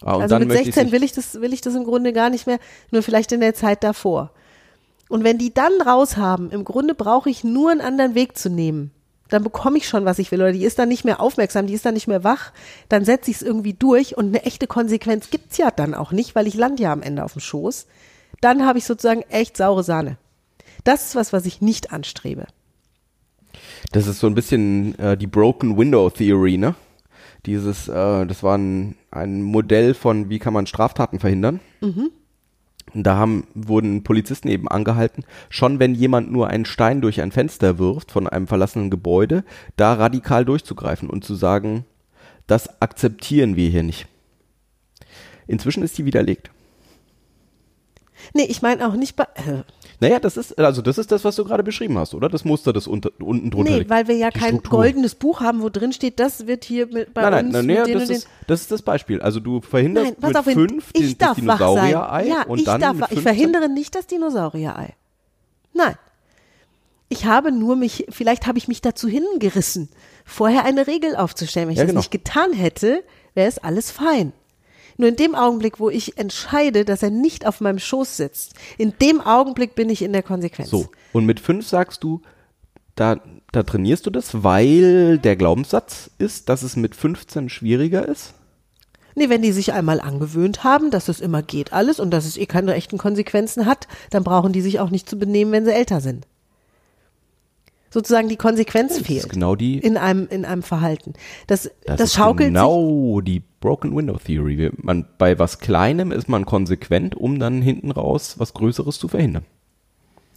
Ah, 0.00 0.18
also 0.18 0.38
mit 0.38 0.48
möchte 0.48 0.62
ich 0.70 0.74
16 0.74 0.84
sich- 0.86 0.92
will 0.92 1.02
ich 1.04 1.12
das 1.12 1.40
will 1.40 1.52
ich 1.52 1.60
das 1.60 1.74
im 1.74 1.84
Grunde 1.84 2.12
gar 2.12 2.30
nicht 2.30 2.46
mehr, 2.46 2.58
nur 2.90 3.02
vielleicht 3.02 3.32
in 3.32 3.40
der 3.40 3.54
Zeit 3.54 3.84
davor. 3.84 4.32
Und 5.08 5.24
wenn 5.24 5.38
die 5.38 5.52
dann 5.52 5.80
raus 5.82 6.16
haben, 6.16 6.50
im 6.50 6.64
Grunde 6.64 6.94
brauche 6.94 7.28
ich 7.30 7.44
nur 7.44 7.70
einen 7.70 7.82
anderen 7.82 8.14
Weg 8.14 8.36
zu 8.38 8.48
nehmen. 8.48 8.90
Dann 9.28 9.44
bekomme 9.44 9.76
ich 9.78 9.86
schon, 9.88 10.04
was 10.04 10.18
ich 10.18 10.30
will. 10.32 10.40
Oder 10.40 10.52
die 10.52 10.64
ist 10.64 10.78
dann 10.78 10.88
nicht 10.88 11.04
mehr 11.04 11.20
aufmerksam, 11.20 11.66
die 11.66 11.74
ist 11.74 11.84
dann 11.86 11.94
nicht 11.94 12.08
mehr 12.08 12.24
wach. 12.24 12.52
Dann 12.88 13.04
setze 13.04 13.30
ich 13.30 13.36
es 13.38 13.42
irgendwie 13.42 13.74
durch 13.74 14.16
und 14.16 14.26
eine 14.26 14.42
echte 14.44 14.66
Konsequenz 14.66 15.30
gibt's 15.30 15.58
ja 15.58 15.70
dann 15.70 15.94
auch 15.94 16.12
nicht, 16.12 16.34
weil 16.34 16.46
ich 16.46 16.54
lande 16.54 16.82
ja 16.82 16.92
am 16.92 17.02
Ende 17.02 17.24
auf 17.24 17.32
dem 17.32 17.40
Schoß. 17.40 17.86
Dann 18.40 18.64
habe 18.66 18.78
ich 18.78 18.84
sozusagen 18.84 19.22
echt 19.30 19.56
saure 19.56 19.84
Sahne. 19.84 20.16
Das 20.84 21.06
ist 21.06 21.16
was, 21.16 21.32
was 21.32 21.46
ich 21.46 21.60
nicht 21.60 21.92
anstrebe. 21.92 22.46
Das 23.92 24.06
ist 24.06 24.20
so 24.20 24.26
ein 24.26 24.34
bisschen 24.34 24.98
äh, 24.98 25.16
die 25.16 25.26
Broken 25.26 25.76
Window 25.76 26.08
Theory, 26.10 26.56
ne? 26.56 26.74
Dieses, 27.46 27.88
äh, 27.88 28.26
das 28.26 28.42
war 28.42 28.56
ein, 28.56 28.96
ein 29.10 29.42
Modell 29.42 29.94
von, 29.94 30.30
wie 30.30 30.38
kann 30.38 30.52
man 30.52 30.66
Straftaten 30.66 31.18
verhindern. 31.18 31.60
Und 32.94 33.04
da 33.04 33.16
haben, 33.16 33.46
wurden 33.54 34.04
Polizisten 34.04 34.48
eben 34.48 34.68
angehalten, 34.68 35.24
schon 35.48 35.78
wenn 35.78 35.94
jemand 35.94 36.30
nur 36.30 36.48
einen 36.48 36.64
Stein 36.64 37.00
durch 37.00 37.20
ein 37.20 37.32
Fenster 37.32 37.78
wirft 37.78 38.12
von 38.12 38.28
einem 38.28 38.46
verlassenen 38.46 38.90
Gebäude, 38.90 39.44
da 39.76 39.94
radikal 39.94 40.44
durchzugreifen 40.44 41.08
und 41.08 41.24
zu 41.24 41.34
sagen, 41.34 41.84
das 42.46 42.82
akzeptieren 42.82 43.56
wir 43.56 43.70
hier 43.70 43.82
nicht. 43.82 44.06
Inzwischen 45.46 45.82
ist 45.82 45.96
die 45.98 46.04
widerlegt. 46.04 46.50
Nee, 48.34 48.44
ich 48.44 48.62
meine 48.62 48.86
auch 48.86 48.94
nicht 48.94 49.16
bei. 49.16 49.24
Äh, 49.34 49.62
Naja, 50.00 50.18
das 50.20 50.36
ist, 50.36 50.58
also 50.58 50.82
das 50.82 50.98
ist 50.98 51.12
das, 51.12 51.24
was 51.24 51.36
du 51.36 51.44
gerade 51.44 51.62
beschrieben 51.62 51.96
hast, 51.98 52.14
oder? 52.14 52.28
Das 52.28 52.44
Muster, 52.44 52.72
das 52.72 52.86
unter, 52.86 53.10
unten 53.20 53.50
drunter 53.50 53.70
nee, 53.70 53.78
liegt. 53.80 53.90
weil 53.90 54.08
wir 54.08 54.16
ja 54.16 54.30
Die 54.30 54.38
kein 54.38 54.48
Struktur. 54.50 54.80
goldenes 54.80 55.14
Buch 55.14 55.40
haben, 55.40 55.62
wo 55.62 55.68
drin 55.68 55.92
steht, 55.92 56.18
das 56.20 56.46
wird 56.46 56.64
hier 56.64 56.86
mit, 56.86 57.14
bei 57.14 57.22
Nein, 57.22 57.30
nein, 57.32 57.44
uns 57.46 57.54
nein, 57.54 57.66
nee, 57.66 57.82
den 57.84 57.98
das, 57.98 58.10
ist, 58.10 58.28
das 58.46 58.60
ist 58.62 58.70
das 58.72 58.82
Beispiel. 58.82 59.20
Also 59.20 59.40
du 59.40 59.60
verhinderst 59.60 60.16
Nein, 60.20 60.28
mit 60.30 60.36
auf, 60.36 60.44
fünf 60.44 60.90
ich 60.92 61.00
den, 61.00 61.18
das 61.18 61.18
darf 61.18 61.36
sein. 61.36 61.44
Dinosaurier-Ei 61.44 62.26
Ja, 62.28 62.42
und 62.46 62.58
ich 62.58 62.64
dann 62.64 62.80
darf 62.80 62.94
mit. 62.94 63.02
Ich 63.04 63.08
15 63.20 63.22
verhindere 63.22 63.68
nicht 63.68 63.94
das 63.94 64.06
Dinosaurier-Ei. 64.06 64.94
Nein. 65.72 65.94
Ich 67.08 67.26
habe 67.26 67.52
nur 67.52 67.76
mich, 67.76 68.06
vielleicht 68.08 68.46
habe 68.46 68.56
ich 68.58 68.68
mich 68.68 68.80
dazu 68.80 69.06
hingerissen, 69.06 69.90
vorher 70.24 70.64
eine 70.64 70.86
Regel 70.86 71.14
aufzustellen. 71.14 71.66
Wenn 71.68 71.72
ich 71.74 71.78
Ja, 71.78 71.84
das 71.84 71.90
genau. 71.90 72.00
nicht 72.00 72.10
getan 72.10 72.52
hätte, 72.54 73.04
wäre 73.34 73.48
es 73.48 73.58
alles 73.58 73.90
fein. 73.90 74.32
Nur 74.96 75.08
in 75.08 75.16
dem 75.16 75.34
Augenblick, 75.34 75.80
wo 75.80 75.90
ich 75.90 76.18
entscheide, 76.18 76.84
dass 76.84 77.02
er 77.02 77.10
nicht 77.10 77.46
auf 77.46 77.60
meinem 77.60 77.78
Schoß 77.78 78.16
sitzt, 78.16 78.54
in 78.78 78.92
dem 79.00 79.20
Augenblick 79.20 79.74
bin 79.74 79.90
ich 79.90 80.02
in 80.02 80.12
der 80.12 80.22
Konsequenz. 80.22 80.70
So, 80.70 80.88
und 81.12 81.26
mit 81.26 81.40
fünf 81.40 81.66
sagst 81.66 82.02
du, 82.04 82.20
da, 82.94 83.20
da 83.52 83.62
trainierst 83.62 84.06
du 84.06 84.10
das, 84.10 84.42
weil 84.42 85.18
der 85.18 85.36
Glaubenssatz 85.36 86.10
ist, 86.18 86.48
dass 86.48 86.62
es 86.62 86.76
mit 86.76 86.94
15 86.94 87.48
schwieriger 87.48 88.06
ist? 88.06 88.34
Nee, 89.14 89.28
wenn 89.28 89.42
die 89.42 89.52
sich 89.52 89.72
einmal 89.72 90.00
angewöhnt 90.00 90.64
haben, 90.64 90.90
dass 90.90 91.08
es 91.08 91.20
immer 91.20 91.42
geht 91.42 91.72
alles 91.72 92.00
und 92.00 92.10
dass 92.10 92.24
es 92.24 92.36
eh 92.36 92.46
keine 92.46 92.74
echten 92.74 92.96
Konsequenzen 92.96 93.66
hat, 93.66 93.86
dann 94.10 94.24
brauchen 94.24 94.52
die 94.52 94.62
sich 94.62 94.80
auch 94.80 94.90
nicht 94.90 95.08
zu 95.08 95.18
benehmen, 95.18 95.52
wenn 95.52 95.64
sie 95.64 95.72
älter 95.72 96.00
sind. 96.00 96.26
Sozusagen 97.92 98.28
die 98.28 98.36
Konsequenz 98.36 98.92
Das 98.92 99.00
ist 99.02 99.06
fehlt 99.06 99.28
genau 99.28 99.54
die, 99.54 99.78
in 99.78 99.98
einem, 99.98 100.26
in 100.28 100.46
einem 100.46 100.62
Verhalten. 100.62 101.12
Das, 101.46 101.64
das, 101.84 101.96
das, 101.96 102.00
ist 102.00 102.14
schaukelt 102.14 102.48
sich. 102.48 102.54
genau 102.54 103.20
die 103.20 103.42
Broken 103.60 103.94
Window 103.94 104.16
Theory. 104.16 104.70
Man, 104.78 105.06
bei 105.18 105.38
was 105.38 105.58
Kleinem 105.58 106.10
ist 106.10 106.26
man 106.26 106.46
konsequent, 106.46 107.14
um 107.14 107.38
dann 107.38 107.60
hinten 107.60 107.90
raus 107.90 108.36
was 108.38 108.54
Größeres 108.54 108.98
zu 108.98 109.08
verhindern. 109.08 109.44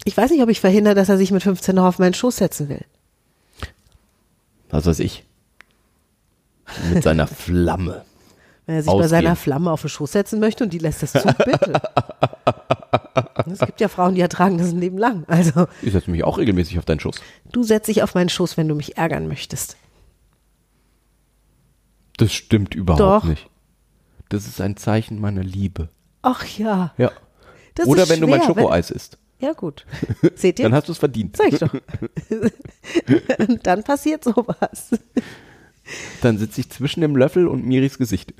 Ich 0.03 0.17
weiß 0.17 0.31
nicht, 0.31 0.43
ob 0.43 0.49
ich 0.49 0.59
verhindere, 0.59 0.95
dass 0.95 1.07
er 1.07 1.17
sich 1.17 1.31
mit 1.31 1.43
15 1.43 1.75
noch 1.75 1.85
auf 1.85 1.97
meinen 1.97 2.13
Schoß 2.13 2.35
setzen 2.35 2.67
will. 2.67 2.83
Was 4.69 4.85
weiß 4.85 4.99
ich. 4.99 5.23
Mit 6.93 7.03
seiner 7.03 7.27
Flamme. 7.27 8.03
Wenn 8.65 8.75
er 8.75 8.81
sich 8.81 8.87
bei 8.87 8.93
Ausgehen. 8.93 9.09
seiner 9.09 9.35
Flamme 9.35 9.71
auf 9.71 9.81
den 9.81 9.89
Schoß 9.89 10.11
setzen 10.11 10.39
möchte 10.39 10.63
und 10.63 10.71
die 10.73 10.79
lässt 10.79 11.03
das 11.03 11.11
zu, 11.13 11.21
bitte. 11.45 11.81
Es 13.51 13.59
gibt 13.59 13.79
ja 13.79 13.87
Frauen, 13.89 14.15
die 14.15 14.21
ertragen 14.21 14.57
das 14.57 14.69
ein 14.71 14.79
Leben 14.79 14.97
lang. 14.97 15.23
Also, 15.27 15.67
Ich 15.83 15.91
setze 15.93 16.09
mich 16.09 16.23
auch 16.23 16.37
regelmäßig 16.39 16.79
auf 16.79 16.85
deinen 16.85 16.99
Schuss. 16.99 17.21
du 17.51 17.63
setzt 17.63 17.87
dich 17.87 18.01
auf 18.01 18.15
meinen 18.15 18.29
Schoß, 18.29 18.57
wenn 18.57 18.67
du 18.67 18.73
mich 18.75 18.97
ärgern 18.97 19.27
möchtest. 19.27 19.77
Das 22.17 22.33
stimmt 22.33 22.73
überhaupt 22.75 23.01
Doch. 23.01 23.29
nicht. 23.29 23.47
Das 24.29 24.47
ist 24.47 24.59
ein 24.61 24.77
Zeichen 24.77 25.19
meiner 25.21 25.43
Liebe. 25.43 25.89
Ach 26.23 26.43
ja. 26.57 26.93
Ja. 26.97 27.11
Das 27.75 27.87
Oder 27.87 28.09
wenn 28.09 28.21
du 28.21 28.27
mein 28.27 28.41
schwer, 28.41 28.55
wenn- 28.55 28.63
Schokoeis 28.63 28.89
isst. 28.91 29.17
Ja, 29.39 29.51
gut. 29.53 29.85
Seht 30.35 30.59
ihr? 30.59 30.63
Dann 30.69 30.73
hast 30.73 30.87
du 30.87 30.93
es 30.93 30.97
verdient. 30.97 31.37
Sag 31.37 31.53
ich 31.53 31.59
doch. 31.59 31.73
Dann 33.63 33.83
passiert 33.83 34.23
sowas. 34.23 34.91
Dann 36.21 36.37
sitze 36.37 36.61
ich 36.61 36.69
zwischen 36.69 37.01
dem 37.01 37.15
Löffel 37.15 37.47
und 37.47 37.65
Miris 37.65 37.97
Gesicht. 37.97 38.33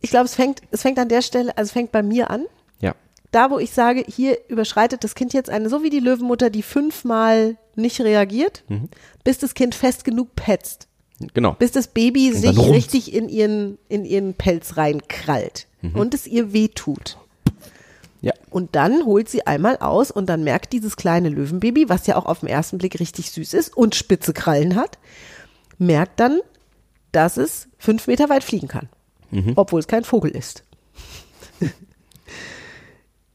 Ich 0.00 0.10
glaube, 0.10 0.24
es 0.26 0.34
fängt, 0.34 0.62
es 0.70 0.82
fängt 0.82 0.98
an 0.98 1.08
der 1.08 1.22
Stelle, 1.22 1.56
also 1.56 1.68
es 1.68 1.72
fängt 1.72 1.92
bei 1.92 2.02
mir 2.02 2.30
an. 2.30 2.46
Ja. 2.80 2.94
Da, 3.30 3.50
wo 3.50 3.58
ich 3.58 3.70
sage, 3.70 4.04
hier 4.06 4.36
überschreitet 4.48 5.04
das 5.04 5.14
Kind 5.14 5.32
jetzt 5.32 5.48
eine, 5.48 5.68
so 5.68 5.82
wie 5.82 5.90
die 5.90 6.00
Löwenmutter, 6.00 6.50
die 6.50 6.62
fünfmal 6.62 7.56
nicht 7.76 8.00
reagiert, 8.00 8.64
Mhm. 8.68 8.88
bis 9.24 9.38
das 9.38 9.54
Kind 9.54 9.74
fest 9.74 10.04
genug 10.04 10.34
petzt. 10.34 10.88
Genau. 11.34 11.52
Bis 11.52 11.70
das 11.70 11.86
Baby 11.86 12.32
sich 12.32 12.58
richtig 12.58 13.14
in 13.14 13.28
ihren, 13.28 13.78
in 13.88 14.04
ihren 14.04 14.34
Pelz 14.34 14.76
reinkrallt. 14.76 15.68
Mhm. 15.80 15.94
Und 15.94 16.14
es 16.14 16.26
ihr 16.26 16.52
weh 16.52 16.68
tut. 16.68 17.16
Ja. 18.22 18.32
Und 18.50 18.76
dann 18.76 19.04
holt 19.04 19.28
sie 19.28 19.46
einmal 19.46 19.76
aus 19.78 20.10
und 20.10 20.26
dann 20.26 20.44
merkt 20.44 20.72
dieses 20.72 20.96
kleine 20.96 21.28
Löwenbaby, 21.28 21.88
was 21.88 22.06
ja 22.06 22.16
auch 22.16 22.24
auf 22.24 22.40
den 22.40 22.48
ersten 22.48 22.78
Blick 22.78 22.98
richtig 23.00 23.30
süß 23.32 23.52
ist 23.52 23.76
und 23.76 23.94
spitze 23.94 24.32
Krallen 24.32 24.76
hat, 24.76 24.98
merkt 25.76 26.20
dann, 26.20 26.40
dass 27.10 27.36
es 27.36 27.68
fünf 27.78 28.06
Meter 28.06 28.28
weit 28.28 28.44
fliegen 28.44 28.68
kann. 28.68 28.88
Obwohl 29.56 29.80
es 29.80 29.88
kein 29.88 30.04
Vogel 30.04 30.30
ist. 30.30 30.62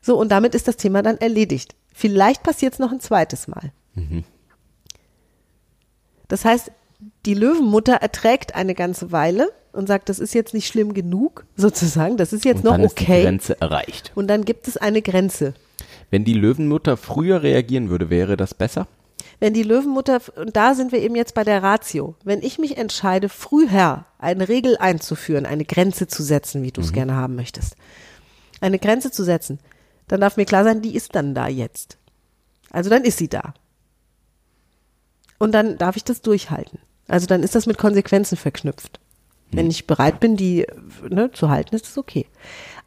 so, 0.01 0.17
und 0.17 0.29
damit 0.29 0.55
ist 0.55 0.67
das 0.67 0.77
Thema 0.77 1.03
dann 1.03 1.17
erledigt. 1.17 1.75
Vielleicht 1.93 2.43
passiert 2.43 2.73
es 2.73 2.79
noch 2.79 2.91
ein 2.91 2.99
zweites 2.99 3.47
Mal. 3.47 3.73
Das 6.27 6.45
heißt, 6.45 6.71
die 7.25 7.33
Löwenmutter 7.33 7.95
erträgt 7.95 8.55
eine 8.55 8.73
ganze 8.73 9.11
Weile 9.11 9.51
und 9.77 9.87
sagt, 9.87 10.09
das 10.09 10.19
ist 10.19 10.33
jetzt 10.33 10.53
nicht 10.53 10.67
schlimm 10.67 10.93
genug, 10.93 11.45
sozusagen, 11.55 12.17
das 12.17 12.33
ist 12.33 12.43
jetzt 12.43 12.57
Und 12.57 12.65
noch 12.65 12.71
dann 12.71 12.83
ist 12.83 12.99
die 12.99 13.03
okay. 13.03 13.23
Grenze 13.23 13.61
erreicht. 13.61 14.11
Und 14.15 14.27
dann 14.27 14.43
gibt 14.43 14.67
es 14.67 14.75
eine 14.75 15.01
Grenze. 15.01 15.53
Wenn 16.09 16.25
die 16.25 16.33
Löwenmutter 16.33 16.97
früher 16.97 17.43
reagieren 17.43 17.89
würde, 17.89 18.09
wäre 18.09 18.37
das 18.37 18.53
besser? 18.53 18.87
Wenn 19.39 19.53
die 19.53 19.63
Löwenmutter, 19.63 20.19
und 20.35 20.55
da 20.55 20.73
sind 20.73 20.91
wir 20.91 20.99
eben 20.99 21.15
jetzt 21.15 21.35
bei 21.35 21.43
der 21.43 21.61
Ratio, 21.61 22.15
wenn 22.23 22.41
ich 22.41 22.57
mich 22.57 22.77
entscheide, 22.77 23.29
früher 23.29 24.05
eine 24.17 24.49
Regel 24.49 24.77
einzuführen, 24.77 25.45
eine 25.45 25.63
Grenze 25.63 26.07
zu 26.07 26.23
setzen, 26.23 26.63
wie 26.63 26.71
du 26.71 26.81
es 26.81 26.91
gerne 26.91 27.15
haben 27.15 27.35
möchtest, 27.35 27.75
eine 28.61 28.79
Grenze 28.79 29.11
zu 29.11 29.23
setzen, 29.23 29.59
dann 30.07 30.21
darf 30.21 30.37
mir 30.37 30.45
klar 30.45 30.63
sein, 30.63 30.81
die 30.81 30.95
ist 30.95 31.13
dann 31.13 31.35
da 31.35 31.47
jetzt. 31.47 31.97
Also 32.71 32.89
dann 32.89 33.03
ist 33.03 33.19
sie 33.19 33.27
da. 33.27 33.53
Und 35.37 35.51
dann 35.51 35.77
darf 35.77 35.97
ich 35.97 36.03
das 36.03 36.21
durchhalten. 36.21 36.79
Also 37.07 37.27
dann 37.27 37.43
ist 37.43 37.53
das 37.53 37.67
mit 37.67 37.77
Konsequenzen 37.77 38.37
verknüpft. 38.37 38.99
Wenn 39.51 39.69
ich 39.69 39.87
bereit 39.87 40.19
bin, 40.19 40.35
die 40.35 40.65
ne, 41.09 41.31
zu 41.31 41.49
halten, 41.49 41.75
ist 41.75 41.85
das 41.85 41.97
okay. 41.97 42.25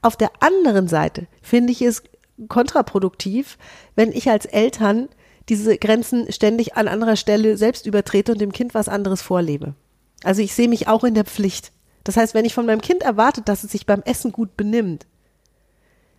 Auf 0.03 0.17
der 0.17 0.31
anderen 0.41 0.89
Seite 0.89 1.27
finde 1.43 1.73
ich 1.73 1.83
es 1.83 2.03
kontraproduktiv, 2.49 3.59
wenn 3.97 4.13
ich 4.13 4.31
als 4.31 4.47
Eltern 4.47 5.09
diese 5.49 5.77
Grenzen 5.79 6.31
ständig 6.33 6.77
an 6.77 6.89
anderer 6.89 7.17
Stelle 7.17 7.57
selbst 7.57 7.87
übertrete 7.87 8.33
und 8.33 8.41
dem 8.41 8.53
Kind 8.53 8.75
was 8.75 8.89
anderes 8.89 9.21
vorlebe. 9.21 9.75
Also 10.23 10.43
ich 10.43 10.55
sehe 10.55 10.69
mich 10.69 10.87
auch 10.87 11.05
in 11.05 11.15
der 11.15 11.25
Pflicht. 11.25 11.73
Das 12.05 12.17
heißt, 12.17 12.35
wenn 12.35 12.45
ich 12.45 12.55
von 12.55 12.67
meinem 12.67 12.81
Kind 12.81 13.03
erwarte, 13.03 13.43
dass 13.43 13.65
es 13.65 13.73
sich 13.73 13.87
beim 13.87 14.03
Essen 14.03 14.33
gut 14.33 14.57
benimmt, 14.57 15.07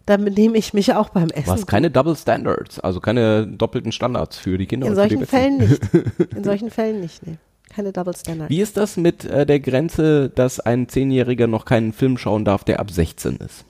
dann 0.05 0.25
benehme 0.25 0.57
ich 0.57 0.73
mich 0.73 0.93
auch 0.93 1.09
beim 1.09 1.29
Essen. 1.29 1.45
Du 1.45 1.51
hast 1.51 1.61
gut. 1.61 1.69
keine 1.69 1.91
Double 1.91 2.15
Standards, 2.15 2.79
also 2.79 2.99
keine 2.99 3.47
doppelten 3.47 3.91
Standards 3.91 4.37
für 4.37 4.57
die 4.57 4.65
Kinder 4.65 4.87
In 4.87 4.95
solchen. 4.95 5.25
Fällen 5.25 5.57
nicht. 5.57 5.81
In 6.35 6.43
solchen 6.43 6.71
Fällen 6.71 6.99
nicht, 6.99 7.25
nee. 7.25 7.37
Keine 7.73 7.91
Double 7.93 8.15
Standard. 8.15 8.49
Wie 8.49 8.59
ist 8.61 8.75
das 8.77 8.97
mit 8.97 9.23
äh, 9.25 9.45
der 9.45 9.59
Grenze, 9.61 10.29
dass 10.29 10.59
ein 10.59 10.89
Zehnjähriger 10.89 11.47
noch 11.47 11.63
keinen 11.65 11.93
Film 11.93 12.17
schauen 12.17 12.43
darf, 12.43 12.63
der 12.65 12.79
ab 12.79 12.91
16 12.91 13.37
ist? 13.37 13.63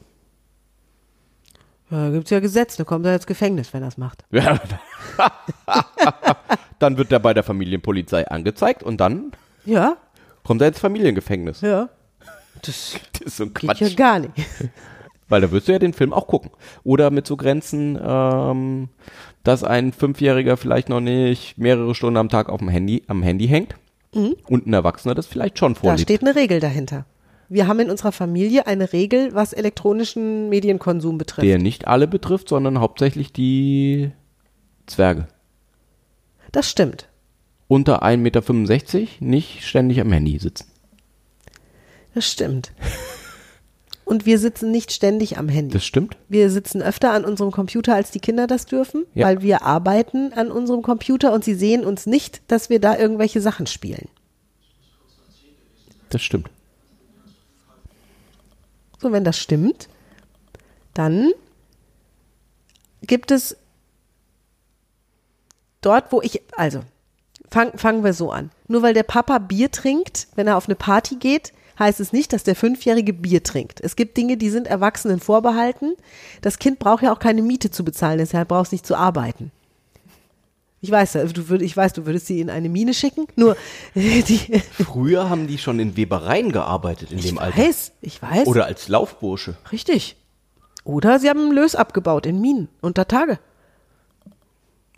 Ja, 1.91 2.09
gibt's 2.09 2.29
ja 2.31 2.39
Gesetz, 2.39 2.77
da 2.77 2.83
kommt 2.85 3.05
er 3.05 3.13
ins 3.15 3.27
Gefängnis, 3.27 3.73
wenn 3.73 3.83
er 3.83 3.87
das 3.87 3.97
macht. 3.97 4.23
Ja. 4.31 4.59
dann 6.79 6.97
wird 6.97 7.11
er 7.11 7.19
bei 7.19 7.33
der 7.33 7.43
Familienpolizei 7.43 8.27
angezeigt 8.27 8.81
und 8.83 8.99
dann 9.01 9.31
Ja, 9.65 9.97
kommt 10.43 10.61
er 10.61 10.69
ins 10.69 10.79
Familiengefängnis. 10.79 11.61
ja. 11.61 11.89
Das 12.63 12.95
Das 13.13 13.21
ist 13.27 13.37
so 13.37 13.43
ein 13.43 13.53
geht 13.53 13.69
Quatsch. 13.69 13.81
ja 13.81 13.89
gar 13.95 14.19
nicht. 14.19 14.33
Weil 15.29 15.41
da 15.41 15.51
wirst 15.51 15.67
du 15.67 15.71
ja 15.71 15.79
den 15.79 15.93
Film 15.93 16.11
auch 16.11 16.27
gucken. 16.27 16.51
Oder 16.83 17.09
mit 17.09 17.25
so 17.25 17.37
Grenzen, 17.37 17.97
ähm, 18.03 18.89
dass 19.43 19.63
ein 19.63 19.93
Fünfjähriger 19.93 20.57
vielleicht 20.57 20.89
noch 20.89 20.99
nicht 20.99 21.57
mehrere 21.57 21.95
Stunden 21.95 22.17
am 22.17 22.27
Tag 22.29 22.49
auf 22.49 22.59
dem 22.59 22.67
Handy, 22.67 23.03
am 23.07 23.23
Handy 23.23 23.47
hängt. 23.47 23.75
Und 24.13 24.67
ein 24.67 24.73
Erwachsener 24.73 25.15
das 25.15 25.25
vielleicht 25.25 25.57
schon 25.57 25.73
Da 25.73 25.79
vorlebt. 25.79 26.01
steht 26.01 26.21
eine 26.21 26.35
Regel 26.35 26.59
dahinter. 26.59 27.05
Wir 27.49 27.67
haben 27.67 27.79
in 27.79 27.89
unserer 27.89 28.11
Familie 28.11 28.65
eine 28.67 28.93
Regel, 28.93 29.33
was 29.33 29.51
elektronischen 29.53 30.49
Medienkonsum 30.49 31.17
betrifft. 31.17 31.45
der 31.45 31.57
nicht 31.59 31.87
alle 31.87 32.07
betrifft, 32.07 32.47
sondern 32.49 32.79
hauptsächlich 32.79 33.33
die 33.33 34.11
Zwerge. 34.85 35.27
Das 36.51 36.69
stimmt. 36.69 37.09
Unter 37.67 38.03
1,65 38.03 38.17
Meter 38.99 39.07
nicht 39.19 39.65
ständig 39.65 39.99
am 40.01 40.11
Handy 40.11 40.37
sitzen. 40.39 40.67
Das 42.13 42.29
stimmt. 42.29 42.73
Und 44.11 44.25
wir 44.25 44.39
sitzen 44.39 44.71
nicht 44.71 44.91
ständig 44.91 45.37
am 45.37 45.47
Handy. 45.47 45.71
Das 45.71 45.85
stimmt? 45.85 46.17
Wir 46.27 46.49
sitzen 46.51 46.81
öfter 46.81 47.11
an 47.13 47.23
unserem 47.23 47.51
Computer, 47.51 47.95
als 47.95 48.11
die 48.11 48.19
Kinder 48.19 48.45
das 48.45 48.65
dürfen, 48.65 49.05
Ja. 49.13 49.25
weil 49.25 49.41
wir 49.41 49.61
arbeiten 49.61 50.33
an 50.33 50.51
unserem 50.51 50.81
Computer 50.81 51.31
und 51.31 51.45
sie 51.45 51.53
sehen 51.55 51.85
uns 51.85 52.07
nicht, 52.07 52.41
dass 52.51 52.69
wir 52.69 52.81
da 52.81 52.97
irgendwelche 52.97 53.39
Sachen 53.39 53.67
spielen. 53.67 54.09
Das 56.09 56.21
stimmt. 56.21 56.49
So, 58.99 59.13
wenn 59.13 59.23
das 59.23 59.39
stimmt, 59.39 59.87
dann 60.93 61.31
gibt 63.03 63.31
es 63.31 63.55
dort, 65.79 66.11
wo 66.11 66.21
ich, 66.21 66.41
also, 66.57 66.81
fang, 67.49 67.77
fangen 67.77 68.03
wir 68.03 68.11
so 68.11 68.29
an. 68.29 68.51
Nur 68.67 68.81
weil 68.81 68.93
der 68.93 69.03
Papa 69.03 69.37
Bier 69.37 69.71
trinkt, 69.71 70.27
wenn 70.35 70.47
er 70.47 70.57
auf 70.57 70.67
eine 70.67 70.75
Party 70.75 71.15
geht, 71.15 71.53
heißt 71.81 71.99
es 71.99 72.13
nicht, 72.13 72.31
dass 72.31 72.43
der 72.43 72.55
Fünfjährige 72.55 73.11
Bier 73.11 73.43
trinkt. 73.43 73.81
Es 73.81 73.97
gibt 73.97 74.15
Dinge, 74.15 74.37
die 74.37 74.49
sind 74.49 74.67
Erwachsenen 74.67 75.19
vorbehalten. 75.19 75.95
Das 76.41 76.59
Kind 76.59 76.79
braucht 76.79 77.03
ja 77.03 77.11
auch 77.13 77.19
keine 77.19 77.41
Miete 77.41 77.71
zu 77.71 77.83
bezahlen, 77.83 78.19
deshalb 78.19 78.47
braucht 78.47 78.67
es 78.67 78.71
nicht 78.71 78.85
zu 78.85 78.95
arbeiten. 78.95 79.51
Ich 80.83 80.89
weiß, 80.89 81.11
du 81.33 81.49
würd, 81.49 81.61
ich 81.61 81.77
weiß, 81.77 81.93
du 81.93 82.05
würdest 82.07 82.25
sie 82.25 82.39
in 82.39 82.49
eine 82.49 82.67
Mine 82.67 82.93
schicken, 82.93 83.27
nur 83.35 83.55
die, 83.95 84.61
Früher 84.83 85.29
haben 85.29 85.47
die 85.47 85.57
schon 85.59 85.79
in 85.79 85.95
Webereien 85.95 86.51
gearbeitet 86.51 87.11
in 87.11 87.19
ich 87.19 87.27
dem 87.27 87.37
Alter. 87.37 87.57
weiß, 87.57 87.91
ich 88.01 88.21
weiß. 88.21 88.47
Oder 88.47 88.65
als 88.65 88.87
Laufbursche. 88.87 89.57
Richtig. 89.71 90.15
Oder 90.83 91.19
sie 91.19 91.29
haben 91.29 91.51
Lös 91.51 91.75
abgebaut 91.75 92.25
in 92.25 92.41
Minen 92.41 92.69
unter 92.81 93.07
Tage. 93.07 93.39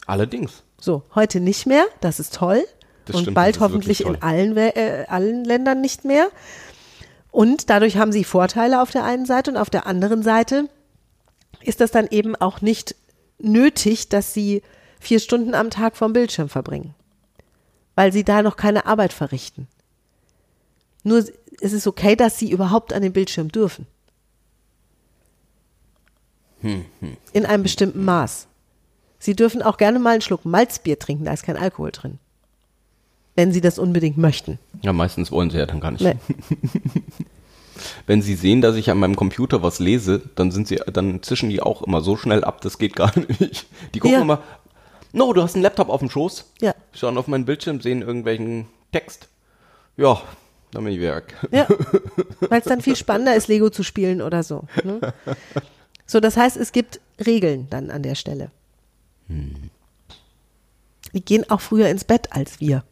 Allerdings. 0.05 0.63
So, 0.79 1.03
heute 1.15 1.39
nicht 1.39 1.65
mehr, 1.65 1.85
das 2.01 2.19
ist 2.19 2.35
toll. 2.35 2.63
Das 3.05 3.17
und 3.17 3.23
stimmt, 3.23 3.35
bald 3.35 3.59
hoffentlich 3.59 4.05
in 4.05 4.21
allen, 4.21 4.55
äh, 4.55 5.05
allen 5.09 5.43
Ländern 5.43 5.81
nicht 5.81 6.05
mehr. 6.05 6.27
Und 7.33 7.71
dadurch 7.71 7.97
haben 7.97 8.11
sie 8.11 8.23
Vorteile 8.23 8.79
auf 8.79 8.91
der 8.91 9.03
einen 9.03 9.25
Seite 9.25 9.49
und 9.49 9.57
auf 9.57 9.71
der 9.71 9.87
anderen 9.87 10.21
Seite 10.21 10.69
ist 11.63 11.81
das 11.81 11.89
dann 11.89 12.05
eben 12.11 12.35
auch 12.35 12.61
nicht 12.61 12.95
nötig, 13.39 14.07
dass 14.07 14.35
sie 14.35 14.61
vier 14.99 15.19
Stunden 15.19 15.55
am 15.55 15.71
Tag 15.71 15.97
vorm 15.97 16.13
Bildschirm 16.13 16.47
verbringen, 16.47 16.93
weil 17.95 18.13
sie 18.13 18.23
da 18.23 18.43
noch 18.43 18.55
keine 18.55 18.85
Arbeit 18.85 19.13
verrichten. 19.13 19.67
Nur 21.01 21.25
es 21.59 21.73
ist 21.73 21.87
okay, 21.87 22.15
dass 22.15 22.37
sie 22.37 22.51
überhaupt 22.51 22.93
an 22.93 23.01
den 23.01 23.13
Bildschirm 23.13 23.51
dürfen. 23.51 23.87
In 26.61 27.45
einem 27.47 27.63
bestimmten 27.63 28.05
Maß. 28.05 28.45
Sie 29.17 29.35
dürfen 29.35 29.63
auch 29.63 29.77
gerne 29.77 29.97
mal 29.97 30.11
einen 30.11 30.21
Schluck 30.21 30.45
Malzbier 30.45 30.99
trinken, 30.99 31.25
da 31.25 31.33
ist 31.33 31.43
kein 31.43 31.57
Alkohol 31.57 31.91
drin. 31.91 32.19
Wenn 33.35 33.51
sie 33.51 33.61
das 33.61 33.79
unbedingt 33.79 34.17
möchten. 34.17 34.59
Ja, 34.83 34.93
meistens 34.93 35.31
wollen 35.31 35.49
sie 35.49 35.57
ja 35.57 35.65
dann 35.65 35.79
gar 35.79 35.91
nicht. 35.91 36.03
Nee. 36.03 36.15
Wenn 38.05 38.21
sie 38.21 38.35
sehen, 38.35 38.61
dass 38.61 38.75
ich 38.75 38.89
an 38.91 38.99
meinem 38.99 39.15
Computer 39.15 39.63
was 39.63 39.79
lese, 39.79 40.21
dann 40.35 40.51
sind 40.51 40.67
sie, 40.67 40.75
dann 40.91 41.23
zischen 41.23 41.49
die 41.49 41.61
auch 41.61 41.81
immer 41.81 42.01
so 42.01 42.15
schnell 42.15 42.43
ab, 42.43 42.61
das 42.61 42.77
geht 42.77 42.95
gar 42.95 43.11
nicht. 43.39 43.65
Die 43.93 43.99
gucken 43.99 44.17
Ja. 44.17 44.21
immer, 44.21 44.43
no, 45.11 45.33
du 45.33 45.41
hast 45.41 45.55
einen 45.55 45.63
Laptop 45.63 45.89
auf 45.89 45.99
dem 45.99 46.09
Schoß, 46.09 46.45
Ja. 46.61 46.75
schauen 46.93 47.17
auf 47.17 47.27
meinen 47.27 47.45
Bildschirm, 47.45 47.81
sehen 47.81 48.01
irgendwelchen 48.03 48.67
Text. 48.91 49.27
Ja, 49.97 50.21
dann 50.71 50.83
bin 50.83 50.93
ich 50.93 51.01
weg. 51.01 51.35
Ja, 51.51 51.67
weil 52.41 52.59
es 52.59 52.65
dann 52.65 52.81
viel 52.81 52.95
spannender 52.95 53.35
ist, 53.35 53.47
Lego 53.47 53.69
zu 53.71 53.81
spielen 53.83 54.21
oder 54.21 54.43
so. 54.43 54.65
Ne? 54.83 55.13
So, 56.05 56.19
das 56.19 56.37
heißt, 56.37 56.57
es 56.57 56.71
gibt 56.71 56.99
Regeln 57.25 57.67
dann 57.71 57.89
an 57.89 58.03
der 58.03 58.15
Stelle. 58.15 58.51
Die 61.13 61.21
gehen 61.25 61.49
auch 61.49 61.61
früher 61.61 61.89
ins 61.89 62.03
Bett 62.03 62.31
als 62.31 62.59
wir. 62.59 62.83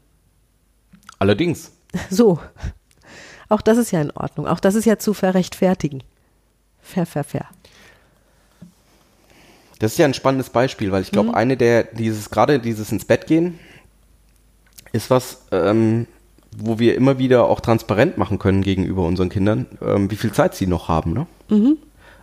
Allerdings, 1.21 1.71
So. 2.09 2.39
Auch 3.47 3.61
das 3.61 3.77
ist 3.77 3.91
ja 3.91 4.01
in 4.01 4.09
Ordnung. 4.09 4.47
Auch 4.47 4.59
das 4.59 4.73
ist 4.73 4.85
ja 4.85 4.97
zu 4.97 5.13
verrechtfertigen. 5.13 6.01
Fair, 6.81 7.05
fair, 7.05 7.23
fair. 7.23 7.45
Das 9.77 9.91
ist 9.91 9.97
ja 9.99 10.05
ein 10.05 10.15
spannendes 10.15 10.49
Beispiel, 10.49 10.91
weil 10.91 11.03
ich 11.03 11.11
glaube, 11.11 11.35
eine 11.35 11.57
der, 11.57 11.83
dieses, 11.83 12.31
gerade 12.31 12.59
dieses 12.59 12.91
ins 12.91 13.05
Bett 13.05 13.27
gehen, 13.27 13.59
ist 14.93 15.11
was, 15.11 15.43
ähm, 15.51 16.07
wo 16.57 16.79
wir 16.79 16.95
immer 16.95 17.19
wieder 17.19 17.45
auch 17.45 17.59
transparent 17.59 18.17
machen 18.17 18.39
können 18.39 18.63
gegenüber 18.63 19.03
unseren 19.03 19.29
Kindern, 19.29 19.67
ähm, 19.79 20.09
wie 20.09 20.15
viel 20.15 20.31
Zeit 20.31 20.55
sie 20.55 20.65
noch 20.65 20.87
haben, 20.87 21.13
ne? 21.13 21.27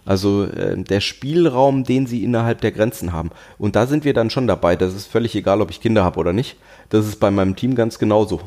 Also 0.09 0.45
äh, 0.45 0.77
der 0.83 1.01
Spielraum, 1.01 1.85
den 1.85 2.07
sie 2.07 2.25
innerhalb 2.25 2.63
der 2.63 2.73
Grenzen 2.73 3.13
haben. 3.13 3.31
Und 3.59 3.77
da 3.77 3.87
sind 3.87 4.07
wir 4.07 4.15
dann 4.15 4.31
schon 4.31 4.47
dabei. 4.47 4.75
Das 4.75 4.95
ist 4.95 5.07
völlig 5.07 5.37
egal, 5.37 5.61
ob 5.61 5.71
ich 5.71 5.83
Kinder 5.83 6.03
habe 6.03 6.19
oder 6.19 6.33
nicht. 6.33 6.57
Das 6.89 7.07
ist 7.07 7.21
bei 7.21 7.31
meinem 7.31 7.57
Team 7.57 7.75
ganz 7.75 7.99
genauso. 7.99 8.41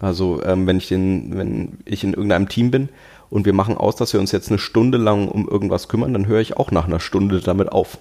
Also 0.00 0.42
ähm, 0.44 0.66
wenn 0.66 0.78
ich 0.78 0.88
den, 0.88 1.36
wenn 1.36 1.78
ich 1.84 2.04
in 2.04 2.12
irgendeinem 2.12 2.48
Team 2.48 2.70
bin 2.70 2.88
und 3.30 3.46
wir 3.46 3.52
machen 3.52 3.76
aus, 3.76 3.96
dass 3.96 4.12
wir 4.12 4.20
uns 4.20 4.32
jetzt 4.32 4.50
eine 4.50 4.58
Stunde 4.58 4.98
lang 4.98 5.28
um 5.28 5.48
irgendwas 5.48 5.88
kümmern, 5.88 6.12
dann 6.12 6.26
höre 6.26 6.40
ich 6.40 6.56
auch 6.56 6.70
nach 6.70 6.86
einer 6.86 7.00
Stunde 7.00 7.40
damit 7.40 7.72
auf. 7.72 7.98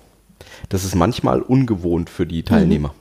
Das 0.70 0.84
ist 0.84 0.96
manchmal 0.96 1.42
ungewohnt 1.42 2.10
für 2.10 2.26
die 2.26 2.44
Teilnehmer. 2.44 2.94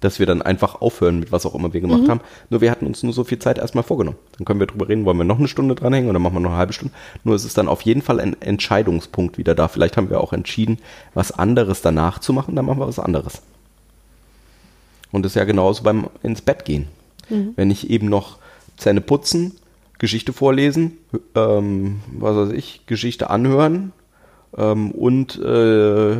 Dass 0.00 0.18
wir 0.18 0.24
dann 0.24 0.40
einfach 0.40 0.80
aufhören 0.80 1.20
mit 1.20 1.30
was 1.30 1.44
auch 1.44 1.54
immer 1.54 1.74
wir 1.74 1.82
gemacht 1.82 2.08
haben. 2.08 2.20
Nur 2.48 2.62
wir 2.62 2.70
hatten 2.70 2.86
uns 2.86 3.02
nur 3.02 3.12
so 3.12 3.22
viel 3.22 3.38
Zeit 3.38 3.58
erstmal 3.58 3.84
vorgenommen. 3.84 4.16
Dann 4.38 4.46
können 4.46 4.58
wir 4.58 4.66
drüber 4.66 4.88
reden, 4.88 5.04
wollen 5.04 5.18
wir 5.18 5.24
noch 5.24 5.38
eine 5.38 5.48
Stunde 5.48 5.74
dranhängen 5.74 6.08
oder 6.08 6.18
machen 6.18 6.36
wir 6.36 6.40
noch 6.40 6.50
eine 6.50 6.58
halbe 6.58 6.72
Stunde. 6.72 6.94
Nur 7.22 7.34
es 7.34 7.44
ist 7.44 7.58
dann 7.58 7.68
auf 7.68 7.82
jeden 7.82 8.00
Fall 8.00 8.18
ein 8.18 8.40
Entscheidungspunkt 8.40 9.36
wieder 9.36 9.54
da. 9.54 9.68
Vielleicht 9.68 9.98
haben 9.98 10.08
wir 10.08 10.22
auch 10.22 10.32
entschieden, 10.32 10.78
was 11.12 11.32
anderes 11.32 11.82
danach 11.82 12.18
zu 12.18 12.32
machen, 12.32 12.56
dann 12.56 12.64
machen 12.64 12.78
wir 12.78 12.88
was 12.88 12.98
anderes. 12.98 13.42
Und 15.12 15.24
das 15.24 15.32
ist 15.32 15.36
ja 15.36 15.44
genauso 15.44 15.82
beim 15.82 16.06
ins 16.22 16.40
Bett 16.40 16.64
gehen. 16.64 16.88
Wenn 17.56 17.70
ich 17.70 17.90
eben 17.90 18.08
noch 18.08 18.38
Zähne 18.76 19.00
putzen, 19.00 19.56
Geschichte 19.98 20.32
vorlesen, 20.32 20.98
ähm, 21.34 22.00
was 22.12 22.36
weiß 22.36 22.52
ich, 22.52 22.86
Geschichte 22.86 23.30
anhören 23.30 23.92
ähm, 24.56 24.90
und 24.92 25.38
äh, 25.38 26.16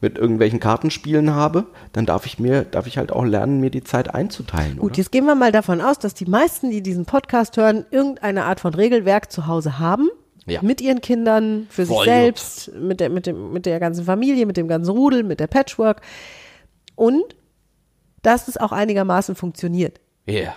mit 0.00 0.18
irgendwelchen 0.18 0.60
Kartenspielen 0.60 1.34
habe, 1.34 1.64
dann 1.92 2.04
darf 2.04 2.26
ich 2.26 2.38
mir, 2.38 2.64
darf 2.64 2.86
ich 2.86 2.98
halt 2.98 3.10
auch 3.10 3.24
lernen, 3.24 3.60
mir 3.60 3.70
die 3.70 3.84
Zeit 3.84 4.14
einzuteilen. 4.14 4.76
Gut, 4.76 4.90
oder? 4.90 4.98
jetzt 4.98 5.12
gehen 5.12 5.24
wir 5.24 5.34
mal 5.34 5.52
davon 5.52 5.80
aus, 5.80 5.98
dass 5.98 6.12
die 6.12 6.26
meisten, 6.26 6.70
die 6.70 6.82
diesen 6.82 7.06
Podcast 7.06 7.56
hören, 7.56 7.86
irgendeine 7.90 8.44
Art 8.44 8.60
von 8.60 8.74
Regelwerk 8.74 9.32
zu 9.32 9.46
Hause 9.46 9.78
haben. 9.78 10.10
Ja. 10.46 10.60
Mit 10.60 10.82
ihren 10.82 11.00
Kindern, 11.00 11.66
für 11.70 11.86
sich 11.86 11.94
Voll 11.94 12.04
selbst, 12.04 12.74
mit 12.74 13.00
der, 13.00 13.08
mit, 13.08 13.24
dem, 13.26 13.52
mit 13.54 13.64
der 13.64 13.80
ganzen 13.80 14.04
Familie, 14.04 14.44
mit 14.44 14.58
dem 14.58 14.68
ganzen 14.68 14.90
Rudel, 14.90 15.22
mit 15.22 15.40
der 15.40 15.46
Patchwork. 15.46 16.02
Und 16.96 17.34
dass 18.20 18.48
es 18.48 18.58
auch 18.58 18.72
einigermaßen 18.72 19.36
funktioniert. 19.36 20.00
Ja. 20.26 20.54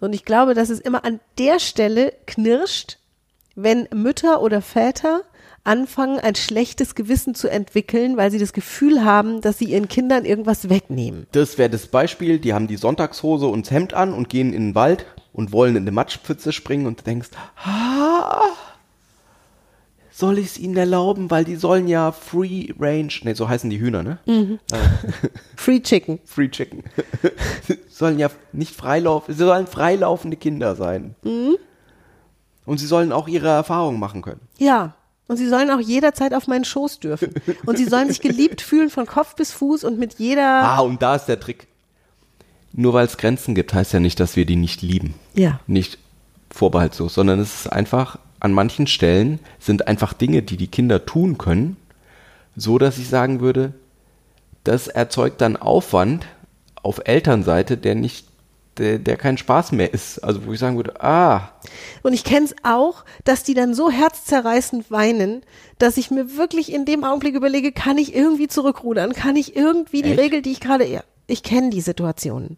Und 0.00 0.14
ich 0.14 0.24
glaube, 0.24 0.54
dass 0.54 0.70
es 0.70 0.80
immer 0.80 1.04
an 1.04 1.20
der 1.38 1.60
Stelle 1.60 2.12
knirscht, 2.26 2.98
wenn 3.54 3.88
Mütter 3.92 4.40
oder 4.40 4.62
Väter 4.62 5.22
anfangen, 5.64 6.18
ein 6.18 6.34
schlechtes 6.34 6.94
Gewissen 6.94 7.34
zu 7.34 7.48
entwickeln, 7.48 8.16
weil 8.16 8.30
sie 8.30 8.38
das 8.38 8.52
Gefühl 8.52 9.04
haben, 9.04 9.40
dass 9.42 9.58
sie 9.58 9.66
ihren 9.66 9.88
Kindern 9.88 10.24
irgendwas 10.24 10.70
wegnehmen. 10.70 11.26
Das 11.32 11.58
wäre 11.58 11.68
das 11.68 11.86
Beispiel, 11.86 12.38
die 12.38 12.54
haben 12.54 12.66
die 12.66 12.76
Sonntagshose 12.76 13.46
und 13.46 13.66
das 13.66 13.70
Hemd 13.70 13.92
an 13.92 14.14
und 14.14 14.28
gehen 14.28 14.52
in 14.54 14.68
den 14.68 14.74
Wald 14.74 15.04
und 15.32 15.52
wollen 15.52 15.76
in 15.76 15.82
eine 15.82 15.92
Matschpfütze 15.92 16.52
springen 16.52 16.86
und 16.86 17.00
du 17.00 17.04
denkst, 17.04 17.28
ah, 17.62 18.42
soll 20.20 20.38
ich 20.38 20.46
es 20.46 20.58
ihnen 20.58 20.76
erlauben, 20.76 21.30
weil 21.30 21.44
die 21.44 21.56
sollen 21.56 21.88
ja 21.88 22.12
Free 22.12 22.68
Range, 22.78 23.12
ne, 23.22 23.34
so 23.34 23.48
heißen 23.48 23.68
die 23.70 23.80
Hühner, 23.80 24.02
ne? 24.02 24.18
Free 25.56 25.80
Chicken. 25.80 26.20
Free 26.24 26.48
Chicken. 26.48 26.84
sollen 27.88 28.18
ja 28.18 28.30
nicht 28.52 28.74
freilaufen, 28.74 29.34
sie 29.34 29.44
sollen 29.44 29.66
freilaufende 29.66 30.36
Kinder 30.36 30.76
sein. 30.76 31.16
Und 32.66 32.78
sie 32.78 32.86
sollen 32.86 33.12
auch 33.12 33.26
ihre 33.26 33.48
Erfahrungen 33.48 33.98
machen 33.98 34.22
können. 34.22 34.40
Ja. 34.58 34.94
Und 35.26 35.36
sie 35.36 35.48
sollen 35.48 35.70
auch 35.70 35.80
jederzeit 35.80 36.34
auf 36.34 36.48
meinen 36.48 36.64
Schoß 36.64 37.00
dürfen. 37.00 37.32
Und 37.64 37.78
sie 37.78 37.84
sollen 37.84 38.08
sich 38.08 38.20
geliebt 38.20 38.60
fühlen 38.60 38.90
von 38.90 39.06
Kopf 39.06 39.36
bis 39.36 39.52
Fuß 39.52 39.84
und 39.84 39.98
mit 39.98 40.18
jeder. 40.18 40.64
Ah, 40.64 40.80
und 40.80 41.02
da 41.02 41.14
ist 41.14 41.26
der 41.26 41.38
Trick. 41.38 41.68
Nur 42.72 42.92
weil 42.94 43.06
es 43.06 43.16
Grenzen 43.16 43.54
gibt, 43.54 43.72
heißt 43.72 43.92
ja 43.92 44.00
nicht, 44.00 44.18
dass 44.18 44.36
wir 44.36 44.44
die 44.44 44.56
nicht 44.56 44.82
lieben. 44.82 45.14
Ja. 45.34 45.60
Nicht 45.66 45.98
vorbehaltslos, 46.50 47.14
sondern 47.14 47.38
es 47.38 47.60
ist 47.60 47.72
einfach, 47.72 48.18
an 48.40 48.52
manchen 48.52 48.86
Stellen 48.86 49.38
sind 49.58 49.86
einfach 49.86 50.12
Dinge, 50.12 50.42
die 50.42 50.56
die 50.56 50.68
Kinder 50.68 51.06
tun 51.06 51.38
können, 51.38 51.76
so 52.56 52.78
dass 52.78 52.98
ich 52.98 53.08
sagen 53.08 53.40
würde, 53.40 53.74
das 54.64 54.88
erzeugt 54.88 55.40
dann 55.40 55.56
Aufwand 55.56 56.26
auf 56.82 57.00
Elternseite, 57.04 57.76
der 57.76 57.94
nicht 57.94 58.26
der, 58.78 58.98
der 58.98 59.16
kein 59.16 59.36
Spaß 59.36 59.72
mehr 59.72 59.92
ist. 59.92 60.18
Also 60.20 60.46
wo 60.46 60.52
ich 60.52 60.58
sagen 60.58 60.76
würde, 60.76 61.02
ah, 61.02 61.52
Und 62.02 62.12
ich 62.12 62.24
kenne 62.24 62.46
es 62.46 62.54
auch, 62.62 63.04
dass 63.24 63.42
die 63.42 63.54
dann 63.54 63.74
so 63.74 63.90
herzzerreißend 63.90 64.90
weinen, 64.90 65.42
dass 65.78 65.96
ich 65.96 66.10
mir 66.10 66.36
wirklich 66.36 66.72
in 66.72 66.84
dem 66.84 67.04
Augenblick 67.04 67.34
überlege, 67.34 67.72
kann 67.72 67.98
ich 67.98 68.14
irgendwie 68.14 68.48
zurückrudern? 68.48 69.12
Kann 69.12 69.36
ich 69.36 69.54
irgendwie 69.54 70.02
die 70.02 70.12
Echt? 70.12 70.20
Regel, 70.20 70.42
die 70.42 70.52
ich 70.52 70.60
gerade, 70.60 71.02
ich 71.26 71.42
kenne 71.42 71.70
die 71.70 71.80
Situationen. 71.80 72.56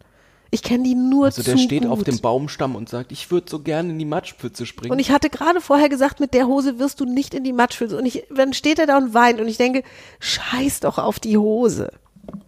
Ich 0.53 0.61
kenne 0.61 0.83
die 0.83 0.93
nur 0.93 1.25
also 1.25 1.41
zu 1.41 1.49
der 1.49 1.57
steht 1.57 1.81
gut. 1.81 1.91
auf 1.91 2.03
dem 2.03 2.19
Baumstamm 2.19 2.75
und 2.75 2.87
sagt, 2.87 3.11
ich 3.11 3.31
würde 3.31 3.49
so 3.49 3.57
gerne 3.57 3.89
in 3.89 3.97
die 3.97 4.05
Matschpfütze 4.05 4.67
springen. 4.67 4.91
Und 4.91 4.99
ich 4.99 5.09
hatte 5.09 5.31
gerade 5.31 5.61
vorher 5.61 5.89
gesagt, 5.89 6.19
mit 6.19 6.35
der 6.35 6.45
Hose 6.45 6.77
wirst 6.77 6.99
du 6.99 7.05
nicht 7.05 7.33
in 7.33 7.43
die 7.43 7.53
Matschpfütze. 7.53 7.97
Und 7.97 8.05
ich, 8.05 8.27
dann 8.29 8.53
steht 8.53 8.77
er 8.77 8.85
da 8.85 8.97
und 8.97 9.15
weint 9.15 9.41
und 9.41 9.47
ich 9.47 9.57
denke, 9.57 9.81
scheiß 10.19 10.81
doch 10.81 10.99
auf 10.99 11.19
die 11.19 11.39
Hose. 11.39 11.91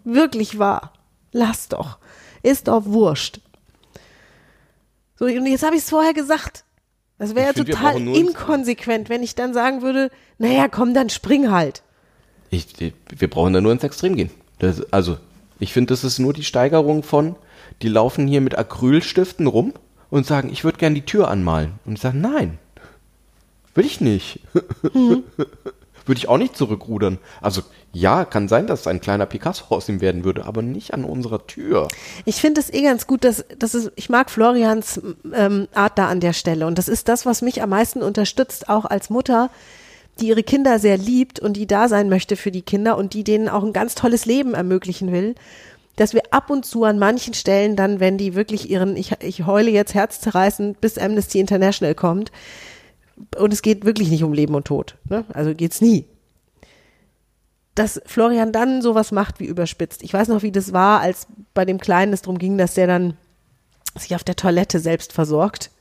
Wirklich 0.03 0.59
wahr. 0.59 0.93
Lass 1.31 1.67
doch. 1.67 1.97
Ist 2.43 2.67
doch 2.67 2.85
wurscht. 2.85 3.39
So, 5.17 5.25
und 5.25 5.47
jetzt 5.47 5.63
habe 5.63 5.75
ich 5.75 5.81
es 5.81 5.89
vorher 5.89 6.13
gesagt. 6.13 6.63
Das 7.17 7.33
wäre 7.33 7.47
ja 7.47 7.53
total 7.53 7.99
inkonsequent, 7.99 9.09
wenn 9.09 9.23
ich 9.23 9.33
dann 9.33 9.55
sagen 9.55 9.81
würde, 9.81 10.11
naja, 10.37 10.67
komm, 10.67 10.93
dann 10.93 11.09
spring 11.09 11.49
halt. 11.49 11.81
Ich, 12.51 12.67
wir 12.77 13.29
brauchen 13.31 13.53
da 13.53 13.61
nur 13.61 13.71
ins 13.71 13.83
Extrem 13.83 14.15
gehen. 14.15 14.29
Das, 14.59 14.93
also, 14.93 15.17
ich 15.59 15.73
finde, 15.73 15.91
das 15.91 16.03
ist 16.03 16.19
nur 16.19 16.33
die 16.33 16.43
Steigerung 16.43 17.01
von, 17.01 17.35
die 17.81 17.89
laufen 17.89 18.27
hier 18.27 18.41
mit 18.41 18.57
Acrylstiften 18.57 19.47
rum 19.47 19.73
und 20.09 20.25
sagen, 20.25 20.49
ich 20.51 20.63
würde 20.63 20.77
gerne 20.77 20.95
die 20.95 21.05
Tür 21.05 21.29
anmalen. 21.29 21.73
Und 21.85 21.93
ich 21.93 22.01
sage, 22.01 22.17
nein, 22.17 22.57
will 23.73 23.85
ich 23.85 24.01
nicht. 24.01 24.39
würde 26.05 26.19
ich 26.19 26.29
auch 26.29 26.37
nicht 26.37 26.55
zurückrudern. 26.55 27.17
Also, 27.41 27.61
ja, 27.91 28.25
kann 28.25 28.47
sein, 28.47 28.67
dass 28.67 28.87
ein 28.87 29.01
kleiner 29.01 29.25
Picasso 29.25 29.65
aus 29.69 29.89
ihm 29.89 30.01
werden 30.01 30.23
würde, 30.23 30.45
aber 30.45 30.61
nicht 30.61 30.93
an 30.93 31.03
unserer 31.03 31.47
Tür. 31.47 31.87
Ich 32.25 32.35
finde 32.35 32.61
es 32.61 32.71
eh 32.71 32.83
ganz 32.83 33.07
gut, 33.07 33.23
dass, 33.23 33.45
dass 33.57 33.73
es, 33.73 33.91
ich 33.95 34.09
mag 34.09 34.29
Florians 34.29 35.01
ähm, 35.33 35.67
Art 35.73 35.97
da 35.97 36.07
an 36.07 36.19
der 36.19 36.33
Stelle. 36.33 36.67
Und 36.67 36.77
das 36.77 36.87
ist 36.87 37.07
das, 37.07 37.25
was 37.25 37.41
mich 37.41 37.61
am 37.61 37.69
meisten 37.69 38.01
unterstützt, 38.01 38.69
auch 38.69 38.85
als 38.85 39.09
Mutter, 39.09 39.49
die 40.19 40.27
ihre 40.27 40.43
Kinder 40.43 40.79
sehr 40.79 40.97
liebt 40.97 41.39
und 41.39 41.57
die 41.57 41.67
da 41.67 41.87
sein 41.87 42.09
möchte 42.09 42.35
für 42.35 42.51
die 42.51 42.61
Kinder 42.61 42.97
und 42.97 43.13
die 43.13 43.23
denen 43.23 43.49
auch 43.49 43.63
ein 43.63 43.73
ganz 43.73 43.95
tolles 43.95 44.25
Leben 44.25 44.53
ermöglichen 44.53 45.11
will. 45.11 45.35
Dass 45.95 46.13
wir 46.13 46.23
ab 46.31 46.49
und 46.49 46.65
zu 46.65 46.83
an 46.83 46.99
manchen 46.99 47.33
Stellen 47.33 47.75
dann, 47.75 47.99
wenn 47.99 48.17
die 48.17 48.35
wirklich 48.35 48.69
ihren, 48.69 48.97
ich, 48.97 49.13
ich 49.21 49.45
heule 49.45 49.71
jetzt 49.71 49.93
herzzerreißend, 49.93 50.81
bis 50.81 50.97
Amnesty 50.97 51.39
International 51.39 51.95
kommt, 51.95 52.31
und 53.37 53.53
es 53.53 53.61
geht 53.61 53.85
wirklich 53.85 54.09
nicht 54.09 54.23
um 54.23 54.33
Leben 54.33 54.55
und 54.55 54.65
Tod, 54.65 54.97
ne? 55.07 55.23
also 55.33 55.55
geht's 55.55 55.79
nie 55.79 56.05
dass 57.75 58.01
Florian 58.05 58.53
dann 58.53 58.81
sowas 58.81 59.11
macht 59.11 59.39
wie 59.41 59.45
überspitzt. 59.45 60.01
Ich 60.01 60.13
weiß 60.13 60.29
noch, 60.29 60.41
wie 60.41 60.51
das 60.51 60.71
war, 60.71 61.01
als 61.01 61.27
bei 61.53 61.65
dem 61.65 61.77
Kleinen 61.77 62.13
es 62.13 62.21
darum 62.21 62.39
ging, 62.39 62.57
dass 62.57 62.73
der 62.73 62.87
dann 62.87 63.17
sich 63.95 64.15
auf 64.15 64.23
der 64.23 64.37
Toilette 64.37 64.79
selbst 64.79 65.13
versorgt. 65.13 65.71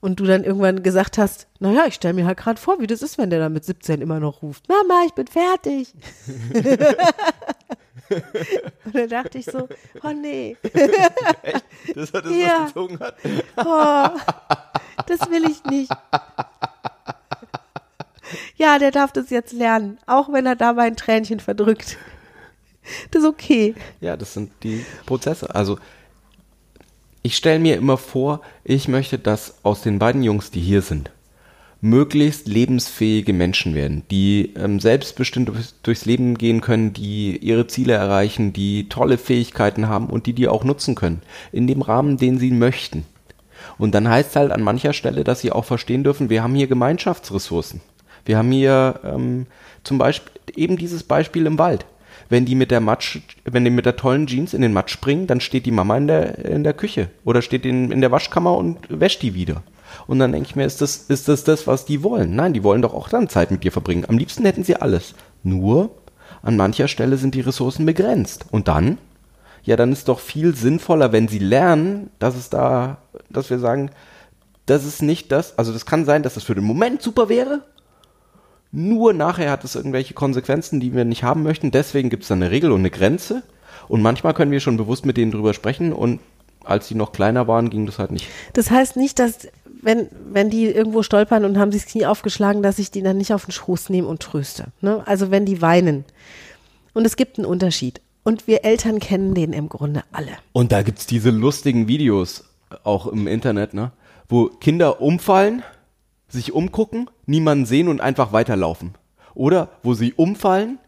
Und 0.00 0.20
du 0.20 0.24
dann 0.26 0.44
irgendwann 0.44 0.84
gesagt 0.84 1.18
hast, 1.18 1.48
naja, 1.58 1.86
ich 1.88 1.94
stelle 1.94 2.14
mir 2.14 2.24
halt 2.24 2.38
gerade 2.38 2.60
vor, 2.60 2.78
wie 2.78 2.86
das 2.86 3.02
ist, 3.02 3.18
wenn 3.18 3.30
der 3.30 3.40
dann 3.40 3.52
mit 3.52 3.64
17 3.64 4.00
immer 4.00 4.20
noch 4.20 4.42
ruft, 4.42 4.68
Mama, 4.68 5.02
ich 5.06 5.12
bin 5.14 5.26
fertig. 5.26 5.92
Und 8.84 8.94
dann 8.94 9.08
dachte 9.08 9.38
ich 9.38 9.44
so, 9.46 9.68
oh 10.02 10.10
nee, 10.10 10.56
Das 11.94 12.12
hat 12.12 12.24
was 12.24 12.36
Ja. 12.36 12.66
gezogen 12.66 12.98
hat. 13.00 13.16
oh, 13.56 14.08
das 15.06 15.28
will 15.30 15.44
ich 15.50 15.62
nicht. 15.64 15.90
Ja, 18.56 18.78
der 18.78 18.90
darf 18.90 19.12
das 19.12 19.30
jetzt 19.30 19.52
lernen, 19.52 19.98
auch 20.06 20.32
wenn 20.32 20.44
er 20.46 20.56
dabei 20.56 20.82
ein 20.84 20.96
Tränchen 20.96 21.40
verdrückt. 21.40 21.96
Das 23.10 23.22
ist 23.22 23.28
okay. 23.28 23.74
Ja, 24.00 24.16
das 24.16 24.34
sind 24.34 24.50
die 24.62 24.84
Prozesse. 25.06 25.54
Also 25.54 25.78
ich 27.22 27.36
stelle 27.36 27.58
mir 27.58 27.76
immer 27.76 27.96
vor, 27.98 28.40
ich 28.64 28.88
möchte, 28.88 29.18
dass 29.18 29.56
aus 29.64 29.82
den 29.82 29.98
beiden 29.98 30.22
Jungs, 30.22 30.50
die 30.50 30.60
hier 30.60 30.82
sind, 30.82 31.10
möglichst 31.80 32.48
lebensfähige 32.48 33.32
Menschen 33.32 33.74
werden, 33.74 34.02
die 34.10 34.52
ähm, 34.56 34.80
selbstbestimmt 34.80 35.50
durchs, 35.82 36.04
Leben 36.04 36.36
gehen 36.36 36.60
können, 36.60 36.92
die 36.92 37.36
ihre 37.36 37.66
Ziele 37.66 37.92
erreichen, 37.92 38.52
die 38.52 38.88
tolle 38.88 39.18
Fähigkeiten 39.18 39.88
haben 39.88 40.06
und 40.08 40.26
die 40.26 40.32
die 40.32 40.48
auch 40.48 40.64
nutzen 40.64 40.94
können, 40.94 41.22
in 41.52 41.66
dem 41.66 41.82
Rahmen, 41.82 42.16
den 42.16 42.38
sie 42.38 42.50
möchten. 42.50 43.04
Und 43.76 43.94
dann 43.94 44.08
heißt 44.08 44.30
es 44.30 44.36
halt 44.36 44.52
an 44.52 44.62
mancher 44.62 44.92
Stelle, 44.92 45.22
dass 45.24 45.40
sie 45.40 45.52
auch 45.52 45.64
verstehen 45.64 46.02
dürfen, 46.02 46.30
wir 46.30 46.42
haben 46.42 46.54
hier 46.54 46.66
Gemeinschaftsressourcen. 46.66 47.80
Wir 48.24 48.38
haben 48.38 48.50
hier 48.50 49.00
ähm, 49.04 49.46
zum 49.84 49.98
Beispiel 49.98 50.32
eben 50.56 50.76
dieses 50.76 51.02
Beispiel 51.02 51.46
im 51.46 51.58
Wald. 51.58 51.86
Wenn 52.28 52.44
die 52.44 52.56
mit 52.56 52.70
der 52.70 52.80
Matsch, 52.80 53.20
wenn 53.44 53.64
die 53.64 53.70
mit 53.70 53.86
der 53.86 53.96
tollen 53.96 54.26
Jeans 54.26 54.52
in 54.52 54.60
den 54.60 54.72
Matsch 54.72 54.92
springen, 54.92 55.26
dann 55.26 55.40
steht 55.40 55.64
die 55.64 55.70
Mama 55.70 55.96
in 55.96 56.08
der, 56.08 56.44
in 56.44 56.62
der 56.62 56.74
Küche 56.74 57.08
oder 57.24 57.40
steht 57.40 57.64
in, 57.64 57.90
in 57.90 58.00
der 58.00 58.10
Waschkammer 58.10 58.54
und 58.54 58.78
wäscht 58.88 59.22
die 59.22 59.34
wieder. 59.34 59.62
Und 60.06 60.18
dann 60.18 60.32
denke 60.32 60.48
ich 60.48 60.56
mir, 60.56 60.66
ist 60.66 60.80
das, 60.80 60.96
ist 60.96 61.28
das 61.28 61.44
das, 61.44 61.66
was 61.66 61.84
die 61.84 62.02
wollen? 62.02 62.34
Nein, 62.34 62.52
die 62.52 62.64
wollen 62.64 62.82
doch 62.82 62.94
auch 62.94 63.08
dann 63.08 63.28
Zeit 63.28 63.50
mit 63.50 63.64
dir 63.64 63.72
verbringen. 63.72 64.04
Am 64.08 64.18
liebsten 64.18 64.44
hätten 64.44 64.64
sie 64.64 64.76
alles. 64.76 65.14
Nur, 65.42 65.90
an 66.42 66.56
mancher 66.56 66.88
Stelle 66.88 67.16
sind 67.16 67.34
die 67.34 67.40
Ressourcen 67.40 67.86
begrenzt. 67.86 68.46
Und 68.50 68.68
dann? 68.68 68.98
Ja, 69.62 69.76
dann 69.76 69.92
ist 69.92 70.08
doch 70.08 70.20
viel 70.20 70.54
sinnvoller, 70.54 71.12
wenn 71.12 71.28
sie 71.28 71.38
lernen, 71.40 72.10
dass 72.18 72.36
es 72.36 72.48
da, 72.48 72.98
dass 73.28 73.50
wir 73.50 73.58
sagen, 73.58 73.90
das 74.66 74.84
ist 74.84 75.02
nicht 75.02 75.32
das, 75.32 75.58
also 75.58 75.72
das 75.72 75.86
kann 75.86 76.04
sein, 76.04 76.22
dass 76.22 76.34
das 76.34 76.44
für 76.44 76.54
den 76.54 76.64
Moment 76.64 77.02
super 77.02 77.28
wäre, 77.28 77.62
nur 78.70 79.14
nachher 79.14 79.50
hat 79.50 79.64
es 79.64 79.74
irgendwelche 79.74 80.14
Konsequenzen, 80.14 80.80
die 80.80 80.94
wir 80.94 81.04
nicht 81.04 81.22
haben 81.22 81.42
möchten. 81.42 81.70
Deswegen 81.70 82.10
gibt 82.10 82.24
es 82.24 82.28
da 82.28 82.34
eine 82.34 82.50
Regel 82.50 82.70
und 82.70 82.80
eine 82.80 82.90
Grenze. 82.90 83.42
Und 83.88 84.02
manchmal 84.02 84.34
können 84.34 84.50
wir 84.50 84.60
schon 84.60 84.76
bewusst 84.76 85.06
mit 85.06 85.16
denen 85.16 85.32
drüber 85.32 85.54
sprechen. 85.54 85.92
Und 85.92 86.20
als 86.68 86.88
die 86.88 86.94
noch 86.94 87.12
kleiner 87.12 87.48
waren, 87.48 87.70
ging 87.70 87.86
das 87.86 87.98
halt 87.98 88.10
nicht. 88.10 88.28
Das 88.52 88.70
heißt 88.70 88.96
nicht, 88.96 89.18
dass 89.18 89.48
wenn, 89.82 90.08
wenn 90.30 90.50
die 90.50 90.66
irgendwo 90.66 91.02
stolpern 91.02 91.44
und 91.44 91.58
haben 91.58 91.72
sich 91.72 91.84
das 91.84 91.92
Knie 91.92 92.06
aufgeschlagen, 92.06 92.62
dass 92.62 92.78
ich 92.78 92.90
die 92.90 93.02
dann 93.02 93.16
nicht 93.16 93.32
auf 93.32 93.46
den 93.46 93.52
Schoß 93.52 93.90
nehme 93.90 94.08
und 94.08 94.20
tröste. 94.20 94.66
Ne? 94.80 95.02
Also 95.06 95.30
wenn 95.30 95.46
die 95.46 95.62
weinen. 95.62 96.04
Und 96.94 97.06
es 97.06 97.16
gibt 97.16 97.38
einen 97.38 97.46
Unterschied. 97.46 98.00
Und 98.24 98.46
wir 98.46 98.64
Eltern 98.64 98.98
kennen 98.98 99.34
den 99.34 99.52
im 99.52 99.68
Grunde 99.68 100.02
alle. 100.12 100.32
Und 100.52 100.72
da 100.72 100.82
gibt's 100.82 101.06
diese 101.06 101.30
lustigen 101.30 101.88
Videos, 101.88 102.44
auch 102.84 103.06
im 103.06 103.26
Internet, 103.26 103.72
ne? 103.72 103.92
Wo 104.28 104.48
Kinder 104.48 105.00
umfallen, 105.00 105.62
sich 106.28 106.52
umgucken, 106.52 107.08
niemanden 107.24 107.64
sehen 107.64 107.88
und 107.88 108.02
einfach 108.02 108.32
weiterlaufen. 108.32 108.94
Oder 109.34 109.70
wo 109.82 109.94
sie 109.94 110.12
umfallen, 110.12 110.78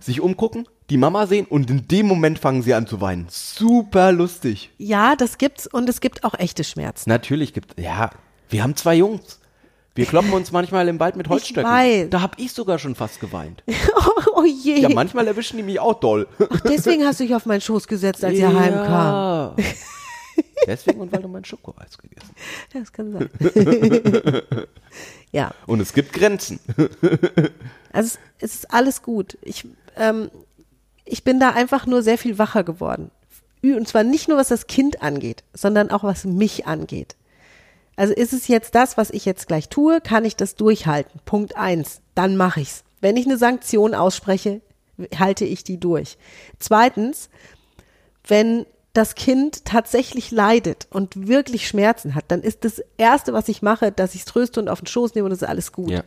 sich 0.00 0.20
umgucken, 0.20 0.66
die 0.90 0.96
Mama 0.96 1.26
sehen 1.26 1.46
und 1.46 1.70
in 1.70 1.88
dem 1.88 2.06
Moment 2.06 2.38
fangen 2.38 2.62
sie 2.62 2.74
an 2.74 2.86
zu 2.86 3.00
weinen. 3.00 3.26
Super 3.30 4.12
lustig. 4.12 4.70
Ja, 4.78 5.16
das 5.16 5.38
gibt's 5.38 5.66
und 5.66 5.88
es 5.88 6.00
gibt 6.00 6.24
auch 6.24 6.34
echte 6.34 6.64
Schmerzen. 6.64 7.08
Natürlich 7.08 7.54
gibt 7.54 7.80
ja, 7.80 8.10
wir 8.50 8.62
haben 8.62 8.76
zwei 8.76 8.96
Jungs. 8.96 9.40
Wir 9.96 10.06
kloppen 10.06 10.32
uns 10.32 10.50
manchmal 10.50 10.88
im 10.88 10.98
Wald 10.98 11.14
mit 11.14 11.28
Holzstöcken. 11.28 12.10
Da 12.10 12.20
hab 12.20 12.38
ich 12.40 12.52
sogar 12.52 12.80
schon 12.80 12.96
fast 12.96 13.20
geweint. 13.20 13.62
Oh, 13.96 14.20
oh 14.40 14.44
je. 14.44 14.80
Ja, 14.80 14.88
manchmal 14.88 15.26
erwischen 15.28 15.56
die 15.56 15.62
mich 15.62 15.78
auch 15.78 16.00
doll. 16.00 16.26
Ach, 16.50 16.60
deswegen 16.60 17.04
hast 17.04 17.20
du 17.20 17.24
dich 17.24 17.34
auf 17.34 17.46
meinen 17.46 17.60
Schoß 17.60 17.86
gesetzt, 17.86 18.24
als 18.24 18.36
ihr 18.36 18.52
heimkam. 18.52 19.54
Ja. 19.56 19.56
Deswegen 20.66 21.00
und 21.00 21.12
weil 21.12 21.22
du 21.22 21.28
mein 21.28 21.44
Schokoeis 21.44 21.98
gegessen 21.98 22.34
hast. 22.34 22.74
Das 22.74 22.92
kann 22.92 23.12
sein. 23.12 23.28
ja, 25.32 25.52
Und 25.66 25.80
es 25.80 25.92
gibt 25.92 26.12
Grenzen. 26.12 26.58
also 27.92 28.16
es, 28.16 28.18
es 28.38 28.54
ist 28.54 28.70
alles 28.72 29.02
gut. 29.02 29.38
Ich, 29.42 29.66
ähm, 29.96 30.30
ich 31.04 31.24
bin 31.24 31.40
da 31.40 31.50
einfach 31.50 31.86
nur 31.86 32.02
sehr 32.02 32.18
viel 32.18 32.38
wacher 32.38 32.64
geworden. 32.64 33.10
Und 33.62 33.88
zwar 33.88 34.04
nicht 34.04 34.28
nur, 34.28 34.36
was 34.36 34.48
das 34.48 34.66
Kind 34.66 35.02
angeht, 35.02 35.42
sondern 35.54 35.90
auch, 35.90 36.04
was 36.04 36.24
mich 36.24 36.66
angeht. 36.66 37.16
Also 37.96 38.12
ist 38.12 38.32
es 38.32 38.48
jetzt 38.48 38.74
das, 38.74 38.96
was 38.96 39.10
ich 39.10 39.24
jetzt 39.24 39.46
gleich 39.46 39.68
tue, 39.68 40.00
kann 40.00 40.24
ich 40.24 40.36
das 40.36 40.56
durchhalten? 40.56 41.20
Punkt 41.24 41.56
eins, 41.56 42.00
dann 42.14 42.36
mache 42.36 42.60
ich's. 42.60 42.84
Wenn 43.00 43.16
ich 43.16 43.26
eine 43.26 43.38
Sanktion 43.38 43.94
ausspreche, 43.94 44.60
halte 45.18 45.44
ich 45.44 45.64
die 45.64 45.78
durch. 45.78 46.18
Zweitens, 46.58 47.28
wenn 48.26 48.66
das 48.92 49.14
Kind 49.14 49.64
tatsächlich 49.64 50.30
leidet 50.30 50.86
und 50.90 51.28
wirklich 51.28 51.66
Schmerzen 51.66 52.14
hat, 52.14 52.26
dann 52.28 52.42
ist 52.42 52.64
das 52.64 52.82
Erste, 52.96 53.32
was 53.32 53.48
ich 53.48 53.60
mache, 53.62 53.92
dass 53.92 54.14
ich 54.14 54.20
es 54.20 54.26
tröste 54.26 54.60
und 54.60 54.68
auf 54.68 54.80
den 54.80 54.86
Schoß 54.86 55.14
nehme 55.14 55.26
und 55.26 55.32
es 55.32 55.42
ist 55.42 55.48
alles 55.48 55.72
gut. 55.72 55.90
Ja. 55.90 56.02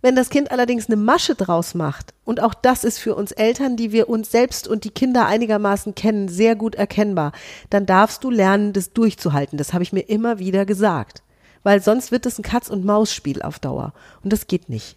Wenn 0.00 0.14
das 0.14 0.30
Kind 0.30 0.52
allerdings 0.52 0.86
eine 0.86 0.96
Masche 0.96 1.34
draus 1.34 1.74
macht, 1.74 2.14
und 2.24 2.40
auch 2.40 2.54
das 2.54 2.84
ist 2.84 2.98
für 2.98 3.16
uns 3.16 3.32
Eltern, 3.32 3.76
die 3.76 3.90
wir 3.90 4.08
uns 4.08 4.30
selbst 4.30 4.68
und 4.68 4.84
die 4.84 4.90
Kinder 4.90 5.26
einigermaßen 5.26 5.94
kennen, 5.96 6.28
sehr 6.28 6.54
gut 6.54 6.76
erkennbar, 6.76 7.32
dann 7.70 7.84
darfst 7.84 8.22
du 8.22 8.30
lernen, 8.30 8.72
das 8.72 8.92
durchzuhalten. 8.92 9.58
Das 9.58 9.72
habe 9.72 9.82
ich 9.82 9.92
mir 9.92 10.02
immer 10.02 10.38
wieder 10.38 10.66
gesagt. 10.66 11.22
Weil 11.64 11.82
sonst 11.82 12.12
wird 12.12 12.26
es 12.26 12.38
ein 12.38 12.44
Katz- 12.44 12.70
und 12.70 12.84
Maus-Spiel 12.84 13.42
auf 13.42 13.58
Dauer. 13.58 13.92
Und 14.22 14.32
das 14.32 14.46
geht 14.46 14.68
nicht. 14.68 14.96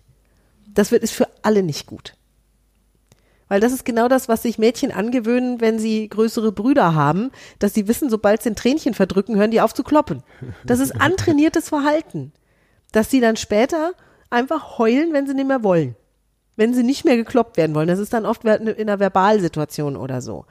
Das 0.74 0.92
wird 0.92 1.02
ist 1.04 1.14
für 1.14 1.28
alle 1.42 1.64
nicht 1.64 1.88
gut. 1.88 2.14
Weil 3.48 3.60
das 3.60 3.74
ist 3.74 3.84
genau 3.84 4.08
das, 4.08 4.30
was 4.30 4.44
sich 4.44 4.60
Mädchen 4.60 4.92
angewöhnen, 4.92 5.60
wenn 5.60 5.78
sie 5.80 6.08
größere 6.08 6.54
Brüder 6.54 6.96
haben, 6.96 7.32
dass 7.60 7.74
sie 7.74 7.88
wissen, 7.90 8.10
sobald 8.10 8.42
sie 8.42 8.52
ein 8.52 8.56
Tränchen 8.56 8.94
verdrücken, 8.94 9.36
hören 9.36 9.52
die 9.52 9.60
auf 9.60 9.74
zu 9.74 9.84
kloppen. 9.84 10.24
Das 10.64 10.80
ist 10.80 10.92
antrainiertes 11.02 11.68
Verhalten. 11.70 12.32
Dass 12.94 13.10
sie 13.10 13.20
dann 13.20 13.36
später 13.36 13.94
einfach 14.32 14.78
heulen, 14.80 15.14
wenn 15.14 15.28
sie 15.28 15.34
nicht 15.36 15.48
mehr 15.48 15.64
wollen. 15.64 15.96
Wenn 16.58 16.74
sie 16.74 16.84
nicht 16.84 17.06
mehr 17.06 17.16
gekloppt 17.16 17.58
werden 17.58 17.76
wollen. 17.76 17.88
Das 17.88 18.00
ist 18.00 18.14
dann 18.14 18.26
oft 18.26 18.44
in 18.44 18.68
einer 18.68 19.00
Verbalsituation 19.00 19.96
oder 19.96 20.22
so. 20.22 20.46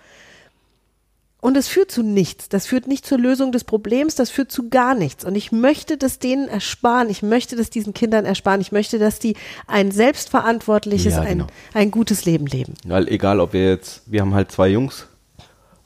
Und 1.42 1.56
es 1.56 1.68
führt 1.68 1.90
zu 1.90 2.02
nichts. 2.02 2.50
Das 2.50 2.66
führt 2.66 2.86
nicht 2.86 3.06
zur 3.06 3.16
Lösung 3.18 3.50
des 3.50 3.64
Problems, 3.64 4.14
das 4.14 4.28
führt 4.28 4.52
zu 4.52 4.68
gar 4.68 4.94
nichts. 4.94 5.24
Und 5.24 5.34
ich 5.36 5.52
möchte 5.52 5.96
das 5.96 6.18
denen 6.18 6.48
ersparen. 6.48 7.08
Ich 7.08 7.22
möchte 7.22 7.56
das 7.56 7.70
diesen 7.70 7.94
Kindern 7.94 8.26
ersparen. 8.26 8.60
Ich 8.60 8.72
möchte, 8.72 8.98
dass 8.98 9.18
die 9.18 9.36
ein 9.66 9.90
selbstverantwortliches, 9.90 11.14
Ja, 11.14 11.24
genau. 11.24 11.44
ein, 11.72 11.82
ein 11.82 11.90
gutes 11.90 12.26
Leben 12.26 12.46
leben. 12.46 12.74
Weil 12.86 13.08
egal, 13.08 13.40
ob 13.40 13.54
wir 13.54 13.68
jetzt, 13.70 14.02
wir 14.04 14.20
haben 14.20 14.34
halt 14.34 14.52
zwei 14.52 14.68
Jungs 14.68 15.06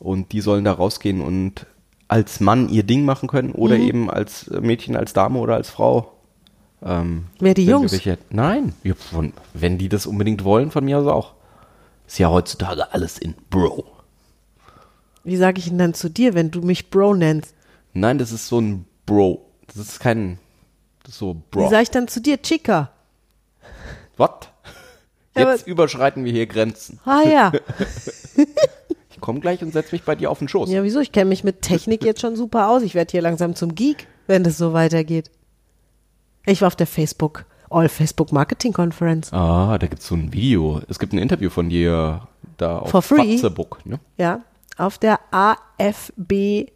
und 0.01 0.33
die 0.33 0.41
sollen 0.41 0.65
da 0.65 0.73
rausgehen 0.73 1.21
und 1.21 1.67
als 2.09 2.41
Mann 2.41 2.69
ihr 2.69 2.83
Ding 2.83 3.05
machen 3.05 3.29
können 3.29 3.53
oder 3.53 3.77
Mhm. 3.79 3.83
eben 3.89 4.11
als 4.11 4.51
Mädchen, 4.51 4.97
als 4.97 5.13
Dame 5.13 5.39
oder 5.39 5.55
als 5.55 5.71
Frau. 5.71 6.14
Ähm, 6.83 7.27
Wer, 7.41 7.55
die 7.55 7.65
Jungs? 7.67 7.93
welche- 7.93 8.19
nein, 8.31 8.75
ja, 8.83 8.95
von, 8.95 9.33
wenn 9.55 9.79
die 9.79 9.89
das 9.89 10.07
unbedingt 10.07 10.45
wollen, 10.45 10.71
von 10.71 10.85
mir 10.85 10.99
aus 10.99 11.07
auch. 11.07 11.35
Ist 12.07 12.19
ja 12.19 12.29
heutzutage 12.31 12.93
alles 12.93 13.19
in 13.19 13.35
Bro. 13.51 13.85
Wie 15.25 15.37
sage 15.37 15.59
ich 15.59 15.69
denn 15.69 15.79
dann 15.79 15.95
zu 15.95 16.11
dir, 16.11 16.35
wenn 16.35 16.51
du 16.51 16.61
mich 16.61 16.91
Bro 16.91 17.15
nennst? 17.15 17.55
Nein, 17.95 18.19
das 18.19 18.31
ist 18.33 18.47
so 18.49 18.61
ein 18.61 18.85
Bro. 19.07 19.47
Das 19.69 19.77
ist 19.77 20.01
kein, 20.01 20.39
das 21.03 21.13
ist 21.15 21.19
so 21.19 21.35
Wie 21.37 21.41
Bro. 21.51 21.71
sage 21.71 21.83
ich 21.85 21.91
dann 21.91 22.09
zu 22.09 22.21
dir, 22.21 22.41
Chica? 22.43 22.91
What? 24.19 24.51
Ja, 25.37 25.51
Jetzt 25.51 25.63
aber- 25.63 25.71
überschreiten 25.71 26.25
wir 26.25 26.33
hier 26.33 26.47
Grenzen. 26.47 27.01
Ah 27.05 27.23
ja. 27.23 27.53
Ich 29.11 29.21
komme 29.21 29.41
gleich 29.41 29.63
und 29.63 29.73
setze 29.73 29.95
mich 29.95 30.03
bei 30.03 30.17
dir 30.17 30.31
auf 30.31 30.39
den 30.41 30.49
Schoß. 30.49 30.69
Ja, 30.71 30.83
wieso? 30.83 31.01
Ich 31.01 31.11
kenne 31.13 31.31
mich 31.31 31.45
mit 31.45 31.63
Technik 31.63 32.05
jetzt 32.05 32.21
schon 32.21 32.37
super 32.37 32.69
aus. 32.69 32.83
Ich 32.83 32.95
werde 32.95 33.11
hier 33.13 33.23
langsam 33.23 33.55
zum 33.55 33.75
Geek, 33.75 34.07
wenn 34.27 34.45
das 34.45 34.59
so 34.59 34.75
weitergeht. 34.75 35.31
Ich 36.47 36.61
war 36.61 36.67
auf 36.69 36.77
der 36.77 36.87
Facebook, 36.87 37.45
All 37.71 37.89
Facebook 37.89 38.31
Marketing 38.33 38.73
Conference. 38.73 39.33
Ah, 39.33 39.77
da 39.79 39.87
gibt's 39.87 40.07
so 40.07 40.15
ein 40.15 40.33
Video. 40.33 40.81
Es 40.89 40.99
gibt 40.99 41.13
ein 41.13 41.19
Interview 41.19 41.51
von 41.51 41.69
dir 41.69 42.29
da 42.57 42.79
auf 42.79 42.91
For 42.91 43.03
free? 43.03 43.39
Facebook, 43.39 43.85
ne? 43.87 43.99
Ja, 44.19 44.43
auf 44.77 44.99
der 44.99 45.19
AFBMC 45.31 46.71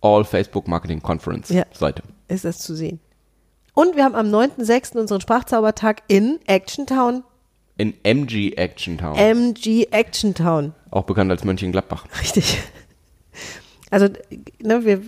All 0.00 0.24
Facebook 0.24 0.68
Marketing 0.68 1.00
Conference 1.02 1.48
Ja. 1.50 1.64
Seite. 1.72 2.02
ist 2.28 2.44
das 2.44 2.58
zu 2.58 2.74
sehen. 2.74 3.00
Und 3.74 3.94
wir 3.96 4.04
haben 4.04 4.14
am 4.16 4.26
9.6. 4.28 4.96
unseren 4.98 5.20
Sprachzaubertag 5.20 6.02
in 6.08 6.38
Action 6.46 6.86
Town, 6.86 7.22
In 7.76 7.94
MG 8.02 8.54
Action 8.56 8.98
Town. 8.98 9.16
MG 9.16 9.86
Action 9.92 10.34
Town. 10.34 10.74
auch 10.90 11.04
bekannt 11.04 11.30
als 11.30 11.44
Mönchengladbach. 11.44 12.06
Richtig. 12.20 12.58
Also, 13.90 14.08
ne, 14.60 14.84
wir, 14.84 15.00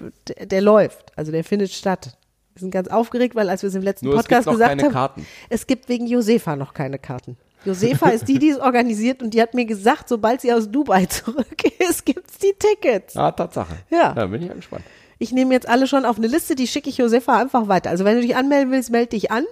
der 0.47 0.61
läuft, 0.63 1.13
also 1.19 1.33
der 1.33 1.45
findet 1.45 1.71
statt. 1.73 2.17
Wir 2.61 2.67
sind 2.67 2.73
ganz 2.73 2.89
aufgeregt, 2.89 3.35
weil 3.35 3.49
als 3.49 3.63
wir 3.63 3.69
es 3.69 3.75
im 3.75 3.81
letzten 3.81 4.07
Nur 4.07 4.17
es 4.17 4.23
Podcast 4.23 4.47
gibt 4.47 4.59
noch 4.59 4.67
gesagt 4.67 4.83
haben, 4.83 4.93
Karten. 4.93 5.27
es 5.49 5.67
gibt 5.67 5.89
wegen 5.89 6.07
Josefa 6.07 6.57
noch 6.57 6.75
keine 6.75 6.99
Karten. 6.99 7.39
Josefa 7.65 8.11
ist 8.11 8.29
die, 8.29 8.39
die 8.39 8.51
es 8.51 8.59
organisiert 8.59 9.23
und 9.23 9.33
die 9.33 9.41
hat 9.41 9.55
mir 9.55 9.65
gesagt, 9.65 10.11
sobald 10.11 10.43
sie 10.43 10.53
aus 10.53 10.71
Dubai 10.71 11.07
zurück 11.09 11.65
ist, 11.79 12.05
gibt's 12.05 12.37
die 12.39 12.53
Tickets. 12.59 13.17
Ah, 13.17 13.33
Tatsache. 13.33 13.75
Ja. 13.91 14.13
Da 14.13 14.27
bin 14.27 14.43
ich 14.43 14.49
ja 14.49 14.55
gespannt. 14.55 14.85
Ich 15.19 15.33
nehme 15.33 15.55
jetzt 15.55 15.69
alle 15.69 15.87
schon 15.87 16.05
auf 16.05 16.19
eine 16.19 16.27
Liste, 16.27 16.55
die 16.55 16.67
schicke 16.67 16.91
ich 16.91 16.99
Josefa 16.99 17.41
einfach 17.41 17.69
weiter. 17.69 17.89
Also 17.89 18.05
wenn 18.05 18.17
du 18.17 18.21
dich 18.23 18.37
anmelden 18.37 18.71
willst, 18.71 18.91
melde 18.91 19.09
dich 19.09 19.31
an. 19.31 19.45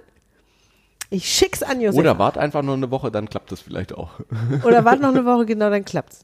Ich 1.09 1.27
schick's 1.27 1.63
an 1.63 1.81
Josefa. 1.81 2.01
Oder 2.01 2.19
wart 2.19 2.37
einfach 2.37 2.61
nur 2.63 2.75
eine 2.75 2.91
Woche, 2.91 3.11
dann 3.11 3.31
klappt 3.31 3.53
das 3.53 3.61
vielleicht 3.63 3.95
auch. 3.95 4.21
Oder 4.65 4.85
warte 4.85 5.01
noch 5.01 5.15
eine 5.15 5.25
Woche, 5.25 5.47
genau, 5.47 5.71
dann 5.71 5.87
klappt's. 5.87 6.21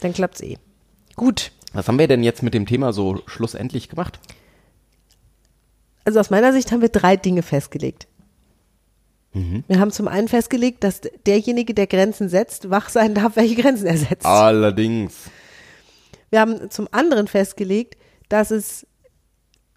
Dann 0.00 0.14
klappt's 0.14 0.40
eh. 0.40 0.56
Gut. 1.14 1.52
Was 1.74 1.88
haben 1.88 1.98
wir 1.98 2.08
denn 2.08 2.22
jetzt 2.22 2.42
mit 2.42 2.54
dem 2.54 2.64
Thema 2.64 2.94
so 2.94 3.20
schlussendlich 3.26 3.90
gemacht? 3.90 4.18
Also 6.04 6.20
aus 6.20 6.30
meiner 6.30 6.52
Sicht 6.52 6.70
haben 6.70 6.82
wir 6.82 6.88
drei 6.88 7.16
Dinge 7.16 7.42
festgelegt. 7.42 8.06
Mhm. 9.32 9.64
Wir 9.66 9.80
haben 9.80 9.90
zum 9.90 10.08
einen 10.08 10.28
festgelegt, 10.28 10.84
dass 10.84 11.00
derjenige, 11.26 11.74
der 11.74 11.86
Grenzen 11.86 12.28
setzt, 12.28 12.70
wach 12.70 12.88
sein 12.88 13.14
darf, 13.14 13.36
welche 13.36 13.60
Grenzen 13.60 13.86
er 13.86 13.96
setzt. 13.96 14.26
Allerdings. 14.26 15.14
Wir 16.30 16.40
haben 16.40 16.70
zum 16.70 16.88
anderen 16.90 17.28
festgelegt, 17.28 17.96
dass 18.28 18.50
es 18.50 18.86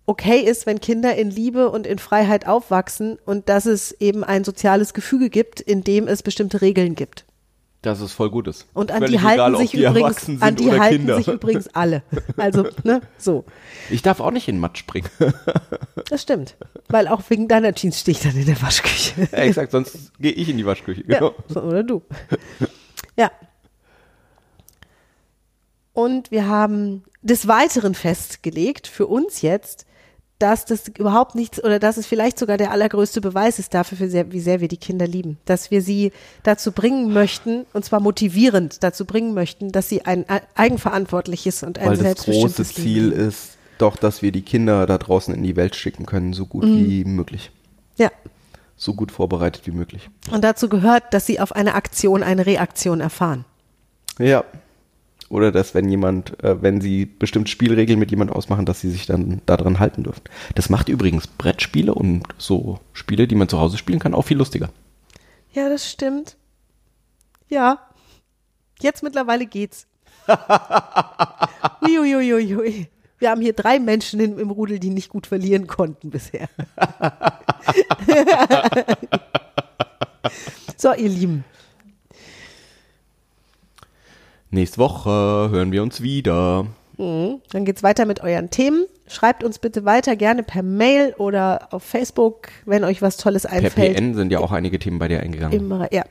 okay 0.07 0.39
ist, 0.39 0.65
wenn 0.65 0.79
Kinder 0.79 1.15
in 1.15 1.29
Liebe 1.29 1.69
und 1.69 1.85
in 1.85 1.99
Freiheit 1.99 2.47
aufwachsen 2.47 3.19
und 3.25 3.49
dass 3.49 3.65
es 3.65 3.91
eben 3.99 4.23
ein 4.23 4.43
soziales 4.43 4.93
Gefüge 4.93 5.29
gibt, 5.29 5.59
in 5.59 5.83
dem 5.83 6.07
es 6.07 6.23
bestimmte 6.23 6.61
Regeln 6.61 6.95
gibt. 6.95 7.26
Dass 7.87 8.01
es 8.01 8.11
voll 8.11 8.29
gut 8.29 8.47
ist. 8.47 8.67
Und 8.73 8.91
an 8.91 8.99
Völlig 8.99 9.19
die 9.21 9.25
halten 9.25 9.39
egal, 9.39 9.57
sich 9.57 9.71
die 9.71 9.85
übrigens, 9.85 10.41
an 10.41 10.55
die 10.57 10.71
halten 10.71 10.97
Kinder. 10.97 11.15
sich 11.17 11.27
übrigens 11.29 11.67
alle. 11.73 12.03
Also, 12.35 12.67
ne, 12.83 13.01
so. 13.17 13.45
Ich 13.89 14.01
darf 14.01 14.19
auch 14.19 14.31
nicht 14.31 14.49
in 14.49 14.59
Matsch 14.59 14.79
springen. 14.79 15.09
Das 16.09 16.21
stimmt. 16.21 16.55
Weil 16.89 17.07
auch 17.07 17.21
wegen 17.29 17.47
deiner 17.47 17.73
Jeans 17.73 17.99
stehe 17.99 18.15
ich 18.17 18.23
dann 18.23 18.35
in 18.35 18.45
der 18.45 18.61
Waschküche. 18.61 19.27
ja, 19.31 19.39
exakt, 19.39 19.71
sonst 19.71 20.13
gehe 20.19 20.31
ich 20.31 20.47
in 20.47 20.57
die 20.57 20.65
Waschküche. 20.65 21.03
Genau. 21.03 21.33
Ja, 21.49 21.61
oder 21.61 21.83
du. 21.83 22.01
Ja. 23.17 23.31
Und 25.93 26.29
wir 26.31 26.47
haben 26.47 27.03
des 27.21 27.47
Weiteren 27.47 27.95
festgelegt, 27.95 28.87
für 28.87 29.07
uns 29.07 29.41
jetzt, 29.41 29.86
dass 30.39 30.65
das 30.65 30.87
überhaupt 30.89 31.33
nichts 31.35 31.63
oder 31.63 31.79
dass 31.79 31.97
es 31.97 32.05
vielleicht 32.05 32.37
sogar 32.37 32.57
der 32.57 32.71
allergrößte 32.71 33.21
Beweis 33.21 33.57
ist 33.57 33.73
dafür, 33.73 33.99
wie 33.99 34.07
sehr, 34.07 34.31
wie 34.31 34.39
sehr 34.39 34.61
wir 34.61 34.67
die 34.67 34.77
Kinder 34.77 35.07
lieben. 35.07 35.37
Dass 35.45 35.71
wir 35.71 35.81
sie 35.81 36.11
dazu 36.43 36.71
bringen 36.71 37.11
möchten, 37.11 37.65
und 37.73 37.83
zwar 37.85 37.99
motivierend 37.99 38.83
dazu 38.83 39.05
bringen 39.05 39.33
möchten, 39.33 39.71
dass 39.71 39.89
sie 39.89 40.05
ein 40.05 40.25
eigenverantwortliches 40.55 41.63
und 41.63 41.79
ein 41.79 41.89
Weil 41.89 41.97
das 41.97 42.25
große 42.25 42.63
Ziel 42.65 43.09
leben. 43.09 43.27
ist 43.29 43.57
doch, 43.77 43.95
dass 43.95 44.21
wir 44.21 44.31
die 44.31 44.41
Kinder 44.43 44.85
da 44.85 44.97
draußen 44.97 45.33
in 45.33 45.43
die 45.43 45.55
Welt 45.55 45.75
schicken 45.75 46.05
können, 46.05 46.33
so 46.33 46.45
gut 46.45 46.65
Mhm. 46.65 46.85
wie 46.85 47.05
möglich. 47.05 47.51
Ja. 47.97 48.11
So 48.75 48.93
gut 48.93 49.11
vorbereitet 49.11 49.65
wie 49.65 49.71
möglich. 49.71 50.09
Und 50.31 50.43
dazu 50.43 50.69
gehört, 50.69 51.13
dass 51.13 51.25
sie 51.25 51.39
auf 51.39 51.51
eine 51.51 51.73
Aktion 51.73 52.21
eine 52.21 52.45
Reaktion 52.45 53.01
erfahren. 53.01 53.45
Ja. 54.19 54.43
Oder 55.29 55.51
dass, 55.51 55.75
wenn 55.75 55.89
jemand, 55.89 56.41
äh, 56.43 56.61
wenn 56.61 56.79
sie 56.79 57.05
bestimmt 57.05 57.49
Spielregeln 57.49 57.99
mit 57.99 58.11
jemand 58.11 58.31
ausmachen, 58.31 58.65
dass 58.65 58.79
sie 58.79 58.89
sich 58.89 59.05
dann 59.05 59.41
daran 59.45 59.79
halten 59.79 60.03
dürfen. 60.03 60.21
Das 60.55 60.69
macht 60.69 60.89
übrigens 60.89 61.27
Brettspiele 61.27 61.93
und 61.93 62.23
so 62.37 62.79
Spiele, 62.93 63.27
die 63.27 63.35
man 63.35 63.49
zu 63.49 63.59
Hause 63.59 63.77
spielen 63.77 63.99
kann, 63.99 64.13
auch 64.13 64.23
viel 64.23 64.37
lustiger. 64.37 64.69
Ja, 65.53 65.69
das 65.69 65.89
stimmt. 65.89 66.37
Ja. 67.49 67.79
Jetzt 68.79 69.03
mittlerweile 69.03 69.45
geht's. 69.45 69.87
Uiuiuiui. 71.81 72.87
Wir 73.19 73.31
haben 73.31 73.41
hier 73.41 73.53
drei 73.53 73.79
Menschen 73.79 74.19
im, 74.19 74.37
im 74.37 74.51
Rudel, 74.51 74.79
die 74.79 74.91
nicht 74.91 75.09
gut 75.09 75.25
verlieren 75.25 75.65
konnten 75.65 76.11
bisher. 76.11 76.47
so, 80.77 80.93
ihr 80.93 81.09
Lieben. 81.09 81.43
Nächste 84.49 84.77
Woche 84.77 85.09
hören 85.09 85.71
wir 85.71 85.81
uns 85.83 86.01
wieder. 86.01 86.65
Dann 86.97 87.41
geht's 87.65 87.83
weiter 87.83 88.05
mit 88.05 88.21
euren 88.23 88.49
Themen. 88.49 88.85
Schreibt 89.07 89.43
uns 89.43 89.59
bitte 89.59 89.85
weiter, 89.85 90.15
gerne 90.15 90.41
per 90.43 90.63
Mail 90.63 91.13
oder 91.17 91.67
auf 91.71 91.83
Facebook, 91.83 92.47
wenn 92.65 92.83
euch 92.83 93.01
was 93.03 93.17
Tolles 93.17 93.43
Per 93.43 93.51
einfällt. 93.51 93.95
PN 93.97 94.15
sind 94.15 94.31
ja 94.31 94.39
auch 94.39 94.51
einige 94.51 94.79
Themen 94.79 94.97
bei 94.99 95.07
dir 95.07 95.19
eingegangen. 95.21 95.55
Im, 95.57 95.69
Bereich- 95.69 95.93
ja, 95.93 96.03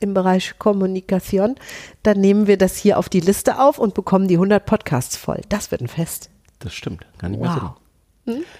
im 0.00 0.12
Bereich 0.14 0.58
Kommunikation. 0.58 1.54
Dann 2.02 2.20
nehmen 2.20 2.46
wir 2.46 2.58
das 2.58 2.76
hier 2.76 2.98
auf 2.98 3.08
die 3.08 3.20
Liste 3.20 3.58
auf 3.60 3.78
und 3.78 3.94
bekommen 3.94 4.28
die 4.28 4.34
100 4.36 4.66
Podcasts 4.66 5.16
voll. 5.16 5.40
Das 5.48 5.70
wird 5.70 5.80
ein 5.80 5.88
Fest. 5.88 6.28
Das 6.58 6.74
stimmt. 6.74 7.06
Kann 7.18 7.30
nicht 7.32 7.40
mehr 7.40 7.50
Wow. 7.50 7.56
sagen. 7.56 7.74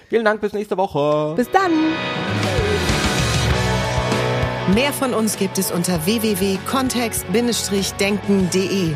Vielen 0.09 0.25
Dank, 0.25 0.41
bis 0.41 0.53
nächste 0.53 0.77
Woche. 0.77 1.35
Bis 1.35 1.49
dann! 1.51 1.71
Mehr 4.73 4.91
von 4.93 5.13
uns 5.13 5.37
gibt 5.37 5.57
es 5.59 5.71
unter 5.71 6.05
www.kontext-denken.de. 6.05 8.95